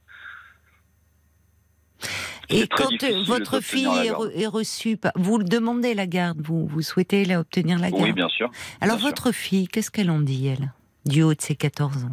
[2.50, 3.88] Et quand euh, votre fille
[4.36, 8.12] est, reçue, vous le demandez la garde, vous, vous souhaitez la- obtenir la garde Oui,
[8.14, 8.50] bien sûr.
[8.82, 9.10] Alors bien sûr.
[9.10, 10.72] votre fille, qu'est-ce qu'elle en dit, elle,
[11.06, 12.12] du haut de ses 14 ans?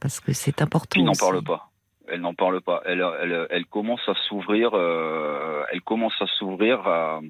[0.00, 0.98] Parce que c'est important.
[1.00, 1.70] Qui n'en parle pas.
[2.08, 2.82] Elle n'en parle pas.
[2.84, 4.70] Elle, elle, elle commence à s'ouvrir.
[4.74, 7.20] euh, elle commence à s'ouvrir à,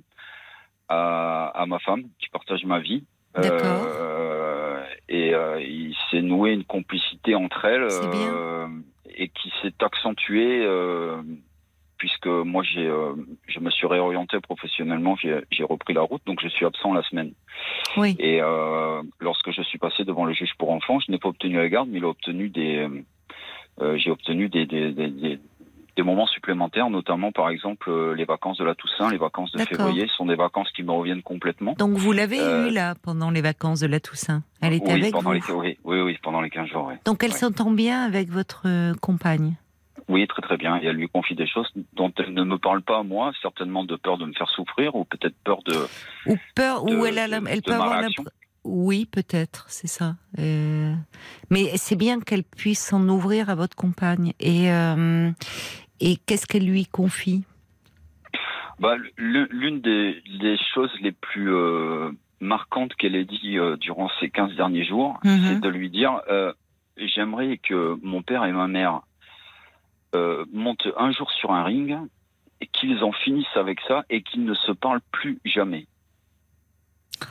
[0.88, 3.04] à, à ma femme qui partage ma vie.
[3.34, 3.86] D'accord.
[3.86, 8.66] Euh, et euh, il s'est noué une complicité entre elles euh,
[9.14, 11.22] et qui s'est accentuée euh,
[12.02, 13.14] puisque moi j'ai euh,
[13.46, 15.14] je me suis réorienté professionnellement.
[15.22, 17.30] J'ai repris la route donc je suis absent la semaine.
[17.96, 18.16] Oui.
[18.18, 21.58] Et euh, lorsque je suis passé devant le juge pour enfants, je n'ai pas obtenu
[21.58, 22.88] la garde, mais il a obtenu des,
[23.80, 25.38] euh, j'ai obtenu des, des, des, des-
[25.94, 30.08] des moments supplémentaires, notamment par exemple les vacances de la Toussaint, les vacances de février,
[30.16, 31.74] sont des vacances qui me reviennent complètement.
[31.78, 34.42] Donc vous l'avez eue là pendant les vacances de la Toussaint?
[34.60, 35.36] Elle était oui, avec pendant vous?
[35.36, 36.86] les, oui, oui, oui, pendant les 15 jours.
[36.88, 36.94] oui.
[37.04, 37.36] Donc elle Ouais.
[37.36, 38.66] s'entend bien avec votre
[39.00, 39.54] compagne?
[40.12, 40.76] Oui, très très bien.
[40.80, 43.84] Et elle lui confie des choses dont elle ne me parle pas à moi, certainement
[43.84, 45.74] de peur de me faire souffrir ou peut-être peur de.
[46.26, 48.24] Ou peur, De- ou elle a, la- elle de peut avoir l'impression.
[48.64, 50.14] Oui, peut-être, c'est ça.
[50.38, 50.94] Euh,
[51.50, 54.34] mais c'est bien qu'elle puisse s'en ouvrir à votre compagne.
[54.38, 55.30] Et, euh,
[56.00, 57.44] et qu'est-ce qu'elle lui confie?
[58.78, 62.10] Bah, l'une des, des choses les plus euh,
[62.40, 65.40] marquantes qu'elle ait dit euh, durant ces 15 derniers jours, Mhm.
[65.48, 66.52] c'est de lui dire euh,
[66.98, 69.00] J'aimerais que mon père et ma mère
[70.14, 71.96] euh, montent un jour sur un ring
[72.60, 75.86] et qu'ils en finissent avec ça et qu'ils ne se parlent plus jamais.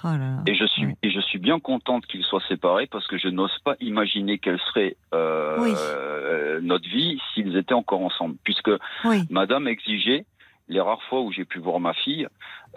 [0.03, 0.43] Oh là là.
[0.47, 3.57] Et je suis et je suis bien contente qu'ils soient séparés parce que je n'ose
[3.59, 5.73] pas imaginer quelle serait euh, Oui.
[5.75, 8.35] euh, notre vie s'ils étaient encore ensemble.
[8.43, 8.71] Puisque
[9.03, 9.23] Oui.
[9.29, 10.25] Madame exigeait
[10.69, 12.27] les rares fois où j'ai pu voir ma fille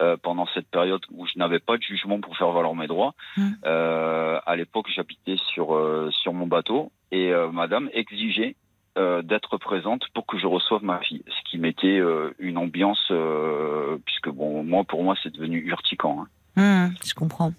[0.01, 3.13] euh, pendant cette période où je n'avais pas de jugement pour faire valoir mes droits.
[3.37, 3.49] Mm.
[3.65, 5.67] Euh, à l'époque, j'habitais sur
[6.11, 8.55] sur mon bateau et Madame exigeait
[8.97, 13.07] euh, d'être présente pour que je reçoive ma fille, ce qui mettait euh, une ambiance
[13.11, 16.25] euh, puisque bon moi pour moi c'est devenu urticant.
[16.55, 16.87] hein.
[16.87, 17.53] Hum, je comprends.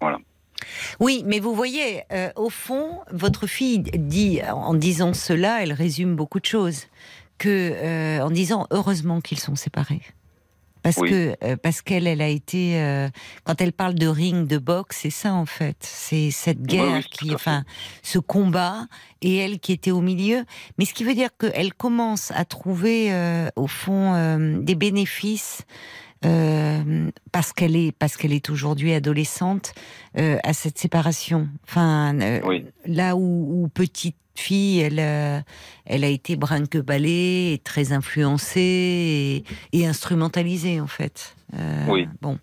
[0.00, 0.18] Voilà.
[1.00, 2.02] Oui, mais vous voyez,
[2.36, 6.86] au fond, votre fille dit, en disant cela, elle résume beaucoup de choses.
[7.36, 10.00] Que, en disant heureusement qu'ils sont séparés.
[10.84, 11.08] Parce Oui.
[11.08, 13.08] que euh, parce qu'elle, elle a été euh,
[13.44, 15.78] quand elle parle de ring, de boxe, c'est ça en fait.
[15.80, 17.64] C'est cette guerre oui, qui, enfin,
[18.02, 18.86] ce combat
[19.22, 20.44] et elle qui était au milieu.
[20.78, 25.62] Mais ce qui veut dire qu'elle commence à trouver euh, au fond euh, des bénéfices
[26.24, 29.74] euh, parce qu'elle est parce qu'elle est aujourd'hui adolescente
[30.18, 31.48] euh, à cette séparation.
[31.68, 32.64] Enfin, euh, Oui.
[32.86, 34.98] là où, où petite fille, elle
[35.86, 41.36] elle a été brinque-ballée, et très influencée et, et instrumentalisée en fait.
[41.88, 42.08] Oui.
[42.20, 42.38] Bon.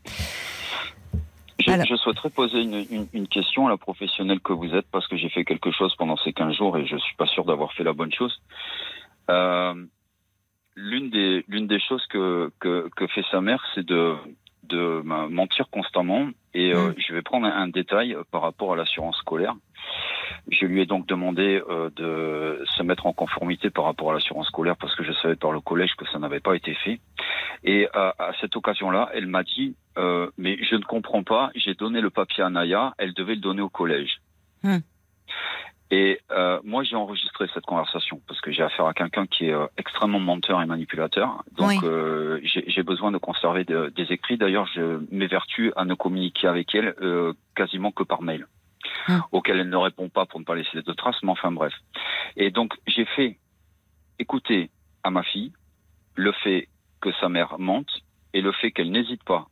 [1.60, 5.16] Je, souhaiterais poser une, une- une question à la professionnelle que vous êtes parce que
[5.16, 7.84] j'ai fait quelque chose pendant ces 15 jours et je suis pas sûr d'avoir fait
[7.84, 8.42] la bonne chose.
[9.30, 9.76] Euh,
[10.76, 14.16] l'une des l'une des choses que, que, que fait sa mère, c'est de
[14.64, 16.96] de me mentir constamment et euh, Mm.
[16.98, 19.54] je vais prendre un, un détail euh, par rapport à l'assurance scolaire.
[20.50, 24.48] Je lui ai donc demandé euh, de se mettre en conformité par rapport à l'assurance
[24.48, 27.00] scolaire parce que je savais par le collège que ça n'avait pas été fait.
[27.64, 31.52] Et à, à cette occasion-là, elle m'a dit euh, mais je ne comprends pas.
[31.56, 34.22] J'ai donné le papier à Naya, elle devait le donner au collège.
[34.64, 34.78] Hmm.
[35.94, 39.54] Et euh, moi, j'ai enregistré cette conversation parce que j'ai affaire à quelqu'un qui est
[39.54, 41.44] euh, extrêmement menteur et manipulateur.
[41.52, 41.78] Donc, Oui.
[41.84, 44.38] euh, j'ai besoin de conserver de- des écrits.
[44.38, 48.48] D'ailleurs, je m'évertue à ne communiquer avec elle euh, quasiment que par mail,
[49.08, 49.20] Hmm.
[49.32, 51.22] auquel elle ne répond pas pour ne pas laisser de traces.
[51.24, 51.74] Mais enfin, bref.
[52.38, 53.38] Et donc, j'ai fait
[54.18, 54.70] écouter
[55.04, 55.52] à ma fille
[56.16, 56.70] le fait
[57.02, 57.92] que sa mère mente
[58.34, 59.48] et le fait qu'elle n'hésite pas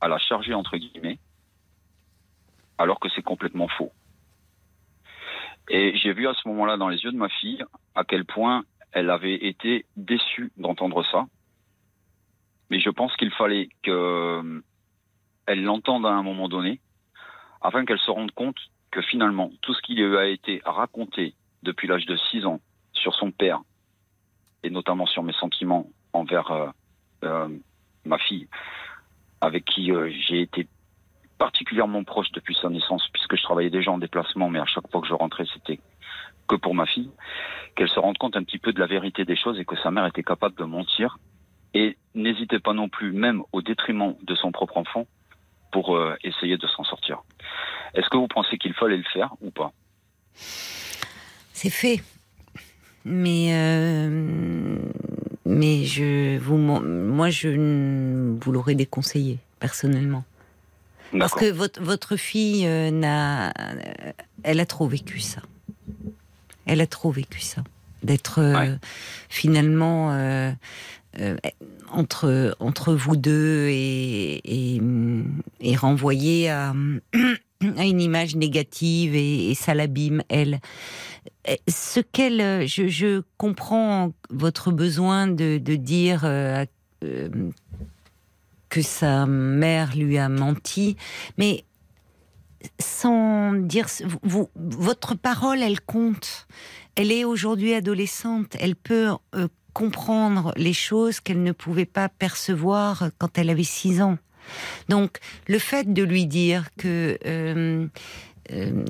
[0.00, 1.18] à la charger entre guillemets,
[2.78, 3.92] alors que c'est complètement faux.
[5.72, 7.64] Et j'ai vu à ce moment-là dans les yeux de ma fille
[7.94, 11.26] à quel point elle avait été déçue d'entendre ça.
[12.70, 14.62] Mais je pense qu'il fallait que
[15.46, 16.80] elle l'entende à un moment donné,
[17.60, 18.58] afin qu'elle se rende compte
[18.90, 22.60] que finalement tout ce qui lui a été raconté depuis l'âge de 6 ans
[22.92, 23.60] sur son père,
[24.64, 26.68] et notamment sur mes sentiments envers euh,
[27.24, 27.48] euh,
[28.04, 28.48] ma fille,
[29.40, 30.66] avec qui euh, j'ai été
[31.40, 35.00] particulièrement proche depuis sa naissance, puisque je travaillais déjà en déplacement, mais à chaque fois
[35.00, 35.80] que je rentrais, c'était
[36.46, 37.10] que pour ma fille,
[37.74, 39.90] qu'elle se rende compte un petit peu de la vérité des choses et que sa
[39.90, 41.18] mère était capable de mentir.
[41.72, 45.06] Et n'hésitait pas non plus, même au détriment de son propre enfant,
[45.72, 47.22] pour euh, essayer de s'en sortir.
[47.94, 49.72] Est-ce que vous pensez qu'il fallait le faire ou pas?
[50.34, 52.02] C'est fait.
[53.06, 54.76] Mais euh,
[55.46, 60.24] mais je vous moi je vous l'aurais déconseillé personnellement
[61.18, 63.52] parce que votre votre fille euh, n'a
[64.42, 65.42] elle a trop vécu ça.
[66.66, 67.62] Elle a trop vécu ça
[68.02, 68.78] d'être euh, Ouais.
[69.28, 70.52] finalement euh,
[71.18, 71.36] euh,
[71.90, 74.80] entre entre vous deux et et,
[75.60, 76.74] et renvoyée à
[77.76, 80.60] à une image négative et, et ça l'abîme elle.
[81.68, 86.64] Ce qu'elle, euh, je, je comprends votre besoin de, de dire euh,
[87.04, 87.28] euh,
[88.70, 90.96] que sa mère lui a menti,
[91.36, 91.64] mais
[92.78, 93.86] sans dire,
[94.22, 96.46] vous, votre parole, elle compte.
[96.94, 98.56] Elle est aujourd'hui adolescente.
[98.60, 104.02] Elle peut euh, comprendre les choses qu'elle ne pouvait pas percevoir quand elle avait 6
[104.02, 104.18] ans.
[104.88, 107.86] Donc, le fait de lui dire que euh,
[108.52, 108.84] euh,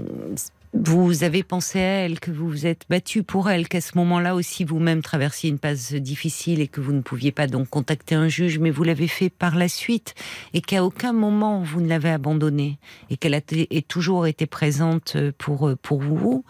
[0.73, 4.35] vous avez pensé à elle, que vous vous êtes battu pour elle, qu'à ce moment-là
[4.35, 8.29] aussi vous-même traversiez une passe difficile et que vous ne pouviez pas donc contacter un
[8.29, 10.15] juge, mais vous l'avez fait par la suite
[10.55, 12.79] et qu'à aucun moment vous ne l'avez abandonnée
[13.11, 13.41] et qu'elle a
[13.89, 16.45] toujours été présente pour pour vous,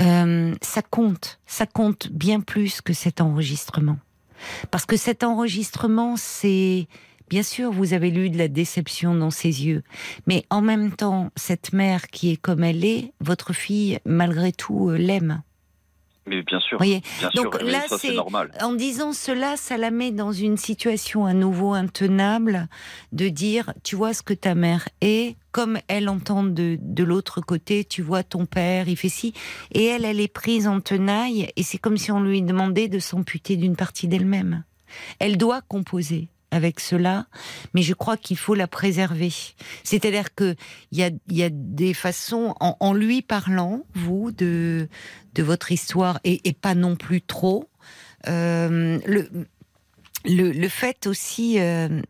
[0.00, 3.98] euh, ça compte, ça compte bien plus que cet enregistrement,
[4.70, 6.88] parce que cet enregistrement c'est
[7.30, 9.84] Bien sûr, vous avez lu de la déception dans ses yeux,
[10.26, 14.90] mais en même temps, cette mère qui est comme elle est, votre fille, malgré tout,
[14.90, 15.40] euh, l'aime.
[16.26, 18.50] Mais bien sûr, Voyez bien Donc sûr, là, c'est normal.
[18.60, 22.68] En disant cela, ça la met dans une situation à nouveau intenable
[23.12, 27.40] de dire, tu vois ce que ta mère est, comme elle entend de, de l'autre
[27.40, 29.34] côté, tu vois ton père, il fait ci,
[29.70, 32.98] et elle, elle est prise en tenaille, et c'est comme si on lui demandait de
[32.98, 34.64] s'amputer d'une partie d'elle-même.
[35.20, 36.28] Elle doit composer.
[36.50, 37.26] Avec cela,
[37.74, 39.32] mais je crois qu'il faut la préserver.
[39.84, 40.56] C'est-à-dire que
[40.92, 44.88] il y a, y a des façons, en, en, lui parlant, vous, de,
[45.34, 47.68] de votre histoire, et, et pas non plus trop,
[48.28, 49.28] euh, le,
[50.24, 52.02] le, le, fait aussi, euh,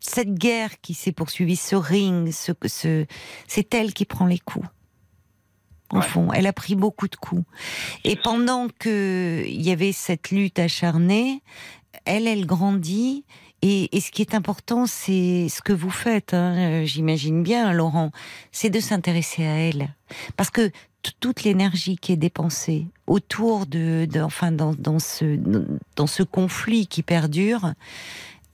[0.00, 3.06] cette guerre qui s'est poursuivie, ce ring, ce, ce,
[3.48, 4.66] c'est elle qui prend les coups.
[5.92, 6.02] Au ouais.
[6.02, 7.44] fond, elle a pris beaucoup de coups.
[8.04, 11.42] Et pendant que il y avait cette lutte acharnée,
[12.04, 13.24] elle, elle grandit
[13.66, 18.10] et, et, ce qui est important, c'est ce que vous faites, hein, j'imagine bien, Laurent,
[18.52, 19.94] c'est de s'intéresser à elle.
[20.36, 20.70] Parce que
[21.20, 25.38] toute l'énergie qui est dépensée autour de, de enfin, dans, dans, ce,
[25.96, 27.72] dans ce conflit qui perdure,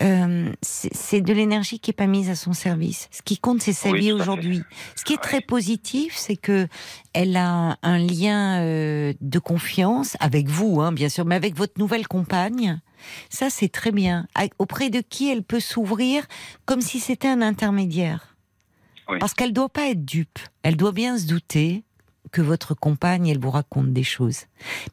[0.02, 3.08] euh, c'est de l'énergie qui est pas mise à son service.
[3.10, 4.62] Ce qui compte, c'est sa oui, vie aujourd'hui.
[4.96, 6.68] Ce qui est très positif, c'est que
[7.12, 11.78] elle a un lien euh, de confiance avec vous, hein, bien sûr, mais avec votre
[11.78, 12.80] nouvelle compagne.
[13.28, 14.26] Ça, c'est très bien.
[14.58, 16.26] Auprès de qui elle peut s'ouvrir
[16.64, 18.36] comme si c'était un intermédiaire.
[19.08, 19.18] Oui.
[19.18, 20.38] Parce qu'elle doit pas être dupe.
[20.62, 21.82] Elle doit bien se douter
[22.30, 24.42] que votre compagne, elle vous raconte des choses.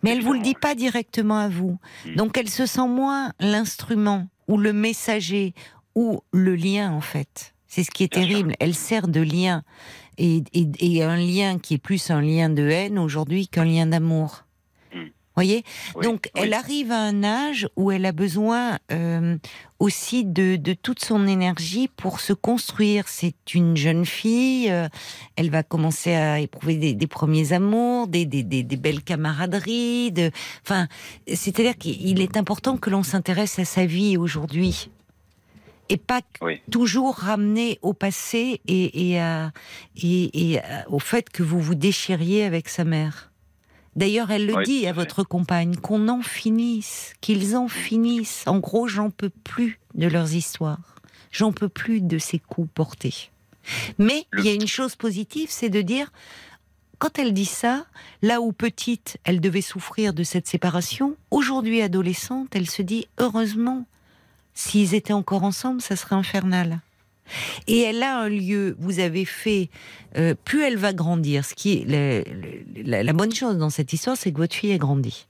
[0.02, 1.78] Mais elle vous le dit pas directement à vous.
[2.16, 5.54] Donc elle se sent moins l'instrument ou le messager
[5.96, 7.54] ou le lien en fait.
[7.68, 8.54] C'est ce qui est terrible.
[8.60, 9.64] Elle sert de lien
[10.18, 13.86] et, et, et, un lien qui est plus un lien de haine aujourd'hui qu'un lien
[13.86, 14.47] d'amour.
[15.38, 15.64] Voyez?
[15.96, 16.42] Oui, Donc, oui.
[16.44, 19.38] elle arrive à un âge où elle a besoin euh,
[19.78, 23.08] aussi de, de, toute son énergie pour se construire.
[23.08, 24.88] C'est une jeune fille, euh,
[25.36, 30.12] elle va commencer à éprouver des, des premiers amours, des, des, des, belles camaraderies.
[30.12, 30.32] De...
[30.64, 30.88] Enfin,
[31.32, 34.90] c'est-à-dire qu'il est important que l'on s'intéresse à sa vie aujourd'hui
[35.90, 36.62] et pas oui.
[36.72, 39.52] toujours ramener au passé et, et, à,
[40.02, 43.32] et, et à, au fait que vous vous déchiriez avec sa mère.
[43.98, 48.44] D'ailleurs, elle le oui, dit à votre compagne, qu'on en finisse, qu'ils en finissent.
[48.46, 50.96] En gros, j'en peux plus de leurs histoires.
[51.32, 53.32] J'en peux plus de ces coups portés.
[53.98, 56.12] Mais il y a une chose positive, c'est de dire,
[57.00, 57.88] quand elle dit ça,
[58.22, 63.88] là où petite, elle devait souffrir de cette séparation, aujourd'hui adolescente, elle se dit, heureusement,
[64.54, 66.82] s'ils étaient encore ensemble, ça serait infernal.
[67.68, 69.70] Et elle a un lieu, vous avez fait,
[70.18, 72.24] euh, plus elle va grandir, ce qui est la,
[72.84, 75.28] la, la bonne chose dans cette histoire, c'est que votre fille a grandi.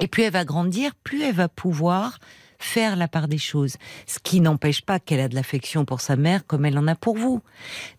[0.00, 2.18] Et plus elle va grandir, plus elle va pouvoir
[2.58, 3.76] faire la part des choses.
[4.06, 6.94] Ce qui n'empêche pas qu'elle a de l'affection pour sa mère comme elle en a
[6.94, 7.40] pour vous.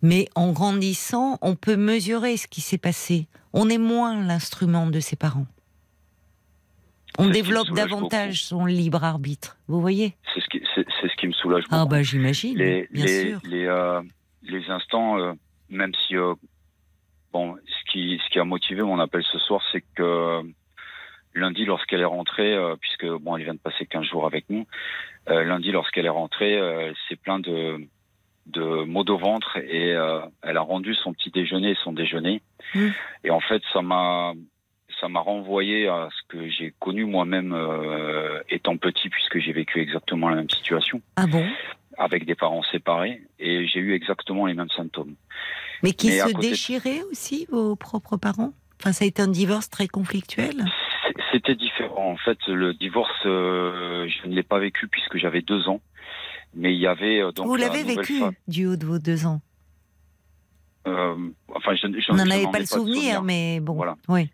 [0.01, 3.27] Mais en grandissant, on peut mesurer ce qui s'est passé.
[3.53, 5.47] On est moins l'instrument de ses parents.
[7.17, 9.57] On développe davantage son libre arbitre.
[9.67, 10.15] Vous voyez?
[10.33, 10.60] C'est ce qui,
[11.01, 11.75] c'est, c'est ce qui me soulage beaucoup.
[11.75, 13.39] Ah bah j'imagine, les, bien les, sûr.
[13.43, 14.01] Les, euh,
[14.43, 15.33] les instants, euh,
[15.69, 16.33] même si euh,
[17.31, 20.41] bon, ce qui, ce qui a motivé mon appel ce soir, c'est que
[21.33, 24.65] lundi, lorsqu'elle est rentrée, puisque bon, elle vient de passer 15 jours avec nous,
[25.27, 26.59] lundi, lorsqu'elle est rentrée,
[27.07, 27.87] s'est plein de
[28.47, 29.89] de maux au ventre et
[30.41, 32.41] elle a rendu son petit déjeuner et son déjeuner.
[32.75, 32.87] Mmh.
[33.23, 34.33] Et en fait, ça m'a
[35.01, 39.81] ça m'a renvoyé à ce que j'ai connu moi-même euh, étant petit, puisque j'ai vécu
[39.81, 41.01] exactement la même situation.
[41.15, 41.45] Ah bon?
[41.97, 45.15] Avec des parents séparés, et j'ai eu exactement les mêmes symptômes.
[45.83, 47.11] Mais qui Mais se déchiraient de...
[47.11, 48.53] aussi, vos propres parents?
[48.79, 50.65] Enfin, ça a été un divorce très conflictuel?
[51.31, 52.11] C'était différent.
[52.11, 55.81] En fait, le divorce, euh, je ne l'ai pas vécu puisque j'avais deux ans.
[56.53, 57.47] Mais il y avait euh, donc.
[57.47, 58.33] Vous l'avez vécu femme.
[58.47, 59.41] du haut de vos deux ans?
[60.87, 61.15] Euh,
[61.53, 63.73] Enfin, je, je, Vous n'en avez pas le souvenir, souvenir, mais bon.
[63.73, 63.95] Voilà.
[64.07, 64.29] Oui.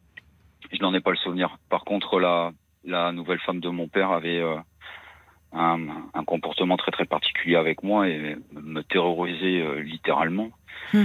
[0.72, 1.58] Je n'en ai pas le souvenir.
[1.70, 2.52] Par contre, la,
[2.88, 4.56] la nouvelle femme de mon père avait euh,
[5.54, 5.80] un,
[6.14, 10.50] un, comportement très très particulier avec moi et me terrorisait euh, littéralement.
[10.94, 11.04] Mmh.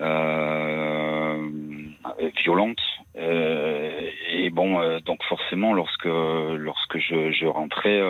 [0.00, 1.48] Euh,
[2.44, 2.80] violente
[3.14, 8.00] et bon donc forcément lorsque lorsque je, je rentrais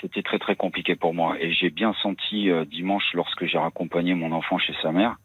[0.00, 4.30] c'était très très compliqué pour moi et j'ai bien senti dimanche lorsque j'ai raccompagné mon
[4.32, 5.16] enfant chez sa mère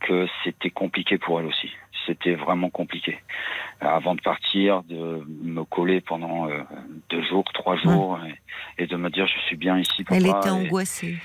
[0.00, 1.70] que c'était compliqué pour elle aussi
[2.06, 3.18] c'était vraiment compliqué.
[3.80, 6.62] Avant de partir, de me coller pendant euh,
[7.10, 8.34] deux jours, trois jours, ouais.
[8.78, 10.04] et, et, de me dire je suis bien ici.
[10.04, 11.16] Papa, Elle était angoissée.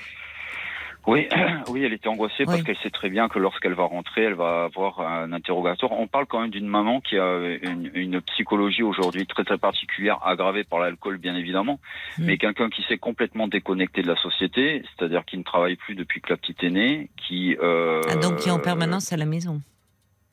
[1.06, 1.28] Oui,
[1.68, 2.46] oui, elle était angoissée oui.
[2.46, 5.92] parce qu'elle sait très bien que lorsqu'elle va rentrer, elle va avoir un interrogatoire.
[5.92, 10.18] On parle quand même d'une maman qui a une, une psychologie aujourd'hui très très particulière,
[10.24, 11.80] aggravée par l'alcool bien évidemment,
[12.18, 12.24] mmh.
[12.24, 16.20] mais quelqu'un qui s'est complètement déconnecté de la société, c'est-à-dire qui ne travaille plus depuis
[16.20, 19.26] que la petite est née, qui euh, ah, donc qui est en permanence à la
[19.26, 19.60] maison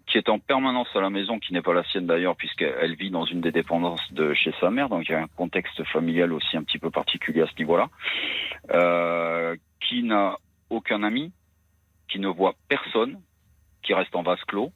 [0.10, 3.12] qui est en permanence à la maison, qui n'est pas la sienne d'ailleurs, puisqu'elle vit
[3.12, 6.34] dans une des dépendances de chez sa mère, donc il y a un contexte familial
[6.34, 7.90] aussi un petit peu particulier à ce niveau-là,
[8.74, 10.38] euh, qui n'a
[10.70, 11.32] aucun ami,
[12.10, 13.20] qui ne voit personne,
[13.84, 14.72] qui reste en vase clos,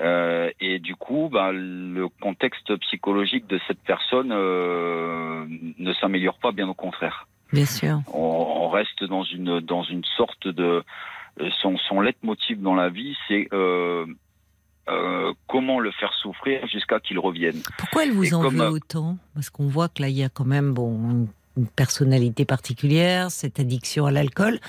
[0.00, 5.44] Euh, et du coup, bah, le contexte psychologique de cette personne euh,
[5.76, 7.26] ne s'améliore pas, bien au contraire.
[7.52, 7.98] Bien sûr.
[8.14, 10.84] On, on reste dans une dans une sorte de
[11.60, 14.06] son son leitmotiv dans la vie, c'est euh,
[14.88, 17.60] euh, comment le faire souffrir jusqu'à qu'il revienne.
[17.78, 19.18] Pourquoi elle vous Et en comme, veut euh, autant?
[19.34, 23.58] Parce qu'on voit que là, il y a quand même bon, une- personnalité particulière, cette
[23.58, 24.60] addiction à l'alcool.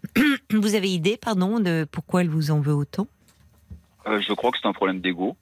[0.50, 3.06] Vous avez idée, pardon, de pourquoi elle vous en veut autant?
[4.06, 5.36] Euh, je crois que c'est un problème d'ego,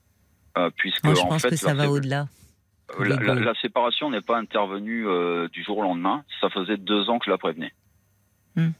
[0.57, 2.27] euh, puisque Moi, je en pense fait que ça va au-delà.
[2.99, 3.35] la, la- l'ego.
[3.45, 6.25] la séparation n'est pas intervenue euh, du jour au lendemain.
[6.41, 7.73] Ça faisait deux ans que je la prévenais.
[8.57, 8.71] Hmm.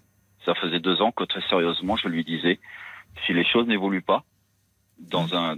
[0.45, 2.59] Ça faisait deux ans que très sérieusement je lui disais
[3.27, 4.25] si les choses n'évoluent pas
[4.99, 5.57] dans un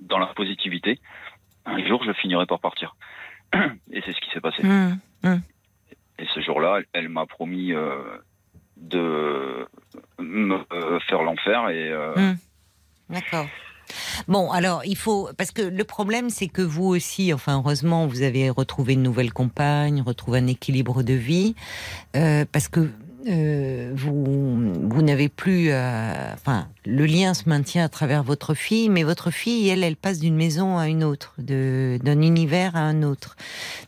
[0.00, 0.98] dans la positivité,
[1.64, 2.96] un jour je finirai par partir.
[3.90, 4.62] Et c'est ce qui s'est passé.
[4.64, 5.40] Hum,
[6.18, 7.96] Et ce jour-là, elle, elle m'a promis euh,
[8.76, 9.66] de
[10.18, 12.36] me euh, faire l'enfer et euh, hum.
[13.10, 13.46] D'accord.
[14.26, 18.22] Bon, alors il faut parce que le problème c'est que vous aussi, enfin heureusement, vous
[18.22, 21.54] avez retrouvé une nouvelle compagne, retrouvé un équilibre de vie,
[22.16, 22.88] euh, parce que
[23.26, 28.88] euh, vous vous n'avez plus, euh, enfin le lien se maintient à travers votre fille,
[28.88, 33.02] mais votre fille, elle, elle passe d'une maison à une autre, d'un univers à un
[33.02, 33.36] autre.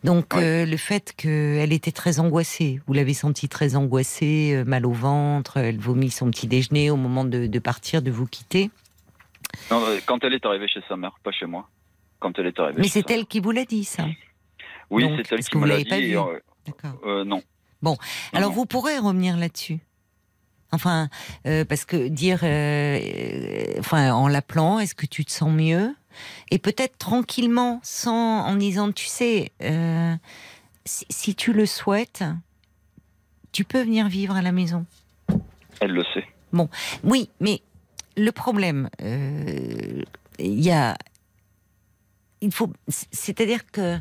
[0.05, 4.93] Donc euh, le fait qu'elle était très angoissée, vous l'avez sentie très angoissée, mal au
[4.93, 8.70] ventre, elle vomit son petit déjeuner au moment de, de partir, de vous quitter.
[9.70, 11.69] non, quand elle est arrivée chez sa mère, pas chez moi.
[12.20, 12.81] Quand elle est arrivée.
[12.81, 14.06] Mais c'est elle qui vous l'a dit, ça.
[14.90, 15.85] Oui, c'est elle qui me l'a dit.
[15.85, 16.16] pas vu.
[17.05, 17.43] euh, non.
[17.82, 17.96] Bon,
[18.32, 19.80] alors vous pourrez revenir là-dessus.
[20.72, 21.09] Enfin,
[21.46, 25.94] euh, parce que dire, euh, euh, enfin, en l'appelant, est-ce que tu te sens mieux?
[26.51, 30.14] Et peut-être tranquillement, sans en disant, tu sais, euh,
[30.84, 32.24] si, si tu le souhaites,
[33.52, 34.84] tu peux venir vivre à la maison.
[35.80, 36.26] Elle le sait.
[37.05, 37.62] Oui, mais
[38.16, 40.05] le problème, il
[40.38, 40.96] y a,
[42.40, 43.98] il faut, c'est-à-dire que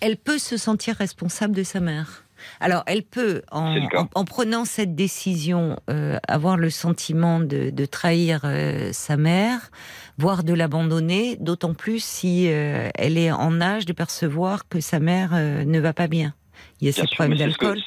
[0.00, 2.24] elle peut se sentir responsable de sa mère.
[2.60, 8.90] Alors, elle peut, en, prenant cette décision, euh, avoir le sentiment de, de trahir euh,
[8.92, 9.70] sa mère,
[10.18, 15.00] voire de l'abandonner, d'autant plus si euh, elle est en âge de percevoir que sa
[15.00, 16.34] mère ne va pas bien.
[16.80, 17.78] Il y a Bien ces sûr, problèmes d'alcool.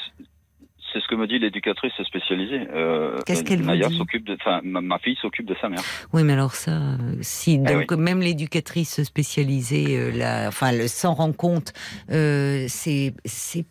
[0.94, 2.68] C'est ce que me dit l'éducatrice spécialisée.
[2.74, 3.64] Euh, Qu'est-ce qu'elle
[3.94, 5.80] s'occupe de, enfin, ma, ma fille s'occupe de sa mère.
[6.12, 6.98] Oui, mais alors ça,
[7.40, 11.72] Eh même l'éducatrice spécialisée, euh, la, enfin, le s'en rend compte,
[12.12, 13.66] euh, c'est c'est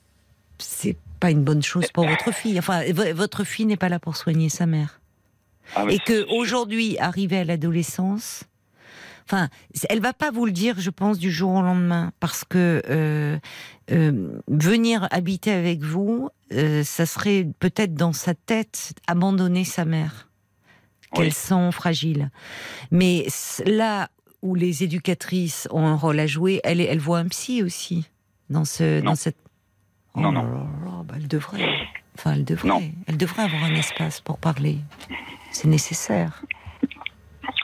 [0.61, 2.59] c'est pas une bonne chose pour votre fille.
[2.59, 5.01] Enfin, vo- votre fille n'est pas là pour soigner sa mère.
[5.75, 8.45] Ah, Et que aujourd'hui, arrivée à l'adolescence,
[9.27, 9.49] enfin,
[9.89, 13.39] elle va pas vous le dire, je pense, du jour au lendemain, parce que euh,
[13.93, 20.29] euh, venir habiter avec vous, euh, ça serait peut-être dans sa tête abandonner sa mère,
[21.15, 21.33] qu'elle Oui.
[21.33, 22.31] sent fragile.
[22.91, 23.27] Mais
[23.67, 24.09] là
[24.43, 28.09] où les éducatrices ont un rôle à jouer, elle, elle voit un psy aussi
[28.49, 29.11] dans ce, Non.
[29.11, 29.37] dans cette.
[30.15, 30.49] Oh Non, là non.
[30.53, 31.89] là là, bah, elle devrait.
[32.19, 32.69] Enfin, elle devrait.
[32.69, 32.83] Non.
[33.07, 34.79] Elle devrait avoir un espace pour parler.
[35.53, 36.43] C'est nécessaire.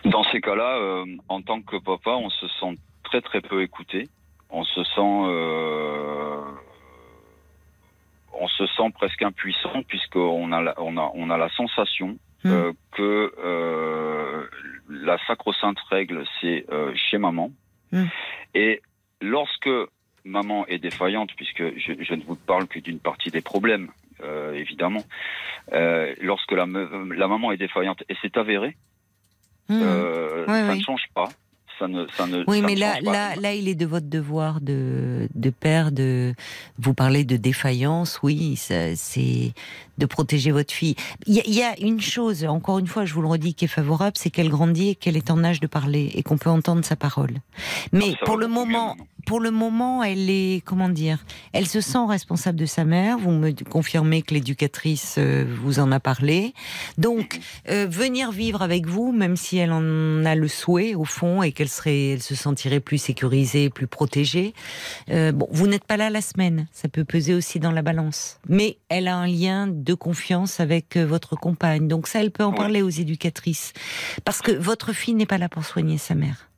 [0.05, 4.09] Dans ces cas-là, euh, en tant que papa, on se sent très très peu écouté.
[4.51, 6.40] On se sent, euh,
[8.32, 12.51] on se sent presque impuissant puisqu'on a, la- on a, on a la sensation Hmm.
[12.52, 14.48] euh, que
[14.89, 16.64] la sacro-sainte règle, c'est
[16.94, 17.51] chez maman.
[17.93, 18.05] Hmm.
[18.55, 18.82] Et
[19.20, 19.68] lorsque
[20.27, 23.89] maman est défaillante, puisque je, je ne vous parle que d'une partie des problèmes,
[24.23, 25.05] euh, évidemment,
[25.73, 28.77] euh, lorsque la, me- la maman est défaillante, et c'est avéré,
[29.69, 29.81] Hmm.
[29.82, 30.78] euh, Oui, ça oui.
[30.78, 31.32] ne change pas.
[31.78, 33.12] Ça ne, ça ne, Oui, ça mais ne là, pas.
[33.12, 36.32] là, là, il est de votre devoir de, de père de
[36.78, 38.20] vous parler de défaillance.
[38.23, 39.53] Oui, ça, c'est
[39.98, 40.94] de protéger votre fille.
[41.27, 43.55] Il y, a- il y a une chose, encore une fois, je vous le redis,
[43.55, 46.39] qui est favorable, c'est qu'elle grandit et qu'elle est en âge de parler et qu'on
[46.39, 47.35] peut entendre sa parole.
[47.93, 48.97] Mais pour le moment,
[49.27, 53.18] pour le moment, elle est, comment dire, elle se sent responsable de sa mère.
[53.18, 56.55] Vous me confirmez que l'éducatrice euh, vous en a parlé.
[56.97, 61.43] Donc, euh, venir vivre avec vous, même si elle en a le souhait au fond
[61.43, 64.55] et qu'elle serait, elle se sentirait plus sécurisée, plus protégée.
[65.10, 66.68] euh, bon, vous n'êtes pas là la semaine.
[66.73, 68.39] Ça peut peser aussi dans la balance.
[68.48, 71.89] Mais elle a un lien de confiance avec euh, votre compagne.
[71.89, 72.57] Donc ça, elle peut en Ouais.
[72.57, 73.73] parler aux éducatrices.
[74.25, 76.49] Parce que votre fille n'est pas là pour soigner sa mère.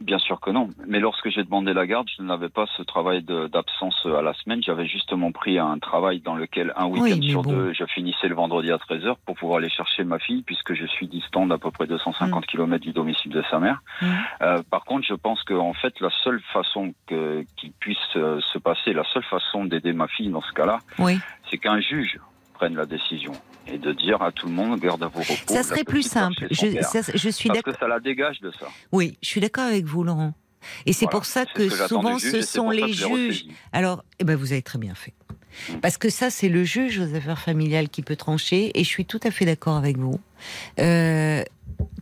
[0.00, 0.70] Bien sûr que non.
[0.86, 4.62] Mais lorsque j'ai demandé la garde, je n'avais pas ce travail d'absence à la semaine.
[4.62, 7.50] J'avais justement pris un travail dans lequel un week-end Oui, sur bon.
[7.50, 10.86] deux, je finissais le vendredi à 13h pour pouvoir aller chercher ma fille, puisque je
[10.86, 13.82] suis distant d'à peu près 250 km du domicile de sa mère.
[14.00, 14.06] Mm.
[14.42, 18.58] Euh, par contre, je pense que en fait, la seule façon qu'il puisse euh, se
[18.58, 21.18] passer, la seule façon d'aider ma fille dans ce cas-là, Oui.
[21.50, 22.20] c'est qu'un juge
[22.58, 23.32] prenne la décision.
[23.66, 25.34] et de dire à tout le monde garde à vos repos.
[25.46, 26.46] Ça serait plus simple.
[26.50, 27.74] Je, ça, je, suis Parce d'accord.
[27.74, 28.66] que ça la dégage de ça.
[28.92, 30.32] Oui, je suis d'accord avec vous, Laurent.
[30.86, 31.10] Et c'est Voilà.
[31.12, 33.44] pour ça que, ce souvent ce sont les juges.
[33.72, 35.12] Alors, eh ben, vous avez très bien fait.
[35.70, 35.74] Mm.
[35.80, 39.04] Parce que ça, c'est le juge aux affaires familiales qui peut trancher, et je suis
[39.04, 40.18] tout à fait d'accord avec vous.
[40.80, 41.42] Euh,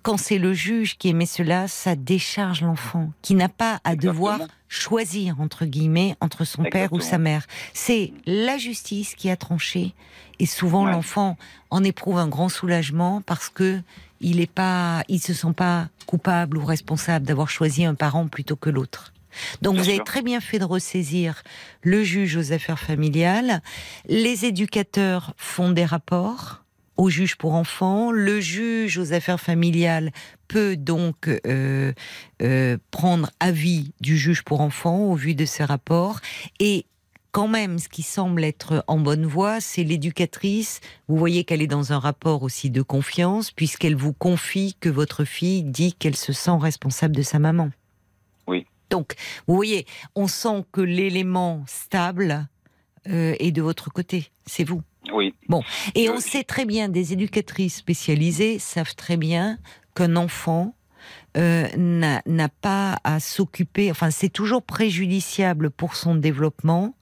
[0.02, 4.12] quand c'est le juge qui émet cela, ça décharge l'enfant, qui n'a pas à Exactement.
[4.12, 7.46] devoir choisir, entre guillemets, entre son père ou sa mère.
[7.72, 9.94] C'est la justice qui a tranché,
[10.38, 10.92] et souvent Ouais.
[10.92, 11.36] l'enfant
[11.70, 13.80] en éprouve un grand soulagement parce que
[14.20, 18.56] il est pas, il se sent pas coupable ou responsable d'avoir choisi un parent plutôt
[18.56, 19.12] que l'autre.
[19.60, 21.42] Donc Bien vous avez très bien fait de ressaisir
[21.82, 23.60] le juge aux affaires familiales.
[24.08, 26.62] Les éducateurs font des rapports
[26.96, 28.10] au juge pour enfants.
[28.10, 30.10] Le juge aux affaires familiales
[30.48, 31.92] peut donc euh,
[32.40, 36.20] euh, prendre avis du juge pour enfants au vu de ces rapports.
[36.58, 36.86] Et
[37.36, 40.80] quand même, ce qui semble être en bonne voie, c'est l'éducatrice.
[41.06, 45.26] Vous voyez qu'elle est dans un rapport aussi de confiance, puisqu'elle vous confie que votre
[45.26, 47.68] fille dit qu'elle se sent responsable de sa maman.
[48.46, 48.64] Oui.
[48.88, 49.84] Donc, vous voyez,
[50.14, 52.48] on sent que l'élément stable
[53.06, 54.30] euh, est de votre côté.
[54.46, 54.80] C'est vous.
[55.12, 55.34] Oui.
[55.94, 59.58] Et Euh, on sait très bien, des éducatrices spécialisées savent très bien
[59.94, 60.74] qu'un enfant
[61.36, 66.94] euh, n'a pas à s'occuper, enfin c'est toujours préjudiciable pour son développement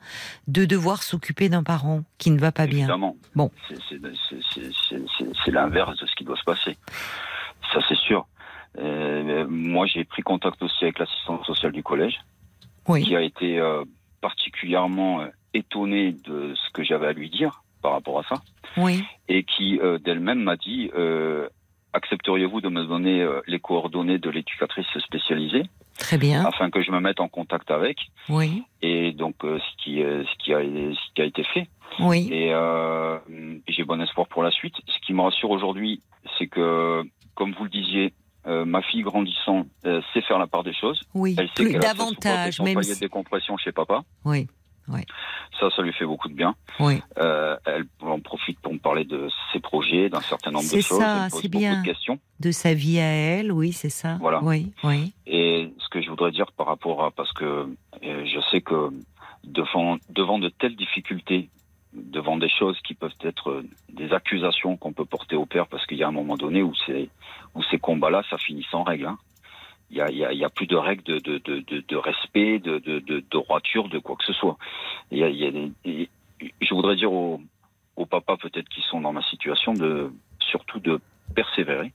[0.48, 2.80] de devoir s'occuper d'un parent qui ne va pas bien.
[2.80, 3.16] Évidemment.
[3.34, 3.50] Bon.
[3.68, 6.76] C'est- l'inverse de ce qui doit se passer.
[7.72, 8.26] Ça, c'est sûr.
[8.78, 12.18] Euh, moi, j'ai pris contact aussi avec l'assistante sociale du collège,
[12.88, 13.84] Oui, qui a été euh,
[14.20, 18.42] particulièrement étonnée de ce que j'avais à lui dire par rapport à ça,
[18.76, 21.48] oui, et qui euh, d'elle-même m'a dit euh,
[21.94, 25.62] accepteriez-vous de me donner euh, les coordonnées de l'éducatrice spécialisée
[25.98, 26.44] très bien.
[26.44, 27.96] afin que je me mette en contact avec
[28.28, 31.66] Oui, et donc euh, ce qui euh, ce qui a ce qui a été fait
[32.00, 33.18] oui, et euh,
[33.68, 34.74] j'ai bon espoir pour la suite.
[34.88, 36.02] Ce qui me rassure aujourd'hui,
[36.38, 37.02] c'est que,
[37.34, 38.12] comme vous le disiez,
[38.46, 41.00] euh, ma fille grandissant euh, sait faire la part des choses.
[41.14, 41.36] oui.
[41.38, 42.98] Elle sait Plus davantage, même si...
[43.00, 44.02] décompression chez papa.
[44.24, 44.48] Oui,
[45.60, 46.54] Ça, ça lui fait beaucoup de bien.
[46.80, 47.00] oui.
[47.18, 50.82] Euh, elle en profite pour me parler de ses projets, d'un certain nombre de C'est
[50.82, 50.98] choses.
[50.98, 51.80] ça, elle pose c'est beaucoup bien.
[51.80, 52.18] de questions.
[52.40, 54.16] De sa vie à elle, oui, c'est ça.
[54.20, 54.42] Voilà.
[54.42, 55.12] Oui, oui.
[55.26, 58.90] Et ce que je voudrais dire par rapport à, parce que euh, je sais que
[59.44, 61.48] devant, devant de telles difficultés,
[61.94, 65.86] devant des choses qui peuvent être euh, des accusations qu'on peut porter au père, parce
[65.86, 66.72] qu'il y a un moment donné où,
[67.54, 69.06] où ces combats-là, ça finit sans règle.
[69.06, 69.18] hein.
[69.90, 71.96] Il y a, y, a, y a plus de règles de, de, de, de, de
[71.96, 74.56] respect, de, de, de, de droiture, de quoi que ce soit.
[75.10, 76.08] Il y a, y
[76.60, 77.40] je voudrais dire aux,
[77.96, 81.00] aux papas peut-être qui sont dans ma situation de surtout de
[81.34, 81.92] persévérer,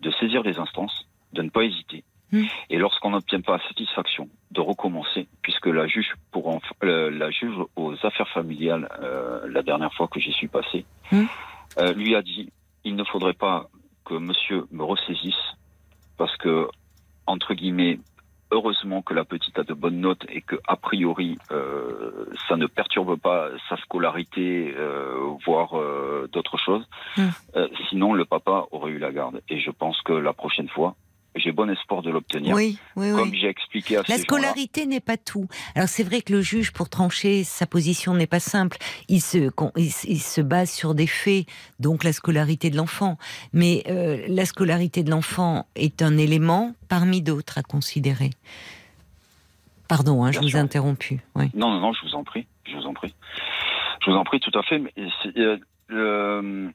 [0.00, 2.04] de saisir les instances, de ne pas hésiter.
[2.32, 2.44] Mm.
[2.70, 7.54] Et lorsqu'on n'obtient pas satisfaction, de recommencer, puisque la juge pour enf- euh, la juge
[7.76, 11.24] aux affaires familiales, euh, la dernière fois que j'y suis passé, Mm.
[11.78, 12.52] euh, lui a dit
[12.84, 13.68] il ne faudrait pas
[14.04, 15.34] que Monsieur me ressaisisse,
[16.16, 16.68] parce que
[17.30, 17.98] entre guillemets.
[18.52, 22.66] Heureusement que la petite a de bonnes notes et que a priori euh, ça ne
[22.66, 26.84] perturbe pas sa scolarité, euh, voire euh, d'autres choses.
[27.16, 27.28] Mm.
[27.54, 29.40] Euh, sinon, le papa aurait eu la garde.
[29.48, 30.96] Et je pense que la prochaine fois,
[31.40, 32.54] j'ai bon espoir de l'obtenir.
[32.54, 33.38] Oui, oui, Comme oui.
[33.40, 35.48] j'ai expliqué à La ces scolarité n'est pas tout.
[35.74, 38.78] Alors c'est vrai que le juge, pour trancher sa position, n'est pas simple.
[39.08, 41.46] Il se, il, base sur des faits,
[41.78, 43.18] donc la scolarité de l'enfant.
[43.52, 48.30] Mais euh, la scolarité de l'enfant est un élément parmi d'autres à considérer.
[49.88, 51.20] Pardon, hein, je vous ai interrompu.
[51.34, 51.50] Oui.
[51.54, 52.46] Non, non, non, je vous en prie.
[52.64, 53.14] Je vous en prie.
[54.04, 54.78] Je vous en prie, tout à fait.
[54.78, 54.92] Mais
[55.90, 56.68] euh,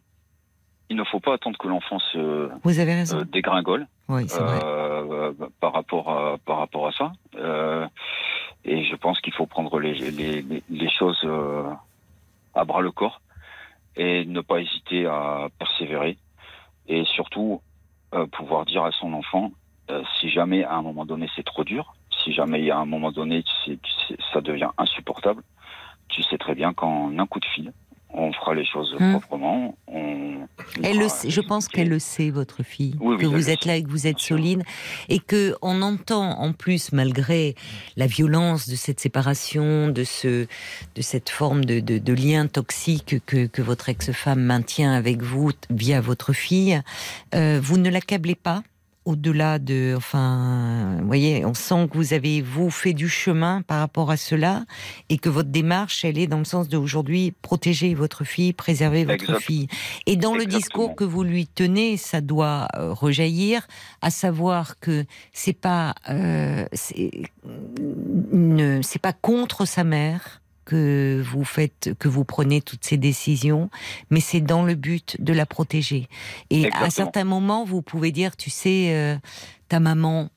[0.89, 3.19] il ne faut pas attendre que l'enfant se Vous avez raison.
[3.19, 4.59] euh, dégringole oui, vrai.
[4.63, 7.11] euh, par, rapport à, par rapport à ça.
[7.35, 7.87] Euh,
[8.63, 11.69] et je pense qu'il faut prendre les, les, les- choses euh,
[12.53, 13.21] à bras le corps
[13.95, 16.17] et ne pas hésiter à persévérer.
[16.87, 17.61] Et surtout,
[18.13, 19.51] euh, pouvoir dire à son enfant,
[19.89, 23.11] euh, si jamais à un moment donné c'est trop dur, si jamais à un moment
[23.11, 25.41] donné c'est- c'est- ça devient insupportable,
[26.09, 27.73] tu sais très bien qu'en un coup de fil,
[28.17, 29.11] on fera les choses Hmm.
[29.11, 29.77] proprement.
[29.87, 30.47] On,
[30.83, 33.75] Elle le sait, je pense qu'elle le sait, votre fille, Oui, que vous êtes là
[33.75, 34.63] et que vous êtes solide,
[35.09, 37.55] et que on entend en plus, malgré
[37.97, 40.45] la violence de cette séparation, de ce,
[40.95, 45.51] de cette forme de, de, de lien toxique que, que votre ex-femme maintient avec vous
[45.69, 46.81] via votre fille,
[47.33, 48.63] euh, vous ne l'accablez pas?
[49.05, 53.79] Au-delà de, enfin, vous voyez, on sent que vous avez vous fait du chemin par
[53.79, 54.65] rapport à cela
[55.09, 59.05] et que votre démarche, elle est dans le sens de aujourd'hui protéger votre fille, préserver
[59.05, 59.67] votre fille.
[60.07, 63.67] Et dans le discours que vous lui tenez, ça doit euh, rejaillir,
[64.01, 67.11] à savoir que c'est pas, euh, c'est
[69.01, 70.41] pas contre sa mère.
[70.65, 73.69] Que vous faites, que vous prenez toutes ces décisions,
[74.09, 76.07] mais c'est dans le but de la protéger.
[76.49, 76.89] Et à Exactement.
[76.91, 79.15] certains moments, vous pouvez dire, tu sais, euh,
[79.69, 80.29] ta maman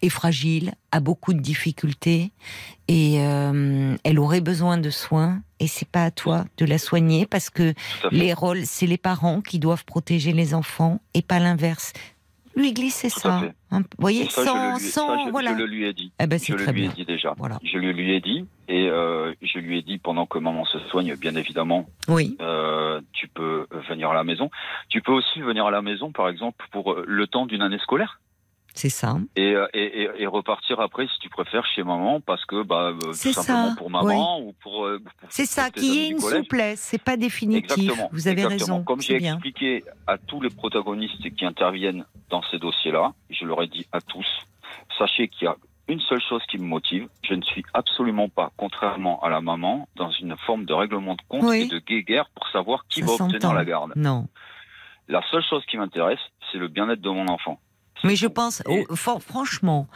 [0.00, 2.30] est fragile, a beaucoup de difficultés,
[2.86, 7.26] et euh, elle aurait besoin de soins, et c'est pas à toi de la soigner
[7.26, 7.74] parce que
[8.04, 11.92] à les rôles, c'est les parents qui doivent protéger les enfants et pas l'inverse.
[12.58, 13.40] Lui glisser Tout ça,
[13.70, 15.52] hein, vous voyez, ça, je sans, le lui- sans, ça, je- voilà.
[15.52, 16.12] je le lui ai dit.
[16.20, 17.34] Eh ben, Je le très lui ai dit déjà.
[17.38, 17.58] Voilà.
[17.62, 20.78] Je le lui ai dit et euh, je lui ai dit pendant que maman se
[20.90, 24.50] soigne, bien évidemment, Oui, euh, tu peux venir à la maison.
[24.88, 27.78] Tu peux aussi venir à la maison, par exemple, pour euh, le temps d'une année
[27.78, 28.20] scolaire
[28.78, 29.16] c'est ça.
[29.34, 33.12] et, euh, et, repartir après, si tu préfères, chez maman, parce que bah, euh, tout
[33.32, 34.86] simplement ça, pour maman ou pour.
[34.86, 37.72] euh, pour- C'est ça, qu'il y ait une souplesse, c'est pas définitif.
[37.78, 38.08] Exactement.
[38.12, 38.76] Vous avez exactement.
[38.76, 38.84] raison.
[38.84, 43.66] Comme j'ai expliqué à tous les protagonistes qui interviennent dans ces dossiers-là, je leur ai
[43.66, 44.26] dit à tous,
[44.96, 45.56] sachez qu'il y a
[45.88, 49.88] une seule chose qui me motive, je ne suis absolument pas, contrairement à la maman,
[49.96, 51.62] dans une forme de règlement de compte Oui.
[51.62, 53.92] et de guéguerre pour savoir qui Ça va obtenir la garde.
[53.96, 54.28] Non.
[55.08, 56.18] La seule chose qui m'intéresse,
[56.52, 57.58] c'est le bien-être de mon enfant.
[58.04, 59.88] Mais je pense, oh, for- franchement,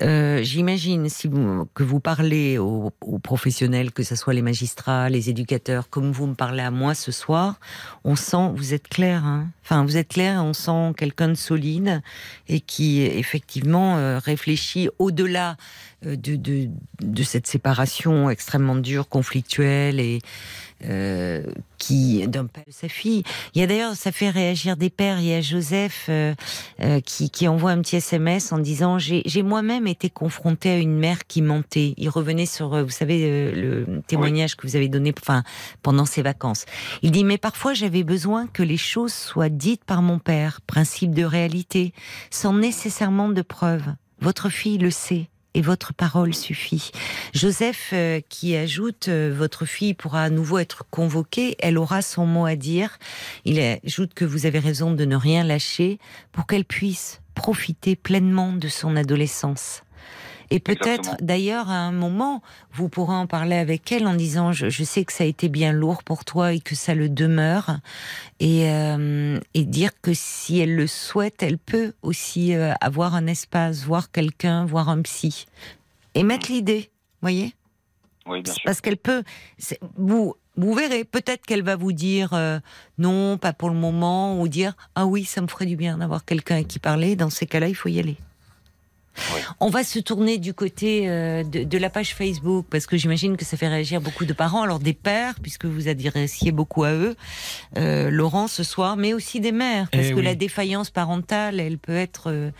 [0.00, 5.10] euh, j'imagine si vous, que vous parlez aux, aux professionnels, que ce soit les magistrats,
[5.10, 7.60] les éducateurs, comme vous me parlez à moi ce soir,
[8.04, 9.48] on sent, vous êtes clair, hein.
[9.64, 12.02] Enfin vous êtes clair, on sent quelqu'un de solide
[12.48, 15.56] et qui effectivement euh, réfléchit au-delà
[16.04, 16.68] euh, de, de,
[17.00, 20.20] de cette séparation extrêmement dure, conflictuelle et
[20.84, 21.42] euh,
[21.78, 23.22] qui d'un père de sa fille.
[23.54, 25.18] Il y a d'ailleurs, ça fait réagir des pères.
[25.18, 26.34] Il y a Joseph euh,
[26.80, 30.76] euh, qui, qui envoie un petit SMS en disant j'ai j'ai moi-même été confronté à
[30.76, 31.94] une mère qui mentait.
[31.96, 35.42] Il revenait sur, euh, vous savez, euh, le témoignage que vous avez donné, enfin
[35.82, 36.66] pendant ses vacances.
[37.02, 41.14] Il dit mais parfois j'avais besoin que les choses soient dites par mon père, principe
[41.14, 41.92] de réalité,
[42.30, 43.94] sans nécessairement de preuves.
[44.20, 45.28] Votre fille le sait.
[45.54, 46.92] Et votre parole suffit.
[47.34, 52.24] Joseph euh, qui ajoute euh, votre fille pourra à nouveau être convoquée, elle aura son
[52.24, 52.98] mot à dire.
[53.44, 55.98] Il ajoute que vous avez raison de ne rien lâcher
[56.32, 59.82] pour qu'elle puisse profiter pleinement de son adolescence.
[60.52, 62.42] Et peut-être d'ailleurs à un moment,
[62.72, 65.48] vous pourrez en parler avec elle en disant je, je sais que ça a été
[65.48, 67.78] bien lourd pour toi et que ça le demeure
[68.38, 73.26] et, euh, et dire que si elle le souhaite, elle peut aussi euh, avoir un
[73.28, 75.46] espace, voir quelqu'un, voir un psy
[76.14, 76.90] et mettre l'idée,
[77.22, 77.54] voyez?
[78.26, 78.62] Oui, bien sûr.
[78.66, 79.22] parce qu'elle peut.
[80.06, 82.60] vous verrez, peut-être qu'elle va vous dire euh,
[82.98, 86.26] non, pas pour le moment, ou dire ah oui, ça me ferait du bien d'avoir
[86.26, 87.16] quelqu'un à qui parler.
[87.16, 88.18] Dans ces cas-là, il faut y aller.
[89.34, 89.40] Oui.
[89.60, 93.36] On va se tourner du côté euh, de, de la page Facebook parce que j'imagine
[93.36, 96.92] que ça fait réagir beaucoup de parents, alors des pères puisque vous adressiez beaucoup à
[96.92, 97.14] eux,
[97.76, 100.22] euh, Laurent ce soir, mais aussi des mères parce Eh que oui.
[100.22, 102.50] la défaillance parentale, elle peut être euh,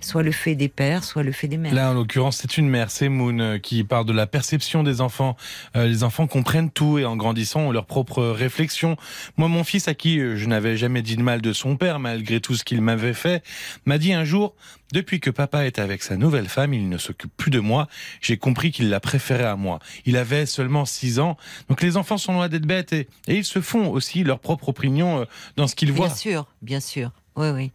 [0.00, 1.74] soit le fait des pères, soit le fait des mères.
[1.74, 5.00] Là, en l'occurrence, c'est une mère, c'est Moon, euh, qui parle de la perception des
[5.00, 5.36] enfants.
[5.74, 8.96] Euh, les enfants comprennent tout et en grandissant ont leurs propres réflexions.
[9.36, 11.98] Moi, mon fils, à qui euh, je n'avais jamais dit de mal de son père,
[11.98, 13.42] malgré tout ce qu'il m'avait fait,
[13.84, 14.54] m'a dit un jour,
[14.92, 17.88] depuis que papa est avec sa nouvelle femme, il ne s'occupe plus de moi.
[18.20, 19.80] J'ai compris qu'il la préférait à moi.
[20.04, 21.36] Il avait seulement 6 ans.
[21.68, 24.68] Donc les enfants sont loin d'être bêtes et, et ils se font aussi leur propre
[24.68, 26.06] opinion dans ce qu'ils voient.
[26.06, 27.10] Bien sûr, bien sûr.
[27.36, 27.70] Oui, oui.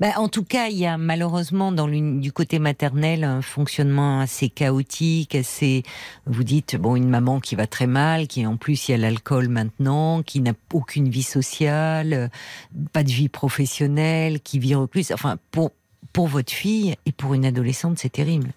[0.00, 4.50] Ben, en tout cas, il y a malheureusement dans du côté maternel un fonctionnement assez
[4.50, 5.82] chaotique, assez.
[6.26, 8.98] Vous dites bon, une maman qui va très mal, qui en plus il y a
[8.98, 12.28] l'alcool maintenant, qui n'a aucune vie sociale, euh,
[12.92, 15.10] pas de vie professionnelle, qui vit recluse.
[15.12, 15.70] Enfin, pour
[16.12, 18.50] pour votre fille et pour une adolescente, c'est terrible.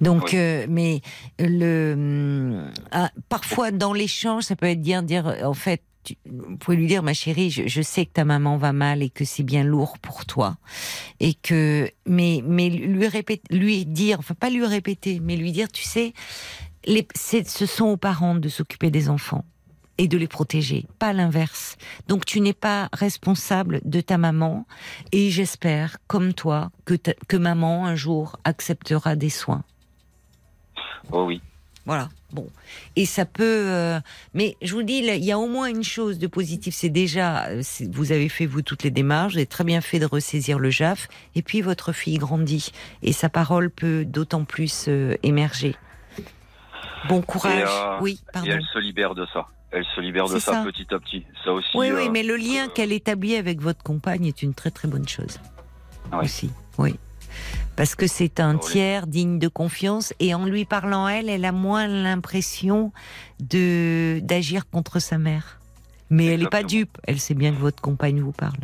[0.00, 0.38] Donc, Oui.
[0.38, 1.00] euh, mais
[1.38, 5.82] le hum, ah, parfois dans l'échange, ça peut être dire dire en fait.
[6.04, 9.02] Tu- vous pouvez lui dire, ma chérie, je, je sais que ta maman va mal
[9.02, 10.56] et que c'est bien lourd pour toi,
[11.20, 15.70] et que, mais, mais lui répéter, lui dire, enfin pas lui répéter, mais lui dire,
[15.70, 16.12] tu sais,
[16.84, 19.44] les, ce sont aux parents de s'occuper des enfants
[19.98, 21.76] et de les protéger, pas l'inverse.
[22.08, 24.66] Donc tu n'es pas responsable de ta maman,
[25.12, 29.62] et j'espère, comme toi, que, ta- que maman un jour acceptera des soins.
[31.10, 31.40] Oh oui.
[31.84, 32.08] Voilà.
[32.32, 32.46] Bon.
[32.96, 33.42] Et ça peut.
[33.68, 34.00] euh,
[34.34, 36.74] mais je vous dis, il y a au moins une chose de positif.
[36.74, 39.98] C'est déjà, euh, vous avez fait vous toutes les démarches, vous avez très bien fait
[39.98, 41.08] de ressaisir le JAF.
[41.34, 42.72] Et puis votre fille grandit
[43.02, 45.74] et sa parole peut d'autant plus euh, émerger.
[47.08, 47.68] Bon courage.
[47.68, 48.48] Euh, oui, Et pardon.
[48.50, 49.46] elle se libère de ça.
[49.72, 50.62] Elle se libère de ça, ça.
[50.64, 51.24] petit à petit.
[51.44, 51.68] Ça aussi.
[51.74, 55.08] Oui, oui, mais le lien qu'elle établit avec votre compagne est une très très bonne
[55.08, 55.40] chose.
[56.12, 56.24] Oui.
[56.24, 56.94] Aussi, oui.
[57.76, 61.52] Parce que c'est un tiers digne de confiance et en lui parlant elle, elle a
[61.52, 62.92] moins l'impression
[63.40, 65.58] de d'agir contre sa mère.
[66.10, 66.98] Mais elle n'est pas dupe.
[67.04, 68.60] Elle sait bien que votre compagne vous parle.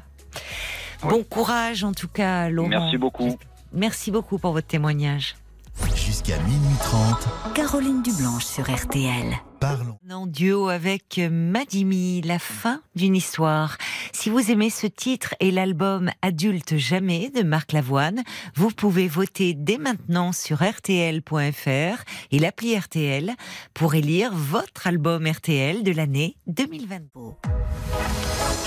[1.03, 1.09] Oui.
[1.11, 2.69] Bon courage en tout cas, Laurent.
[2.69, 3.39] Merci beaucoup.
[3.73, 5.37] Merci beaucoup pour votre témoignage.
[5.95, 9.37] Jusqu'à minuit 30, Caroline Dublanche sur RTL.
[9.61, 9.99] parlons.
[10.11, 13.77] En duo avec Madimi, la fin d'une histoire.
[14.13, 18.23] Si vous aimez ce titre et l'album Adulte jamais de Marc Lavoine,
[18.55, 23.33] vous pouvez voter dès maintenant sur rtl.fr et l'appli RTL
[23.75, 27.09] pour élire votre album RTL de l'année 2022.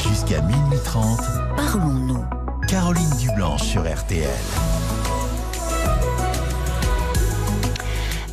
[0.07, 1.19] Jusqu'à minuit 30,
[1.57, 2.23] Parlons-nous.
[2.67, 4.29] Caroline Dublanche sur RTL.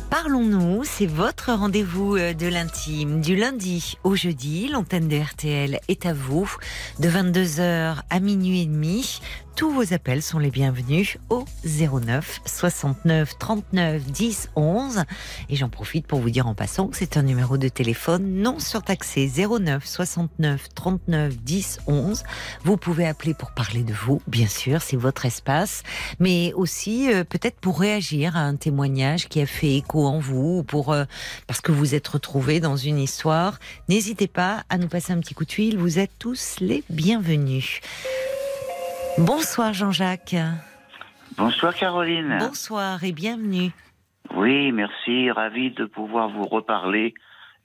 [0.09, 3.21] Parlons-nous, c'est votre rendez-vous euh, de l'intime.
[3.21, 6.51] Du lundi au jeudi, l'antenne de RTL est à vous.
[6.99, 9.21] De 22h à minuit et demi,
[9.59, 15.03] tous vos appels sont les bienvenus au 09 69 39 10 11.
[15.49, 18.59] Et j'en profite pour vous dire en passant que c'est un numéro de téléphone non
[18.59, 22.23] surtaxé 09 69 39 10 11.
[22.63, 25.83] Vous pouvez appeler pour parler de vous, bien sûr, c'est votre espace,
[26.19, 30.59] mais aussi euh, peut-être pour réagir à un témoignage qui a fait écho en vous,
[30.59, 31.03] ou pour euh,
[31.47, 33.59] parce que vous êtes retrouvé dans une histoire.
[33.89, 35.77] N'hésitez pas à nous passer un petit coup de fil.
[35.77, 37.81] Vous êtes tous les bienvenus.
[39.19, 40.35] Bonsoir Jean-Jacques.
[41.37, 42.37] Bonsoir Caroline.
[42.39, 43.71] Bonsoir et bienvenue.
[44.35, 45.29] Oui, merci.
[45.31, 47.13] Ravi de pouvoir vous reparler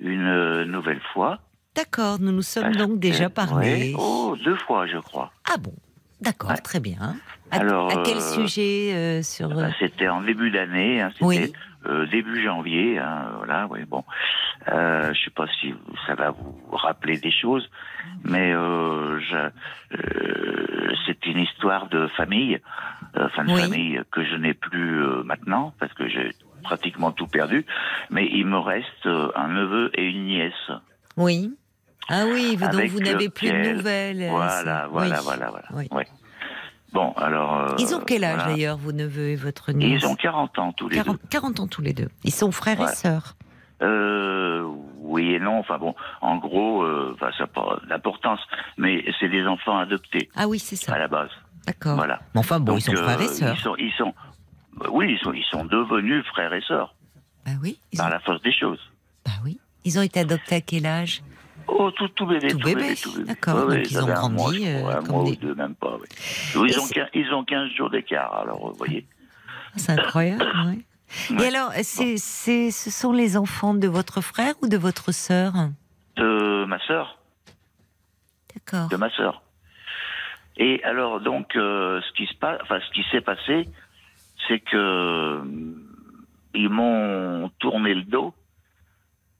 [0.00, 1.38] une euh, nouvelle fois.
[1.74, 3.94] D'accord, nous nous sommes Parce donc déjà parlé.
[3.98, 5.32] Oh, deux fois, je crois.
[5.52, 5.74] Ah bon,
[6.20, 6.56] d'accord, Ouais.
[6.56, 7.16] très bien.
[7.50, 11.00] À, Alors, à quel euh, sujet euh, sur Bah, C'était en début d'année.
[11.00, 11.52] hein, C'était Oui.
[11.86, 12.98] Euh, début janvier.
[12.98, 14.04] hein, voilà, oui, bon.
[14.72, 15.74] Euh, je sais pas si
[16.06, 17.68] ça va vous rappeler des choses,
[18.24, 19.18] mais euh,
[19.92, 22.60] euh, c'est une histoire de famille,
[23.18, 23.60] enfin de Oui.
[23.62, 27.66] famille que je n'ai plus maintenant parce que j'ai pratiquement tout perdu.
[28.10, 30.70] Mais il me reste un neveu et une nièce.
[31.16, 31.54] Oui.
[32.08, 34.26] Ah oui, vous- donc Avec vous n'avez plus de nouvelles.
[34.30, 35.64] Voilà, voilà, voilà, voilà.
[35.74, 35.88] Oui.
[35.90, 36.06] Ouais.
[36.94, 37.54] Bon, alors.
[37.72, 38.52] euh, Ils ont quel âge voilà.
[38.54, 41.28] d'ailleurs, vos neveux et votre nièce Ils ont 40 ans tous les 40, deux.
[41.28, 42.08] 40 ans tous les deux.
[42.22, 43.34] Ils sont frères et sœurs.
[43.82, 44.62] Euh,
[45.00, 45.58] oui et non.
[45.58, 48.40] Enfin bon, en gros, euh, enfin ça n'a pas d'importance,
[48.78, 50.98] mais c'est des enfants adoptés Ah oui, c'est à ça.
[50.98, 51.30] la base.
[51.66, 51.96] D'accord.
[51.96, 52.20] Voilà.
[52.34, 53.54] Mais enfin bon, Donc, ils sont euh, frères et sœurs.
[53.56, 54.14] Ils sont, ils sont,
[54.82, 56.94] euh, oui, ils sont, ils sont devenus frères et sœurs
[57.44, 57.78] Bah oui.
[57.96, 58.78] Par ont, la force des choses.
[59.26, 59.58] bah oui.
[59.84, 61.22] Ils ont été adoptés à quel âge?
[61.66, 63.24] Oh, tout, tout bébé, Tout bébé, tout bébé.
[63.24, 64.36] d'accord, Ouais, donc ouais, ils ont mois, grandi,
[64.78, 65.96] crois, euh, comme mois des- ou deux, même pas.
[66.00, 66.06] oui.
[66.68, 69.06] Ils, ont, c'est- quin- ils ont 15 jours d'écart, alors vous voyez.
[69.76, 70.84] C'est incroyable, oui.
[71.30, 71.46] Et Ouais.
[71.54, 75.52] alors, c'est, c'est, ce sont les enfants de votre frère ou de votre sœur?
[76.16, 77.18] De ma sœur,
[78.54, 78.88] D'accord.
[78.88, 79.42] de ma sœur.
[80.56, 83.68] Et alors donc, euh, ce qui se passe, enfin ce qui s'est passé,
[84.46, 85.42] c'est que euh,
[86.54, 88.32] ils m'ont tourné le dos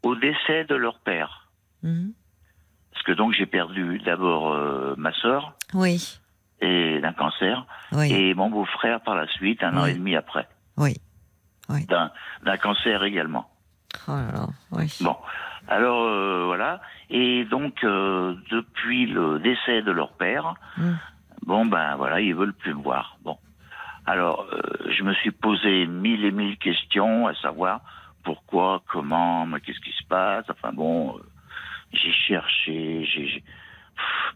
[0.03, 1.44] au décès de leur père.
[1.85, 2.13] Mhm.
[2.93, 6.19] Parce que donc j'ai perdu d'abord euh, ma sœur Oui,
[6.61, 9.91] et d'un cancer oui, et mon beau-frère par la suite un an Oui.
[9.91, 10.97] et demi après oui.
[11.87, 12.11] d'un
[12.45, 13.49] d'un cancer également.
[14.09, 14.93] Oh là là, oui.
[15.03, 15.17] Bon,
[15.69, 16.81] alors euh, voilà.
[17.11, 20.93] Et donc euh, depuis le décès de leur père, Mm.
[21.47, 23.17] bon ben voilà, ils veulent plus me voir.
[23.23, 23.39] Bon,
[24.07, 24.61] alors euh,
[24.97, 27.81] je me suis posé mille et mille questions, à savoir
[28.25, 30.47] pourquoi, comment, qu'est-ce qui se passe.
[30.51, 31.21] Enfin bon, euh,
[31.95, 33.43] j'ai cherché, j'ai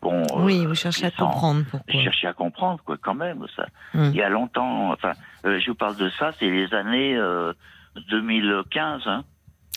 [0.03, 0.23] bon.
[0.23, 1.93] euh, Oui, vous cherchez à comprendre pourquoi.
[1.93, 3.67] J'ai cherché à comprendre quoi, quand même ça.
[3.95, 4.11] Mm.
[4.11, 5.13] Il y a longtemps, enfin,
[5.45, 7.53] euh, je vous parle de ça, c'est les années euh,
[8.11, 9.25] 2015, hein.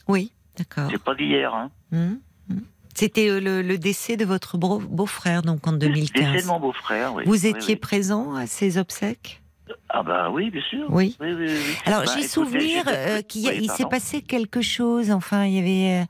[0.08, 0.90] Oui, d'accord.
[0.92, 1.70] C'est pas d'hier, hein.
[1.92, 2.64] Mhm, mhm.
[2.94, 6.44] C'était euh, le, le décès de votre beau-frère, donc en Décès 2015.
[6.44, 7.24] de mon beau-frère, oui.
[7.26, 7.80] Vous étiez oui.
[7.80, 9.42] présent à ces obsèques?
[9.90, 10.86] Ah bah oui, bien sûr.
[10.90, 11.16] Oui.
[11.20, 11.48] Oui, oui.
[11.86, 15.12] Alors, Bah, j'ai souvenir euh, qu'il s'est passé quelque chose.
[15.12, 16.06] Enfin, il y avait.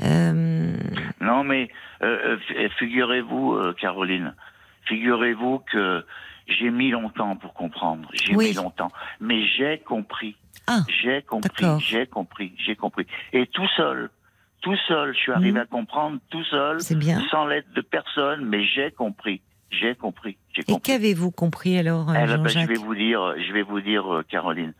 [0.00, 0.76] euh, euh,
[1.20, 1.68] Non, mais
[2.02, 2.36] euh,
[2.78, 4.34] figurez-vous, Caroline,
[4.86, 6.04] figurez-vous que
[6.46, 8.08] j'ai mis longtemps pour comprendre.
[8.14, 8.90] J'ai mis longtemps.
[9.20, 10.36] Mais j'ai compris.
[10.66, 13.06] Ah, J'ai compris, j'ai compris, j'ai compris.
[13.32, 14.10] Et tout seul,
[14.60, 15.56] tout seul, je suis arrivé Mhm.
[15.58, 17.22] à comprendre tout seul, bien.
[17.30, 19.40] sans l'aide de personne, mais j'ai compris.
[19.70, 20.38] J'ai compris.
[20.54, 20.80] J'ai Et compris.
[20.92, 23.80] qu'avez-vous compris alors, euh, Eh ben, ben, je Jean-Jacques vais vous dire, je vais vous
[23.80, 24.72] dire, euh, Caroline.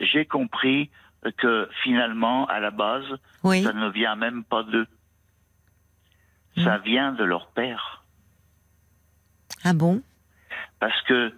[0.00, 0.90] J'ai compris
[1.38, 3.04] que finalement, à la base,
[3.42, 3.62] Oui.
[3.64, 4.86] ça ne vient même pas d'eux.
[6.62, 8.04] Ça vient de leur père.
[9.64, 10.00] Ah bon?
[10.80, 11.34] Parce que,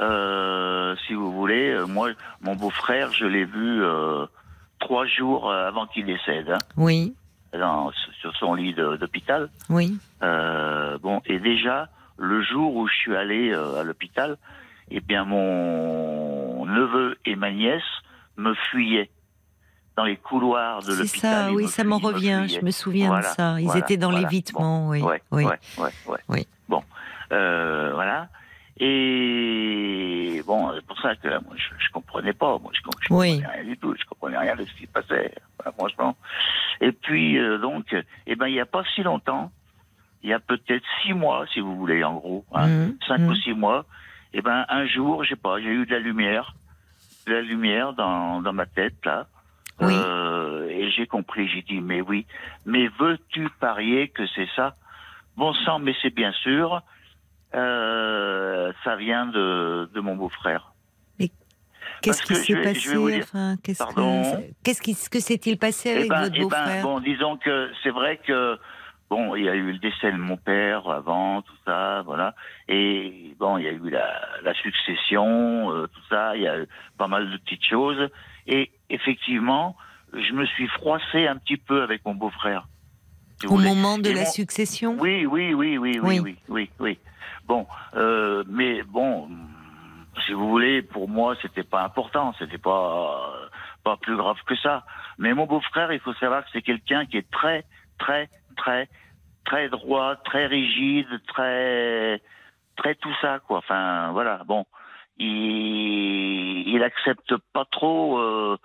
[0.00, 2.10] euh, si vous voulez, euh, moi,
[2.40, 4.26] mon beau-frère, je l'ai vu euh,
[4.80, 7.14] trois jours avant qu'il décède, hein, Oui,
[7.52, 9.50] dans- sur son lit d'hôpital.
[9.68, 9.98] oui.
[10.22, 11.88] Euh, bon, et déjà,
[12.18, 14.36] le jour où je suis allé euh, à l'hôpital,
[14.90, 17.82] eh bien, mon neveu et ma nièce
[18.36, 19.10] me fuyaient
[19.96, 21.30] dans les couloirs de C'est l'hôpital.
[21.44, 22.46] ça, ils oui, ça m'en me revient.
[22.48, 23.60] Je me souviens Voilà, de ça.
[23.60, 24.28] Ils voilà, étaient dans voilà.
[24.28, 25.00] l'évitement, oui.
[25.02, 25.44] Ouais, oui.
[25.44, 26.18] ouais.
[26.28, 26.46] Oui.
[26.68, 26.82] Bon,
[27.32, 28.28] euh, voilà.
[28.78, 32.58] Et bon, c'est pour ça que moi, je, je comprenais pas.
[32.58, 33.38] Moi, je, je Oui.
[33.40, 33.94] comprenais rien du tout.
[33.98, 35.32] Je comprenais rien de ce qui se passait.
[35.58, 36.16] Voilà, franchement.
[36.80, 37.94] Et puis, euh, donc,
[38.26, 39.50] eh ben, il y a pas si longtemps,
[40.26, 43.30] il y a peut-être six mois, si vous voulez, en gros, hein, Mhm, cinq mhm.
[43.30, 43.86] ou six mois.
[44.32, 46.54] Eh ben, un jour, je sais pas, j'ai eu de la lumière,
[47.28, 49.28] de la lumière dans, dans ma tête là.
[49.78, 49.94] Oui.
[49.94, 51.46] Euh, et j'ai compris.
[51.48, 52.26] J'ai dit, mais oui,
[52.64, 54.76] mais veux-tu parier que c'est ça?
[55.36, 56.82] Bon sang, mais c'est bien sûr.
[57.54, 60.72] Euh, ça vient de, de mon beau-frère.
[62.02, 62.96] Qu'est-ce qui s'est passé?
[63.12, 64.22] dire- enfin, Qu'est-ce Pardon?
[64.22, 66.82] que qu'est-ce qui que s'est-il passé Eh avec ben, votre eh ben, beau-frère?
[66.82, 68.58] bon, disons que c'est vrai que
[69.10, 72.34] bon, il y a eu le décès de mon père avant, tout ça, voilà.
[72.68, 76.36] Et bon, il y a eu la, la succession, euh, tout ça.
[76.36, 76.66] Il y a eu
[76.98, 78.08] pas mal de petites choses.
[78.46, 79.76] Et effectivement,
[80.12, 82.68] je me suis froissé un petit peu avec mon beau-frère.
[83.40, 84.96] si Au moment de Et la mon- succession?
[84.98, 86.20] Oui, oui, oui, oui, oui, Oui.
[86.20, 86.98] oui, oui, oui.
[87.44, 89.28] Bon, euh, mais bon,
[90.24, 93.32] si vous voulez, pour moi, c'était pas important, c'était pas
[93.84, 94.84] pas plus grave que ça.
[95.18, 97.64] Mais mon beau-frère, il faut savoir que c'est quelqu'un qui est très,
[97.98, 98.88] très, très,
[99.44, 102.20] très droit, très rigide, très,
[102.76, 103.58] très tout ça, quoi.
[103.58, 104.42] Enfin, voilà.
[104.46, 104.64] Bon,
[105.18, 108.56] il, il accepte pas trop euh,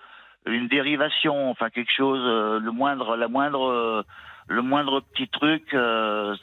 [0.45, 3.69] une dérivation, enfin quelque chose, euh, le moindre, la moindre.
[3.69, 4.03] euh,
[4.47, 6.35] le moindre petit truc, euh,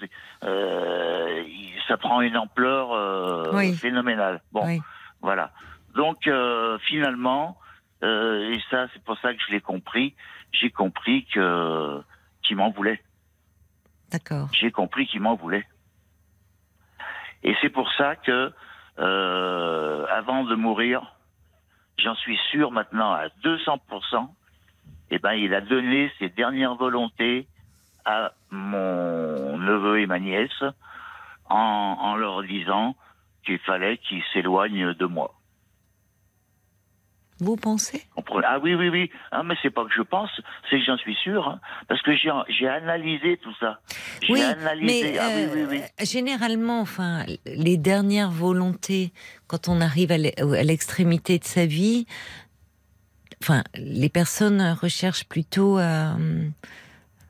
[0.44, 1.42] euh,
[1.88, 3.74] ça prend une ampleur euh, Oui.
[3.74, 4.40] phénoménale.
[4.52, 4.80] Bon, Oui.
[5.20, 5.50] voilà.
[5.94, 7.58] Donc euh, finalement,
[8.02, 10.14] euh, et ça c'est pour ça que je l'ai compris,
[10.52, 12.00] j'ai compris que
[12.42, 13.02] qu'il m'en voulait.
[14.10, 14.48] D'accord.
[14.52, 15.66] J'ai compris qu'il m'en voulait.
[17.43, 18.52] Et c'est pour ça que
[18.98, 21.14] euh, avant de mourir,
[21.98, 24.28] j'en suis sûr maintenant à 200%.
[25.10, 27.47] Eh ben, il a donné ses dernières volontés
[28.05, 30.62] à mon neveu et ma nièce
[31.48, 32.97] en, en leur disant
[33.44, 35.38] qu'il fallait qu'ils s'éloignent de moi.
[37.40, 38.02] Vous pensez?
[38.44, 39.10] Ah oui, oui, oui.
[39.31, 40.31] Ah, mais c'est pas que je pense,
[40.69, 43.81] c'est que j'en suis sûr, hein, parce que j'ai analysé tout ça.
[44.28, 45.12] Oui, analysé.
[45.12, 46.06] mais ah oui, oui, euh, oui.
[46.06, 49.12] généralement, enfin, les dernières volontés,
[49.47, 52.06] quand on arrive à l'e- à l'extrémité de sa vie,
[53.43, 56.12] enfin, les personnes recherchent plutôt euh,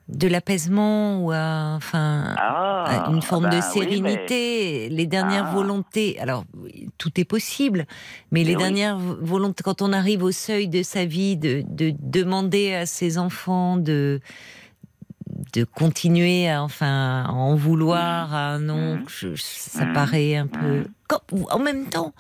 [0.08, 4.88] de l'apaisement ou à, enfin, Ah, à une forme de oui, sérénité.
[4.88, 5.54] Les dernières Ah.
[5.54, 6.44] volontés, alors
[6.96, 7.86] tout est possible,
[8.32, 8.62] mais les oui.
[8.62, 12.86] dernières vo- volontés, quand on arrive au seuil de sa vie, de, de demander à
[12.86, 14.20] ses enfants de
[15.54, 19.92] de continuer à, enfin, à en vouloir à un oncle, je- ça Mhm.
[19.92, 20.84] paraît un peu.
[21.06, 21.20] Quand-
[21.50, 22.12] en même temps,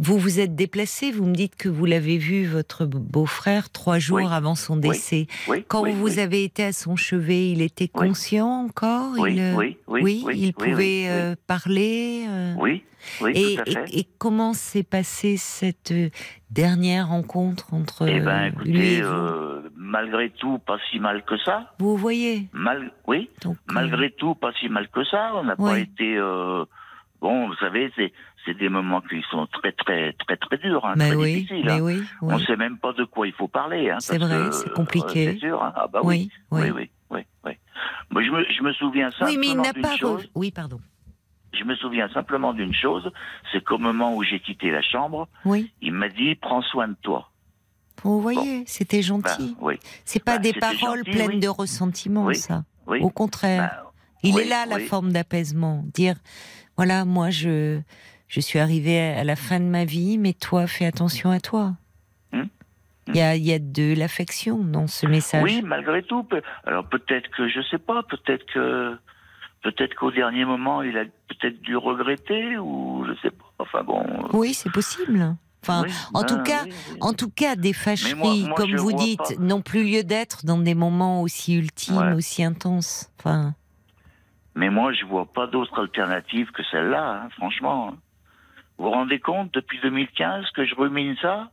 [0.00, 4.16] vous vous êtes déplacé, vous me dites que vous l'avez vu, votre beau-frère, trois jours
[4.18, 4.24] Oui.
[4.30, 5.26] avant son décès.
[5.46, 9.12] Oui, Quand vous avez été à son chevet, il était conscient encore?
[9.18, 12.82] Oui, il, euh, oui, oui, oui, il pouvait euh, parler euh, Oui,
[13.34, 13.90] et, tout à fait.
[13.94, 16.08] et- et comment s'est passée cette euh,
[16.50, 19.08] dernière rencontre entre eh ben, euh, lui écoutez, et vous?
[19.08, 21.74] euh, malgré tout, pas si mal que ça.
[21.78, 22.48] Vous voyez?
[22.52, 25.32] Mal, oui, donc, euh, malgré tout, pas si mal que ça.
[25.34, 26.16] On n'a pas été.
[26.16, 26.64] euh,
[27.20, 28.12] bon, vous savez, c'est
[28.44, 31.62] c'est des moments qui sont très, très, très, très durs, hein, mais très oui, difficiles.
[31.66, 31.80] mais hein.
[31.82, 32.44] oui, On oui.
[32.46, 33.90] sait même pas de quoi il faut parler.
[33.90, 35.28] Hein, C'est vrai, c'est compliqué.
[35.28, 35.60] euh, c'est sûr.
[35.62, 36.30] Ah bah oui.
[36.50, 36.90] oui, oui.
[37.12, 37.52] Oui.
[38.10, 39.96] Moi, je me, je me souviens Oui, mais il n'a pas.
[39.96, 40.28] chose.
[40.34, 40.80] Oui, pardon.
[41.52, 43.10] Je me souviens simplement d'une chose,
[43.50, 45.28] c'est qu'au moment où j'ai quitté la chambre,
[45.80, 47.30] il m'a dit prends soin de toi.
[48.02, 49.56] Vous voyez, c'était Ben, gentil.
[49.60, 51.40] oui, C'est pas bah, des paroles gentil, pleines oui.
[51.40, 52.64] de ressentiment, Oui, ça.
[52.86, 53.82] Au contraire.
[54.22, 55.82] Ben, Il est là la forme d'apaisement.
[55.94, 56.14] Dire,
[56.76, 57.80] voilà, moi je,
[58.30, 61.74] je suis arrivé à la fin de ma vie, mais toi, fais attention à toi.
[62.32, 62.46] Hum,
[63.08, 65.42] Il y, a, il y a de l'affection dans ce message.
[65.42, 66.24] Oui, malgré tout.
[66.64, 68.96] Alors peut-être que je sais pas, peut-être que
[69.62, 73.44] peut-être qu'au dernier moment il a peut-être dû regretter ou je sais pas.
[73.58, 74.06] Enfin bon.
[74.32, 75.34] Oui, c'est possible.
[75.62, 76.96] Enfin, oui, en ben, tout cas, oui, oui.
[77.02, 80.56] En tout cas, des fâcheries, moi- moi, comme vous dites, n'ont plus lieu d'être dans
[80.56, 82.14] des moments aussi ultimes, Ouais.
[82.14, 83.10] aussi intenses.
[83.18, 83.54] Enfin,
[84.54, 87.94] Mais moi je vois pas d'autre alternative que celle-là, hein, franchement.
[88.80, 91.50] Vous vous rendez compte depuis 2015 que je rumine ça?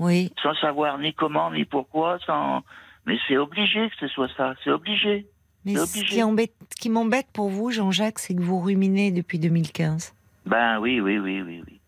[0.00, 0.32] Oui.
[0.42, 2.64] sans savoir ni comment ni pourquoi, sans.
[3.06, 5.26] Mais c'est obligé que ce soit ça, c'est obligé.
[5.64, 10.14] Mais ce qui, embête, qui m'embête pour vous, Jean-Jacques, c'est que vous ruminez depuis 2015.
[10.46, 11.80] Ben oui, oui, oui, oui, oui.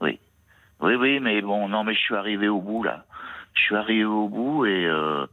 [0.00, 0.18] Oui.
[0.80, 3.04] Oui, oui, mais bon, non, mais je suis arrivé au bout, là.
[3.52, 5.26] Je suis arrivé au bout et euh,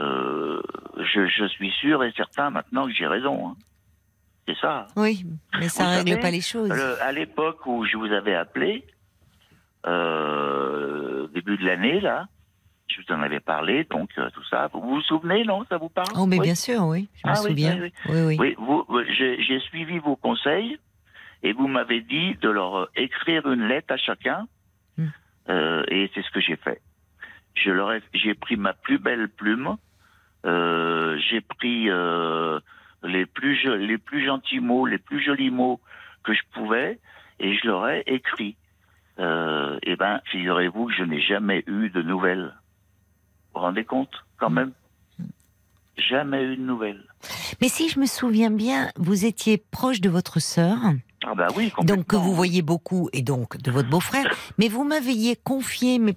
[0.00, 0.62] euh,
[0.96, 3.48] je, je suis sûr et certain maintenant que j'ai raison.
[3.50, 3.56] hein.
[4.48, 4.86] C'est ça.
[4.96, 5.26] Oui,
[5.60, 6.70] mais ça ne règle savez, pas les choses.
[6.70, 8.86] Le- à l'époque où je vous avais appelé,
[9.86, 12.26] euh, début de l'année, là,
[12.88, 14.68] je vous en avais parlé, donc euh, tout ça.
[14.72, 15.64] Vous vous souvenez, non?
[15.68, 16.08] Ça vous parle?
[16.16, 16.46] Oh, mais Oui.
[16.46, 17.78] bien sûr, oui, je me Ah oui, souviens.
[17.80, 18.36] oui, Oui, oui.
[18.40, 20.78] Oui, vous, vous- j'ai suivi vos conseils
[21.42, 24.46] et vous m'avez dit de leur écrire une lettre à chacun,
[24.96, 25.08] Hmm.
[25.50, 26.80] euh, et c'est ce que j'ai fait.
[27.54, 29.76] Je leur ai, j'ai pris ma plus belle plume,
[30.46, 32.58] euh, j'ai pris euh,
[33.02, 35.80] les plus les plus gentils mots, les plus jolis mots
[36.24, 36.98] que je pouvais,
[37.40, 38.56] et je leur ai écrit.
[39.18, 42.54] Euh, et ben, figurez-vous que je n'ai jamais eu de nouvelles.
[43.54, 44.72] Vous vous rendez compte, quand même?
[45.96, 47.04] Jamais eu de nouvelles.
[47.60, 50.78] Mais si je me souviens bien, vous étiez proche de votre sœur,
[51.24, 54.84] Ah bah oui, donc que vous voyez beaucoup, et donc de votre beau-frère, mais vous
[54.84, 56.14] m'aviez confié, mais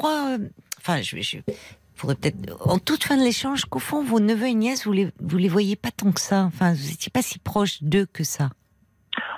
[0.00, 0.48] crois, euh,
[0.78, 1.38] enfin, je, je
[2.00, 5.08] faudrait peut-être, en toute fin de l'échange, qu'au fond, vos neveux et nièces, vous les,
[5.20, 8.24] vous les voyez pas tant que ça, enfin, vous n'étiez pas si proche d'eux que
[8.24, 8.50] ça.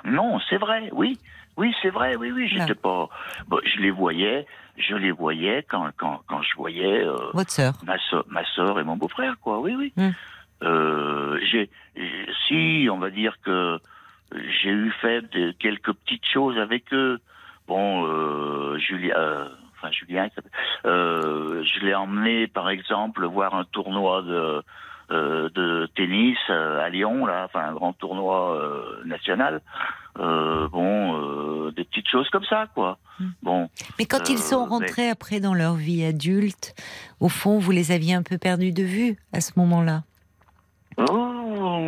[0.05, 1.17] Non, c'est vrai, oui.
[1.55, 3.09] Oui, c'est vrai, oui, oui, j'étais pas.
[3.47, 7.73] bon, je les voyais, je les voyais quand, quand, quand je voyais euh, Votre sœur.
[7.83, 9.93] ma, soeur, ma soeur et mon beau-frère, quoi, oui, oui.
[9.95, 10.11] Hmm.
[10.63, 11.69] Euh, j'ai,
[12.47, 13.77] si, on va dire que
[14.31, 17.19] j'ai eu fait de- quelques petites choses avec eux.
[17.67, 18.77] Bon, euh,
[19.15, 19.49] euh,
[19.83, 20.29] enfin Julien.
[20.85, 24.63] Euh, je l'ai emmené, par exemple, voir un tournoi de
[25.11, 29.61] euh, de tennis euh, à Lyon, là, enfin un grand tournoi euh, national.
[30.15, 32.99] Bon, des petites choses comme ça, quoi.
[33.41, 33.69] Bon.
[33.97, 36.75] Mais quand ils sont rentrés après dans leur vie adulte,
[37.19, 40.03] au fond, vous les aviez un peu perdus de vue à ce moment-là?
[40.97, 41.79] Oh,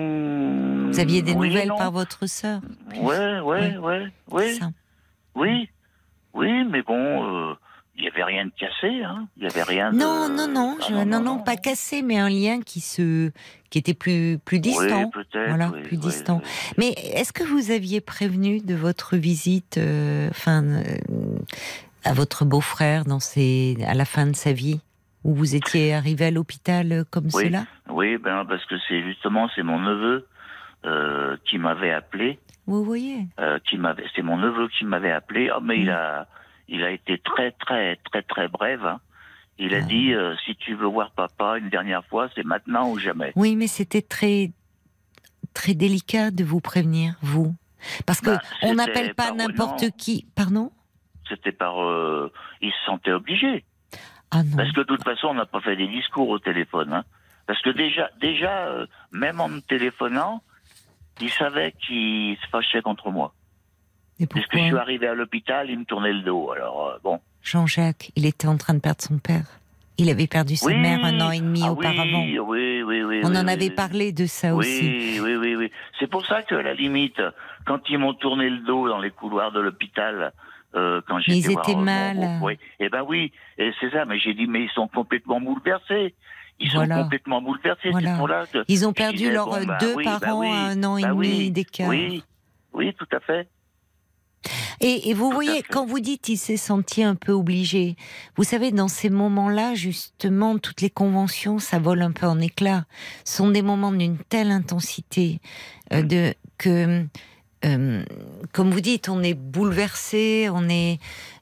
[0.88, 1.78] Vous aviez des oui nouvelles non.
[1.78, 2.62] par votre sœur?
[3.00, 4.54] Ouais, ouais, ouais, ouais.
[4.54, 4.70] ça.
[5.36, 5.70] Oui,
[6.34, 7.54] oui, mais bon, euh,
[7.98, 9.28] il n'y avait rien de cassé, hein.
[9.38, 9.98] Il n'y avait rien de.
[9.98, 13.32] Non, non, non, Ah, je- non, non, pas cassé, mais un lien qui se,
[13.70, 15.04] qui était plus, plus distant.
[15.16, 15.48] Oui, peut-être.
[15.48, 16.42] Voilà, oui, plus oui, distant.
[16.78, 20.82] Mais est-ce que vous aviez prévenu de votre visite, euh, enfin, euh,
[22.04, 24.80] à votre beau-frère dans ses, à la fin de sa vie,
[25.24, 27.64] où vous étiez arrivé à l'hôpital euh, comme cela?
[27.90, 30.28] oui, ben parce que c'est justement c'est mon neveu
[30.86, 35.50] euh, qui m'avait appelé, Vous voyez euh, qui m'avait, c'est mon neveu qui m'avait appelé.
[35.56, 36.28] Oh, mais il a,
[36.68, 38.80] il a été très, très, très, très bref.
[38.84, 39.00] hein.
[39.58, 43.00] Il a dit euh, si tu veux voir papa une dernière fois, c'est maintenant ou
[43.00, 43.32] jamais.
[43.36, 44.52] Oui, mais c'était très,
[45.54, 47.56] très délicat de vous prévenir, vous.
[48.06, 50.26] Parce que Bah, on n'appelle pas n'importe qui.
[50.36, 50.72] Pardon?
[51.30, 52.32] C'était par, euh,
[52.62, 53.64] il se sentait obligé.
[54.32, 54.58] Ah non.
[54.58, 56.92] Parce que de toute façon, on n'a pas fait des discours au téléphone.
[56.92, 57.04] Hein.
[57.48, 60.42] Parce que déjà, déjà, euh, même en me téléphonant,
[61.22, 63.34] il savait qu'il se fâchait contre moi.
[64.20, 66.52] Et Puisque pourquoi je suis arrivé à l'hôpital, il me tournait le dos.
[66.52, 67.20] Alors euh, bon.
[67.44, 69.46] Jean-Jacques, il était en train de perdre son père.
[69.98, 70.76] Il avait perdu sa Oui.
[70.76, 72.22] mère un an et demi Ah auparavant.
[72.24, 73.22] Oui, oui, oui, oui.
[73.24, 75.20] On oui, en avait parlé de ça aussi.
[75.22, 75.72] Oui, oui, oui.
[76.00, 77.22] C'est pour ça que, à la limite,
[77.66, 80.34] quand ils m'ont tourné le dos dans les couloirs de l'hôpital,
[80.76, 82.18] euh, quand j'étais ils étaient euh, mal.
[82.18, 82.60] groupe, oui.
[82.82, 84.04] Eh ben oui, et c'est ça.
[84.06, 86.14] Mais j'ai dit, mais ils sont complètement bouleversés.
[86.60, 86.96] Ils Voilà.
[86.98, 87.90] sont complètement bouleversés.
[87.92, 88.18] Voilà.
[88.28, 91.04] Là que Ils ont perdu leurs bon, bah deux parents bah à un an et
[91.04, 91.88] bah demi d'écart.
[91.90, 92.22] Oui,
[92.74, 93.48] oui, tout à fait.
[94.82, 97.96] Et, et vous voyez, quand vous dites il s'est senti un peu obligé,
[98.38, 102.86] vous savez, dans ces moments-là, justement, toutes les conventions, ça vole un peu en éclats.
[103.24, 105.40] Ce sont des moments d'une telle intensité
[105.94, 107.06] euh, de que,
[107.66, 108.04] euh,
[108.54, 111.00] comme vous dites, on est bouleversé, on est.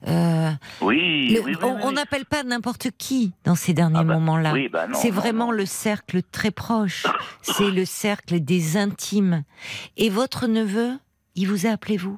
[0.08, 0.52] euh,
[0.82, 4.54] Oui, le- oui, oui, on n'appelle pas n'importe qui dans ces derniers Ah bah, moments-là.
[4.72, 5.52] bah C'est vraiment non.
[5.52, 7.06] le cercle très proche.
[7.42, 9.44] C'est le cercle des intimes.
[9.98, 10.98] Et votre neveu,
[11.36, 12.18] il vous a appelé vous?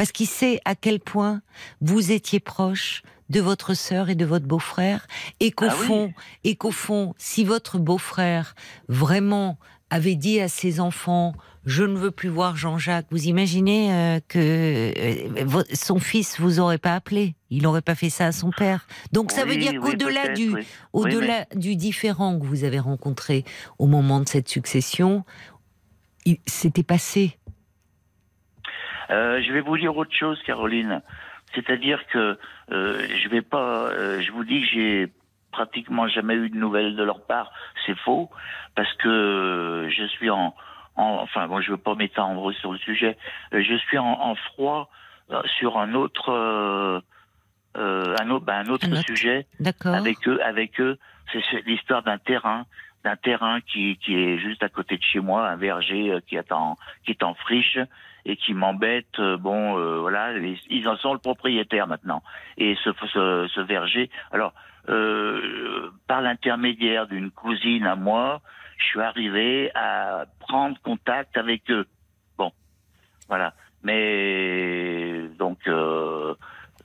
[0.00, 1.42] Parce qu'il sait à quel point
[1.82, 5.06] vous étiez proche de votre sœur et de votre beau-frère,
[5.40, 5.86] et qu'au Ah oui.
[5.86, 6.12] fond,
[6.42, 8.54] et qu'au fond, si votre beau-frère
[8.88, 9.58] vraiment
[9.90, 11.34] avait dit à ses enfants
[11.66, 13.08] je ne veux plus voir Jean-Jacques.
[13.10, 18.08] Vous imaginez euh, que euh, son fils vous aurait pas appelé, il n'aurait pas fait
[18.08, 18.86] ça à son père.
[19.12, 20.66] Donc ça veut dire qu'au-delà du, oui.
[20.94, 23.44] au-delà du différent que vous avez rencontré
[23.78, 25.26] au moment de cette succession,
[26.24, 27.36] il s'était passé.
[29.10, 31.02] Euh, je vais vous dire autre chose, Caroline.
[31.54, 32.38] C'est-à-dire que
[32.70, 33.88] euh, je vais pas.
[33.90, 35.12] euh, je vous dis que j'ai
[35.52, 37.50] pratiquement jamais eu de nouvelles de leur part.
[37.86, 38.30] C'est faux
[38.76, 40.54] parce que je suis en.
[40.96, 43.16] en- enfin, bon, je veux pas m'étendre sur le sujet.
[43.52, 44.90] Euh, je suis en, en froid
[45.32, 46.30] euh, sur un autre.
[46.30, 47.00] euh,
[47.76, 49.02] euh, un autre, ben, un autre Un autre.
[49.02, 49.94] sujet D'accord.
[49.94, 50.98] avec eux, avec eux,
[51.32, 52.66] c'est l'histoire d'un terrain,
[53.04, 56.50] d'un terrain qui, qui est juste à côté de chez moi, un verger qui est
[56.50, 57.78] en, qui est en friche
[58.24, 59.18] et qui m'embête.
[59.18, 62.22] euh, Bon, euh, voilà, ils- en sont le propriétaire maintenant.
[62.58, 64.52] Et ce, ce, ce verger, alors
[64.88, 68.40] euh, par l'intermédiaire d'une cousine à moi,
[68.78, 71.86] je suis arrivé à prendre contact avec eux.
[72.38, 72.50] Bon,
[73.28, 73.52] voilà.
[73.82, 76.34] Mais donc euh,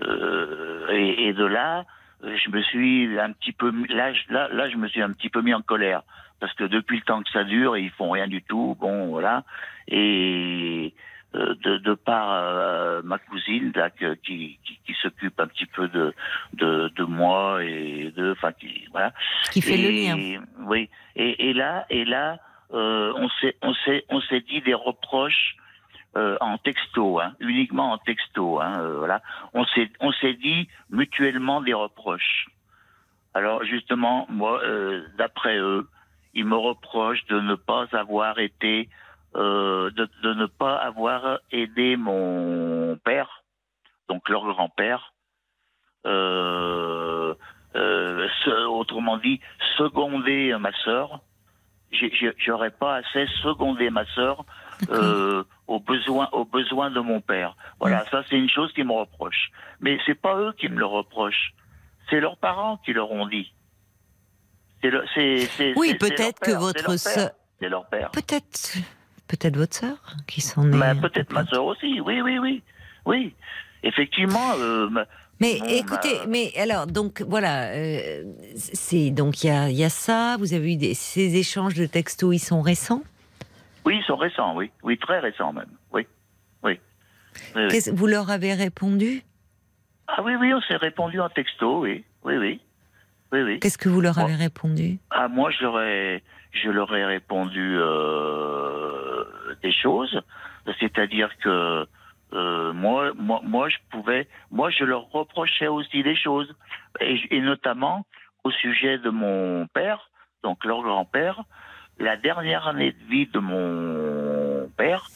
[0.01, 1.85] euh, et, et de là,
[2.23, 5.41] je me suis un petit peu là, là, là, je me suis un petit peu
[5.41, 6.01] mis en colère
[6.39, 8.75] parce que depuis le temps que ça dure, ils font rien du tout.
[8.79, 9.43] Bon, voilà.
[9.87, 10.93] Et
[11.35, 14.05] de, de par euh, ma cousine là, qui,
[14.63, 16.13] qui, qui s'occupe un petit peu de,
[16.53, 19.11] de, de moi et de, enfin, qui, voilà.
[19.51, 20.43] Qui fait le lien.
[20.59, 20.89] Oui.
[21.15, 22.39] Et, et là, et là,
[22.73, 25.55] euh, on s'est, on s'est, on s'est dit des reproches
[26.15, 28.61] euh, en texto, hein, uniquement en texto.
[28.61, 29.21] Hein, euh, voilà.
[29.53, 32.47] On s'est, on s'est dit mutuellement des reproches.
[33.33, 35.87] Alors justement, moi, euh, d'après eux,
[36.33, 38.89] ils me reprochent de ne pas avoir été,
[39.35, 43.43] euh, de, de ne pas avoir aidé mon père,
[44.09, 45.13] donc leur grand-père.
[46.05, 47.33] Euh,
[47.75, 49.41] euh, ce- autrement dit,
[49.77, 51.21] seconder ma sœur.
[52.45, 54.43] J'aurais pas assez secondé ma sœur
[54.89, 57.55] euh, aux besoins aux besoins de mon père.
[57.79, 59.49] Voilà, ça c'est une chose qu'ils me reprochent.
[59.79, 61.53] Mais c'est pas eux qui me le reprochent,
[62.09, 63.51] c'est leurs parents qui leur ont dit.
[64.81, 64.91] C'est
[65.77, 67.31] Oui, peut-être que votre sœur-
[67.61, 68.11] C'est leur père.
[68.11, 68.77] Peut-être,
[69.27, 69.97] peut-être votre sœur
[70.27, 70.77] qui s'en est.
[70.77, 71.99] Bah, peut-être ma sœur aussi.
[72.01, 72.61] Oui, oui, oui,
[73.05, 73.35] oui.
[73.83, 74.53] Effectivement.
[74.57, 75.05] euh, ma-
[75.39, 78.23] Mais Bon, écoutez, bah, mais alors donc voilà, euh,
[78.55, 80.37] c'est donc il y a, il y a ça.
[80.39, 83.03] Vous avez eu des, ces échanges de textos, ils sont récents?
[83.85, 85.69] Oui, ils sont récents, oui, oui, très récents même.
[85.93, 86.07] Oui,
[86.63, 86.79] oui.
[87.93, 89.23] Vous leur avez répondu?
[90.07, 92.59] Ah oui, oui, on s'est répondu en texto, oui, oui, oui,
[93.31, 93.59] oui, oui.
[93.59, 94.99] Qu'est-ce que vous leur avez répondu?
[95.11, 96.23] Ah, moi, je leur ai,
[96.53, 99.04] je leur ai répondu euh,
[99.61, 100.21] des choses,
[100.79, 101.85] c'est-à-dire que
[102.33, 106.53] euh, moi, moi, moi, je pouvais, moi, je leur reprochais aussi des choses,
[106.99, 108.05] et, et notamment
[108.43, 110.09] au sujet de mon père,
[110.43, 111.43] donc leur grand-père,
[111.99, 115.07] la dernière année de vie de mon père,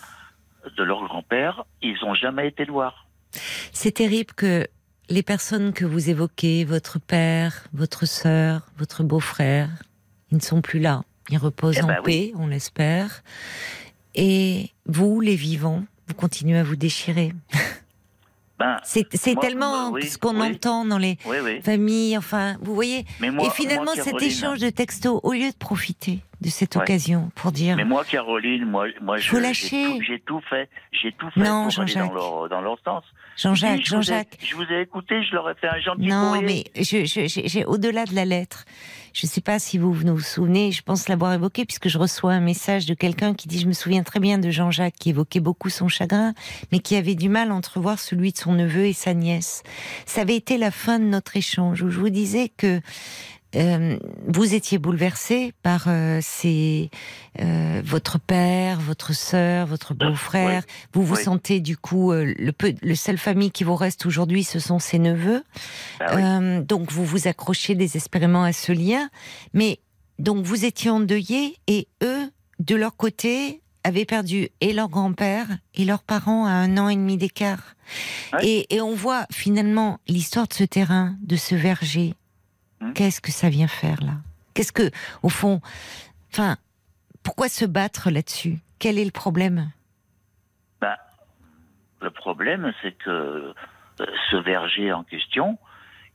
[0.77, 3.07] de leur grand-père, ils n'ont jamais été le voir.
[3.31, 4.67] C'est terrible que
[5.09, 9.69] les personnes que vous évoquez, votre père, votre sœur, votre beau-frère,
[10.31, 11.01] ils ne sont plus là.
[11.29, 13.21] Ils reposent Eh en ben paix, on l'espère.
[14.15, 17.33] Et vous, les vivants, vous continuez à vous déchirer.
[18.57, 19.07] Ben, C'est
[19.39, 20.49] tellement moi, oui, ce qu'on oui.
[20.51, 23.05] entend dans les oui, familles, enfin, vous voyez.
[23.21, 26.81] Moi, Et finalement, moi, cet échange de textos, au lieu de profiter de cette Ouais.
[26.81, 29.37] occasion pour dire Mais moi, Caroline, moi, moi, j'ai tout-
[30.25, 33.03] tout, fait, j'ai tout fait Non, pour aller dans leur, dans leur sens.
[33.41, 34.37] Jean-Jacques, je vous ai- Jean-Jacques.
[34.41, 36.65] Je vous ai écouté, je leur ai fait un gentil Non, courrier.
[36.75, 38.65] mais je, je- j'ai- au-delà de la lettre,
[39.13, 42.33] je ne sais pas si vous vous souvenez, je pense l'avoir évoqué, puisque je reçois
[42.33, 45.39] un message de quelqu'un qui dit Je me souviens très bien de Jean-Jacques, qui évoquait
[45.39, 46.33] beaucoup son chagrin,
[46.71, 49.63] mais qui avait du mal à entrevoir celui de son neveu et sa nièce.
[50.05, 52.81] Ça avait été la fin de notre échange, où je vous disais que.
[53.55, 53.97] Euh,
[54.27, 56.89] vous étiez bouleversé par euh, ces,
[57.41, 60.63] euh, votre père, votre sœur, votre beau-frère.
[60.93, 61.23] Vous vous Oui.
[61.23, 64.99] sentez du coup le peu, le seule famille qui vous reste aujourd'hui, ce sont ses
[64.99, 65.43] neveux.
[65.99, 66.21] Ah oui.
[66.23, 69.09] Euh, donc vous vous accrochez désespérément à ce lien,
[69.53, 69.79] mais
[70.19, 75.85] donc vous étiez endeuillés et eux, de leur côté, avaient perdu et leur grand-père et
[75.85, 77.75] leurs parents à un an et demi d'écart.
[78.43, 82.13] Et on voit finalement l'histoire de ce terrain, de ce verger.
[82.81, 82.93] Hmm.
[82.93, 84.13] Qu'est-ce que ça vient faire là?
[84.53, 84.89] Qu'est-ce que,
[85.23, 85.61] au fond,
[86.31, 86.57] enfin,
[87.23, 88.57] pourquoi se battre là-dessus?
[88.79, 89.71] Quel est le problème?
[90.81, 90.95] Ben,
[92.01, 93.53] le problème, c'est que euh,
[94.31, 95.57] ce verger en question,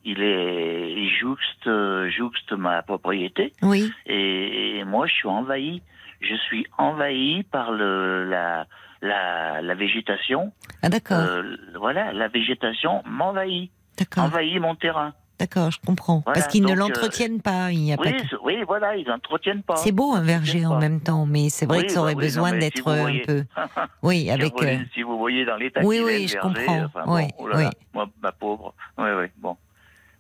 [0.05, 1.69] il est, il jouxte,
[2.17, 3.53] jouxte ma propriété.
[3.63, 5.83] Oui, Et, et moi, je suis envahi.
[6.21, 8.67] Je suis envahi par le, la,
[9.03, 10.53] la, la végétation.
[10.83, 15.13] ah d'accord, Euh, voilà, la végétation m'envahit, d'accord, envahit mon terrain.
[15.39, 16.23] D'accord, je comprends.
[16.25, 18.19] Voilà, Parce qu'ils ne euh, l'entretiennent pas, il n'y a Oui, pas.
[18.21, 19.77] que- c'est- oui, voilà, ils n'entretiennent pas.
[19.77, 22.19] C'est beau un verger en même temps, mais c'est vrai Oui, que ça aurait bah
[22.21, 23.45] oui, besoin si d'être vous un voyez- peu.
[24.03, 24.55] Oui, avec.
[24.55, 26.85] Caroline, euh, si vous voyez dans l'état Oui, oui, je verger, comprends.
[26.85, 27.87] enfin, Oui, bon, oh là là, oui.
[27.95, 28.75] moi, ma pauvre.
[28.99, 29.57] Oui, oui, bon.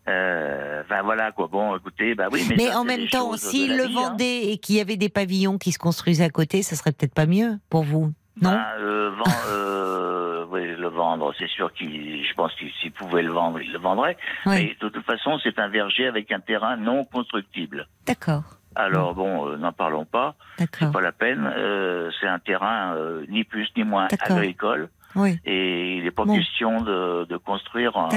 [0.06, 1.46] Euh, Enfin voilà quoi.
[1.50, 3.90] Bon, écoutez, bah oui, mais, Mais ça, en même temps, s'ils le hein.
[3.94, 7.14] vendaient et qu'il y avait des pavillons qui se construisaient à côté, ça serait peut-être
[7.14, 12.24] pas mieux pour vous, non Bah, euh, vend- euh, oui, le vendre, c'est sûr qu'il,
[12.24, 14.16] je pense qu'il s'il pouvait le vendre, il le vendrait.
[14.46, 17.86] Oui, Mais de toute façon, c'est un verger avec un terrain non constructible.
[18.06, 18.42] d'accord,
[18.76, 20.90] Alors bon, euh, n'en parlons pas, d'accord.
[20.92, 21.50] pas la peine.
[21.56, 25.38] euh, c'est un terrain euh, ni plus ni moins agricole Oui.
[25.44, 26.34] et il n'est pas Bon.
[26.36, 28.08] question de, de construire un.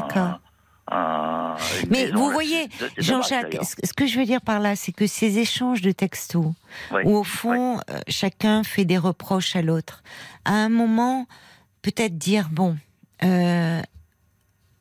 [0.91, 3.65] Une Mais vous voyez, Jean-Jacques, d'ailleurs.
[3.65, 6.53] ce que je veux dire par là, c'est que ces échanges de textos,
[6.91, 7.01] Oui.
[7.05, 10.03] où au fond, euh, chacun fait des reproches à l'autre,
[10.45, 11.27] à un moment,
[11.81, 12.77] peut-être dire, bon,
[13.23, 13.81] euh,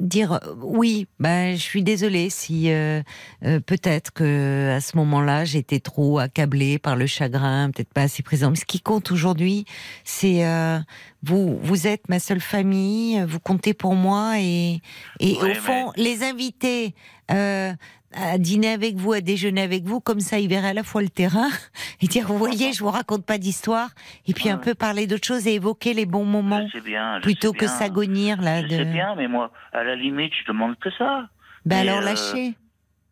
[0.00, 3.02] dire euh, oui, bah, je suis désolée si euh,
[3.44, 8.22] euh, peut-être que à ce moment-là j'étais trop accablée par le chagrin, peut-être pas assez
[8.22, 8.50] présent.
[8.50, 9.64] Mais ce qui compte aujourd'hui,
[10.04, 10.78] c'est euh,
[11.22, 14.80] vous, vous êtes ma seule famille, vous comptez pour moi et,
[15.20, 16.94] et Oui, au fond les inviter
[17.30, 17.72] euh,
[18.14, 21.02] à dîner avec vous, à déjeuner avec vous, comme ça il verrait à la fois
[21.02, 21.48] le terrain
[22.00, 23.90] et dire vous voyez, je vous raconte pas d'histoire,
[24.26, 27.16] et puis un peu parler d'autre chose et évoquer les bons moments Je sais bien.
[27.18, 28.62] je plutôt sais que s'agonir là.
[28.62, 28.76] Je De...
[28.76, 31.28] sais bien, mais moi, à la limite, je demande que ça.
[31.64, 32.54] Ben alors euh, lâchez.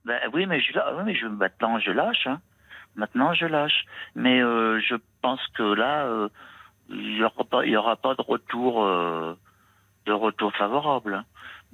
[0.04, 2.26] Ben oui, mais je, oui, mais je, maintenant je lâche.
[2.26, 2.40] Hein.
[2.96, 3.84] Maintenant je lâche.
[4.14, 6.28] Mais euh, je pense que là, euh,
[6.90, 7.32] il n'y aura
[7.78, 9.34] aura pas de retour, euh,
[10.06, 11.24] de retour favorable.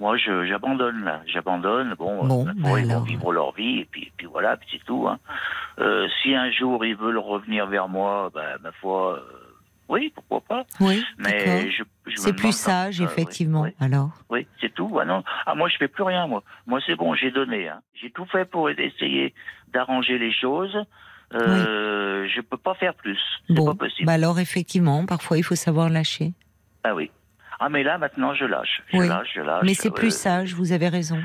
[0.00, 1.20] Moi, j'abandonne là.
[1.26, 1.94] J'abandonne.
[1.98, 4.82] Bon, Bon, euh, bon, ils vont vivre leur vie et puis, et puis voilà, c'est
[4.84, 5.06] tout.
[5.06, 5.18] Hein.
[5.78, 9.20] Euh, si un jour ils veulent revenir vers moi, ben ma foi, euh,
[9.90, 10.64] oui, pourquoi pas.
[10.80, 13.62] Oui, Mais je, je C'est plus sage, oui, effectivement.
[13.62, 13.70] oui.
[13.78, 14.10] Alors.
[14.30, 14.98] Oui, c'est tout.
[15.00, 16.42] Ah non, ah moi je fais plus rien moi.
[16.66, 17.68] Moi c'est bon, j'ai donné.
[17.68, 17.80] Hein.
[17.94, 19.34] J'ai tout fait pour essayer
[19.74, 20.76] d'arranger les choses.
[21.34, 23.18] Euh, Je peux pas faire plus.
[23.50, 24.06] Bon, pas possible.
[24.06, 26.32] bah alors effectivement, parfois il faut savoir lâcher.
[26.84, 27.10] Ah oui.
[27.60, 28.82] Ah mais là maintenant je lâche.
[28.92, 29.08] Je Oui.
[29.08, 29.62] lâche, je lâche.
[29.64, 31.20] Mais c'est Euh, plus sage, vous avez raison.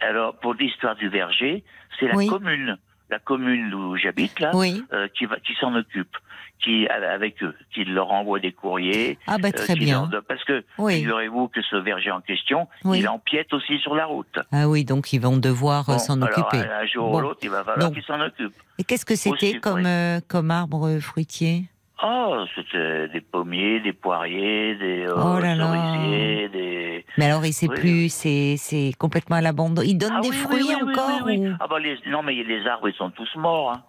[0.00, 1.64] Alors pour l'histoire du verger,
[1.98, 2.26] c'est la Oui.
[2.28, 2.78] commune,
[3.10, 4.82] la commune où j'habite là, Oui.
[4.92, 6.16] euh, qui va, qui s'en occupe,
[6.62, 9.18] qui avec eux, qui leur envoie des courriers.
[9.26, 10.08] Ah bah euh, très bien.
[10.12, 14.38] leur parce que figurez-vous que ce verger en question, il empiète aussi sur la route.
[14.52, 16.58] Ah oui, donc ils vont devoir euh, Bon, s'en occuper.
[16.58, 17.18] Un jour Bon.
[17.18, 18.54] ou l'autre, il va falloir Donc, qu'il s'en occupe.
[18.78, 19.88] Et qu'est-ce que c'était comme,
[20.28, 21.64] comme arbre fruitier?
[22.02, 25.72] Oh, c'était des pommiers, des poiriers, des euh, Oh là là.
[25.72, 27.04] cerisiers, des.
[27.18, 27.76] Mais alors il sait Oui.
[27.76, 29.82] plus, c'est c'est complètement à l'abandon.
[29.82, 32.32] Il donne Ah des oui, fruits oui, oui, encore ou- Ah bah les, non mais
[32.34, 33.72] les arbres ils sont tous morts.
[33.72, 33.82] hein.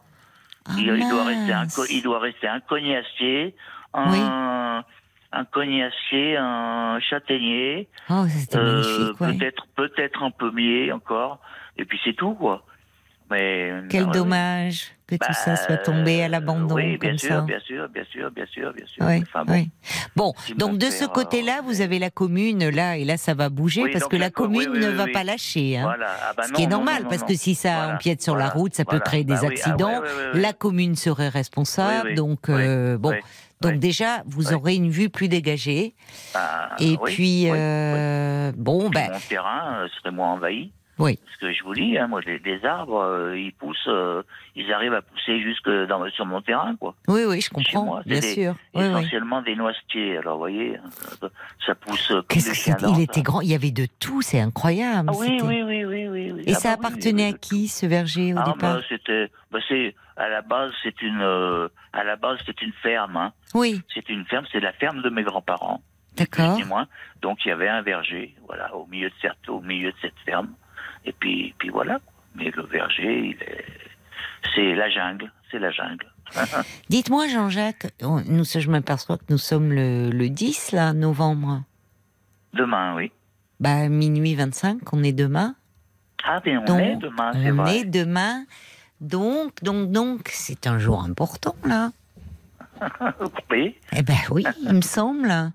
[0.67, 3.55] Ah, il, il doit rester un, il doit rester un cognacier,
[3.93, 4.83] un,
[5.31, 9.37] un cognacier, un châtaignier, Oh, euh, magnifique, ouais.
[9.37, 11.39] peut-être peut-être un pommier encore,
[11.77, 12.63] et puis c'est tout quoi.
[13.31, 17.29] Mais Quel dommage que tout ça Bah, soit tombé à l'abandon oui, bien comme sûr,
[17.29, 17.41] ça.
[17.41, 19.05] bien sûr, bien sûr, bien sûr, bien sûr.
[19.05, 19.53] Oui, Enfin bon.
[19.53, 19.69] oui.
[20.15, 23.49] Bon, Qui donc de ce côté-là, vous avez la commune là, et là ça va
[23.49, 25.77] bouger parce que la commune ne va pas lâcher.
[25.77, 25.83] Hein.
[25.83, 26.07] Voilà.
[26.29, 28.49] Ah bah Ce qui est normal, non, parce que si ça Voilà, empiète sur la
[28.49, 30.01] route, ça peut créer des Bah ah accidents.
[30.33, 33.13] La commune serait responsable, donc euh, bon.
[33.61, 35.93] Donc déjà, vous aurez une vue plus dégagée.
[36.33, 40.71] Ah, Et puis, euh, bon, ben, mon terrain euh, serait moins envahi.
[41.01, 41.19] Oui.
[41.25, 44.23] Parce que je vous dis, hein, moi, les, les arbres, euh, ils poussent, euh,
[44.55, 46.95] ils arrivent à pousser jusque dans, sur mon terrain, quoi.
[47.07, 48.55] Oui, oui, je comprends, moi, bien des- sûr.
[48.73, 48.89] Oui, oui.
[48.89, 50.17] essentiellement des noisetiers.
[50.17, 50.77] Alors, vous voyez,
[51.23, 51.29] euh,
[51.65, 52.85] ça pousse euh, comme Qu'est-ce que c'était?
[52.89, 55.09] Il était grand, il y avait de tout, c'est incroyable.
[55.11, 56.43] Ah oui, oui, oui, oui, oui.
[56.45, 58.75] Et Ah ça bah appartenait à qui ce verger au Ah, départ?
[58.75, 62.73] bah, c'était, bah, c'est, à la base, c'est une, euh, à la base, c'est une
[62.81, 63.33] ferme, hein.
[63.53, 65.81] Oui, C'est une ferme, c'est la ferme de mes grands-parents.
[66.15, 66.59] d'accord.
[67.21, 70.17] Donc il y avait un verger, voilà, au milieu de cette, au milieu de cette
[70.25, 70.53] ferme.
[71.05, 71.99] Et puis, puis voilà.
[72.35, 73.65] Mais le verger, est,
[74.55, 76.05] c'est la jungle, c'est la jungle.
[76.89, 81.63] Dites-moi, Jean-Jacques, on- nous, je m'aperçois que nous sommes le, le 10, là, novembre.
[82.53, 83.11] Demain, oui.
[83.59, 85.55] Bah, minuit 25, on est demain.
[86.23, 87.77] Ah, mais on Donc, est demain, c'est on vrai.
[87.79, 88.45] est demain.
[89.01, 91.91] Donc, donc, donc, c'est un jour important, là.
[93.51, 95.29] Oui, Eh ben oui, il me semble.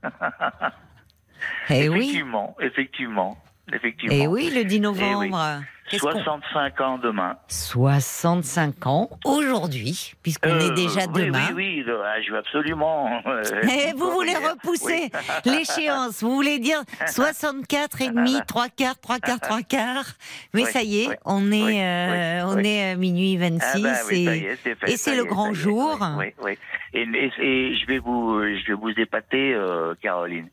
[1.70, 2.22] Eh oui,
[2.60, 3.36] effectivement,
[3.72, 4.24] effectivement, effectivement.
[4.24, 5.62] eh oui, le 10 novembre.
[5.88, 7.36] Qu'est-ce qu'on- 65 ans demain.
[7.46, 11.46] 65 ans aujourd'hui, puisqu'on Euh, est déjà oui, demain.
[11.54, 11.84] Oui, oui,
[12.26, 13.08] je veux absolument.
[13.26, 14.50] euh, Eh, vous voulez revenir.
[14.54, 15.12] repousser Oui.
[15.44, 20.06] l'échéance, vous voulez dire 64 et demi, 3 quarts, 3 quarts, 3 quarts.
[20.54, 23.78] Mais Oui, ça y est, on est, euh, on est à minuit 26 Ah
[24.08, 24.56] bah y et,
[24.88, 25.98] et c'est le grand jour.
[26.18, 26.32] Oui, oui.
[26.42, 26.58] oui.
[26.94, 27.32] Et, et-
[27.70, 30.48] et je vais vous, je vais vous épater, euh, Caroline,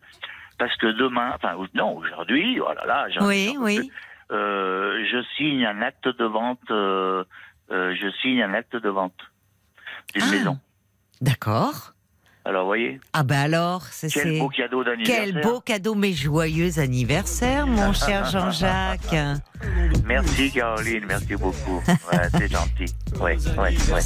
[0.64, 3.92] parce que demain, enfin non, aujourd'hui, oh là là, Oui, oui.
[4.32, 7.26] euh, je signe un acte de vente, euh,
[7.70, 9.20] euh, je signe un acte de vente
[10.14, 10.32] d'une Ah.
[10.32, 10.58] maison.
[11.20, 11.93] D'accord.
[12.46, 15.24] Alors, vous voyez, Ah ben alors, c'est quel beau cadeau d'anniversaire.
[15.34, 19.16] quel beau cadeau, mais joyeux anniversaire, mon cher Jean-Jacques.
[20.06, 21.82] Merci Caroline, merci beaucoup.
[21.88, 22.94] Ouais, c'est gentil.
[23.22, 24.02] Ouais, ouais, ouais.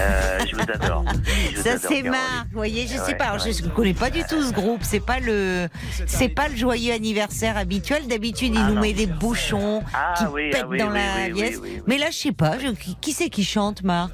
[0.00, 1.04] Euh, je vous adore.
[1.52, 2.10] Je vous Ça adore, c'est Caroline.
[2.10, 4.80] marre, vous voyez, je sais pas, alors, je ne connais pas du tout ce groupe,
[4.82, 5.68] c'est pas le
[6.06, 8.80] c'est pas le joyeux anniversaire habituel, d'habitude il Ah, nous non.
[8.80, 11.50] met des bouchons Ah, qui oui, ah, pètent oui, dans oui, la oui, pièce.
[11.56, 11.82] oui, oui, oui.
[11.86, 12.68] Mais là je sais pas, je-
[13.02, 14.12] qui c'est qui chante Marc?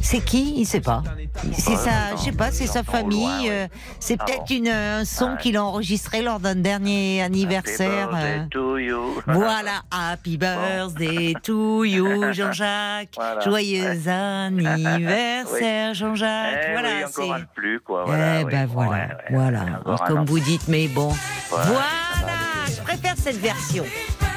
[0.00, 0.54] C'est qui?
[0.56, 1.02] Il sait pas.
[1.52, 3.48] C'est sa, je sais pas, c'est sa famille.
[3.48, 3.66] euh,
[3.98, 4.54] C'est Ah peut-être bon.
[4.56, 8.10] une un son qu'il a enregistré lors d'un dernier anniversaire.
[8.14, 8.44] Euh.
[9.26, 13.10] Voilà, happy birthday to you, Jean-Jacques.
[13.16, 13.40] Voilà.
[13.40, 16.66] Joyeux anniversaire, Jean-Jacques.
[16.68, 17.30] Eh voilà, encore c'est.
[17.30, 18.04] un de plus, quoi.
[18.08, 19.60] Eh ben voilà, Ouais, ouais, voilà.
[19.80, 20.24] encore un Comme an.
[20.24, 21.12] vous dites, mais bon.
[21.50, 21.84] Voilà,
[22.68, 23.84] je préfère cette version.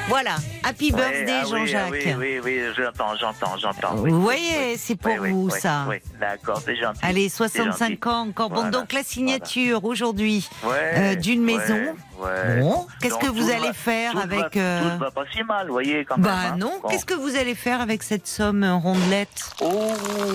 [0.06, 1.92] Voilà, happy Ouais, birthday, ah oui, ah Jean-Jacques.
[1.92, 3.96] Oui, oui, oui, j'entends, j'entends, j'entends.
[3.98, 4.10] oui.
[4.10, 5.86] Vous voyez, c'est pour Oui, oui, vous oui, ça.
[5.88, 7.00] Oui, d'accord, c'est gentil.
[7.02, 7.98] Allez, C'est 65 gentil.
[8.08, 8.50] ans encore.
[8.50, 12.60] Bon, Voilà, donc la signature aujourd'hui euh, d'une maison Ouais.
[12.60, 14.56] Bon, qu'est-ce que vous allez va- faire tout avec...
[14.56, 16.24] Va, euh, Tout va pas si mal, vous voyez, quand même.
[16.24, 16.56] Bah hein.
[16.56, 16.88] non, Bon.
[16.88, 19.28] qu'est-ce que vous allez faire avec cette somme euh, rondelette
[19.60, 19.92] Oh,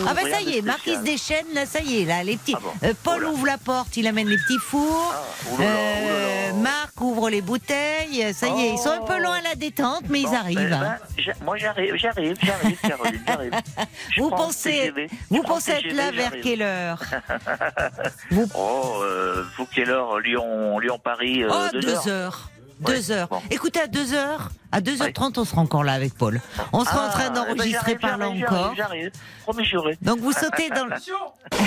[0.08, 1.00] Ah bah ça y est, Marquis spécial.
[1.00, 2.56] se déchaîne, là ça y est, là les petits.
[2.58, 5.14] Ah bon Euh, Paul Oh ouvre la porte, il amène les petits fours.
[5.14, 6.54] Ah, oulala, Euh, oulala.
[6.62, 8.34] Marc ouvre les bouteilles.
[8.34, 9.22] Ça y est, ils sont un peu Oh.
[9.22, 10.60] loin à la détente, mais Bon, ils arrivent.
[10.60, 10.98] eh hein.
[11.18, 13.52] ben, moi j'arrive, j'arrive, j'arrive, Caroline, j'arrive.
[14.18, 14.94] Vous pensez,
[15.30, 17.02] vous pensez être là vers quelle heure
[18.56, 22.08] Oh, euh, vous quelle heure Lyon, Lyon, Paris, euh, Oh, deux, deux heures.
[22.08, 22.50] heures.
[22.86, 23.28] Ouais, Deux heures.
[23.28, 23.42] bon.
[23.52, 26.42] Écoutez, à deux heures, à 2h30, on sera encore là avec Paul.
[26.74, 28.74] On sera en Ah, train eh ben, d'enregistrer par là encore.
[28.76, 29.12] J'arrive,
[29.44, 29.68] promis.
[30.02, 30.96] Donc vous sautez dans le...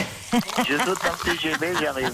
[0.66, 2.12] Je saute dans le TGV, j'arrive.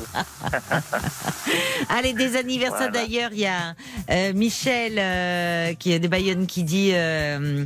[1.89, 3.06] Allez, des anniversaires Voilà.
[3.06, 3.74] d'ailleurs, il y a
[4.10, 7.65] euh, Michel euh, qui est de Bayonne qui dit euh,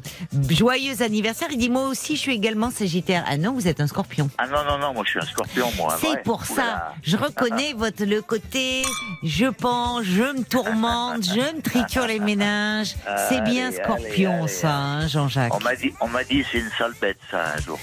[0.51, 1.49] joyeux anniversaire.
[1.53, 3.25] Il dit moi aussi je suis également Sagittaire.
[3.27, 4.29] Ah non, vous êtes un Scorpion.
[4.37, 5.97] Ah non, non, non, moi je suis un scorpion, moi.
[6.01, 6.93] C'est pour ça.
[7.03, 8.83] Je reconnais votre le côté.
[9.23, 12.95] Je pense, je me tourmente, je me triture les méninges.
[13.29, 15.55] C'est bien Allez, Scorpion, allez, ça, hein, Jean-Jacques.
[15.55, 17.79] On m'a dit, on m'a dit, c'est une sale bête, ça, un jour.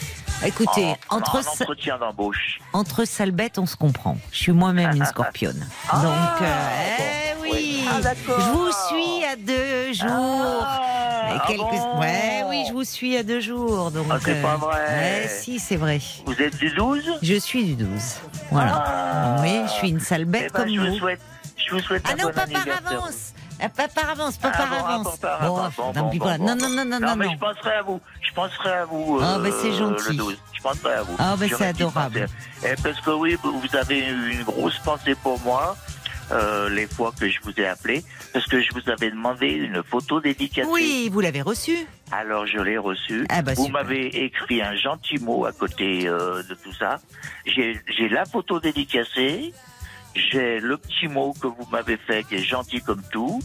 [0.46, 2.60] Écoutez, En- entre en entretien d'embauche.
[2.72, 4.18] entre sales bêtes, on se comprend.
[4.32, 5.68] Je suis moi-même une Scorpionne.
[5.92, 6.04] Donc,
[6.42, 6.46] euh,
[7.00, 7.86] eh oui.
[7.92, 10.64] Ah, je vous suis à deux jours.
[10.66, 13.92] Ah, Et quelques- ah bon Ouais, oui, je vous suis à deux jours.
[13.92, 14.76] Donc, Ah, c'est euh, pas vrai.
[14.88, 16.00] ouais, si, c'est vrai.
[16.26, 18.02] Vous êtes du 12 Je suis du 12.
[18.52, 18.84] Voilà.
[18.88, 19.36] Ah.
[19.42, 20.88] oui, je suis une sale bête Eh ben, comme je vous.
[20.94, 21.22] vous souhaite,
[21.58, 23.34] je vous souhaite Ah un non, bon pas par avance.
[23.62, 25.20] Ah, Pas par avance, pas Ah par avance.
[25.22, 28.00] Non, non, non, non, non, mais je penserai à vous.
[28.22, 29.20] Je penserai à vous.
[29.22, 30.10] Ah, euh, bah, c'est gentil.
[30.10, 30.38] Le 12.
[30.54, 31.16] Je penserai à vous.
[31.20, 32.28] Ah, J'aurais c'est adorable.
[32.64, 35.76] Eh, parce que oui, vous avez eu une grosse pensée pour moi.
[36.32, 38.04] euh, les fois que je vous ai appelé,
[38.34, 40.70] parce que je vous avais demandé une photo dédicacée.
[40.70, 41.88] Oui, vous l'avez reçu.
[42.12, 43.26] Alors je l'ai reçu.
[43.30, 47.00] Ah bah, vous m'avez écrit un gentil mot à côté euh, de tout ça.
[47.48, 49.54] J'ai j'ai la photo dédicacée.
[50.16, 53.40] J'ai le petit mot que vous m'avez fait qui est gentil comme tout.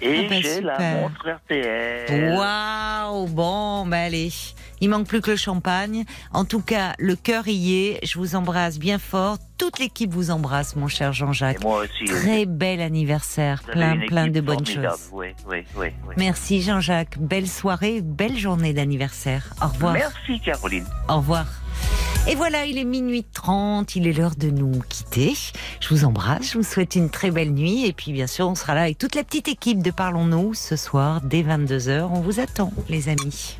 [0.00, 2.34] Et Ah bah, j'ai la montre RTL.
[2.36, 4.32] Waouh, bon, bah allez.
[4.80, 6.04] Il manque plus que le champagne.
[6.32, 8.00] En tout cas, le cœur y est.
[8.04, 9.38] Je vous embrasse bien fort.
[9.58, 11.62] Toute l'équipe vous embrasse, mon cher Jean-Jacques.
[11.62, 12.04] moi aussi.
[12.04, 13.62] Très bel anniversaire.
[13.62, 14.88] Plein, plein de bonnes formidable.
[14.96, 15.08] choses.
[15.12, 15.88] Oui, oui, oui.
[16.16, 17.16] Merci Jean-Jacques.
[17.18, 19.54] Belle soirée, belle journée d'anniversaire.
[19.62, 19.92] Au revoir.
[19.92, 20.86] Merci Caroline.
[21.08, 21.46] Au revoir.
[22.28, 25.34] Et voilà, il est minuit 30, il est l'heure de nous quitter.
[25.80, 27.84] Je vous embrasse, je vous souhaite une très belle nuit.
[27.86, 30.76] Et puis bien sûr, on sera là avec toute la petite équipe de Parlons-nous ce
[30.76, 32.08] soir dès 22h.
[32.12, 33.58] On vous attend, les amis.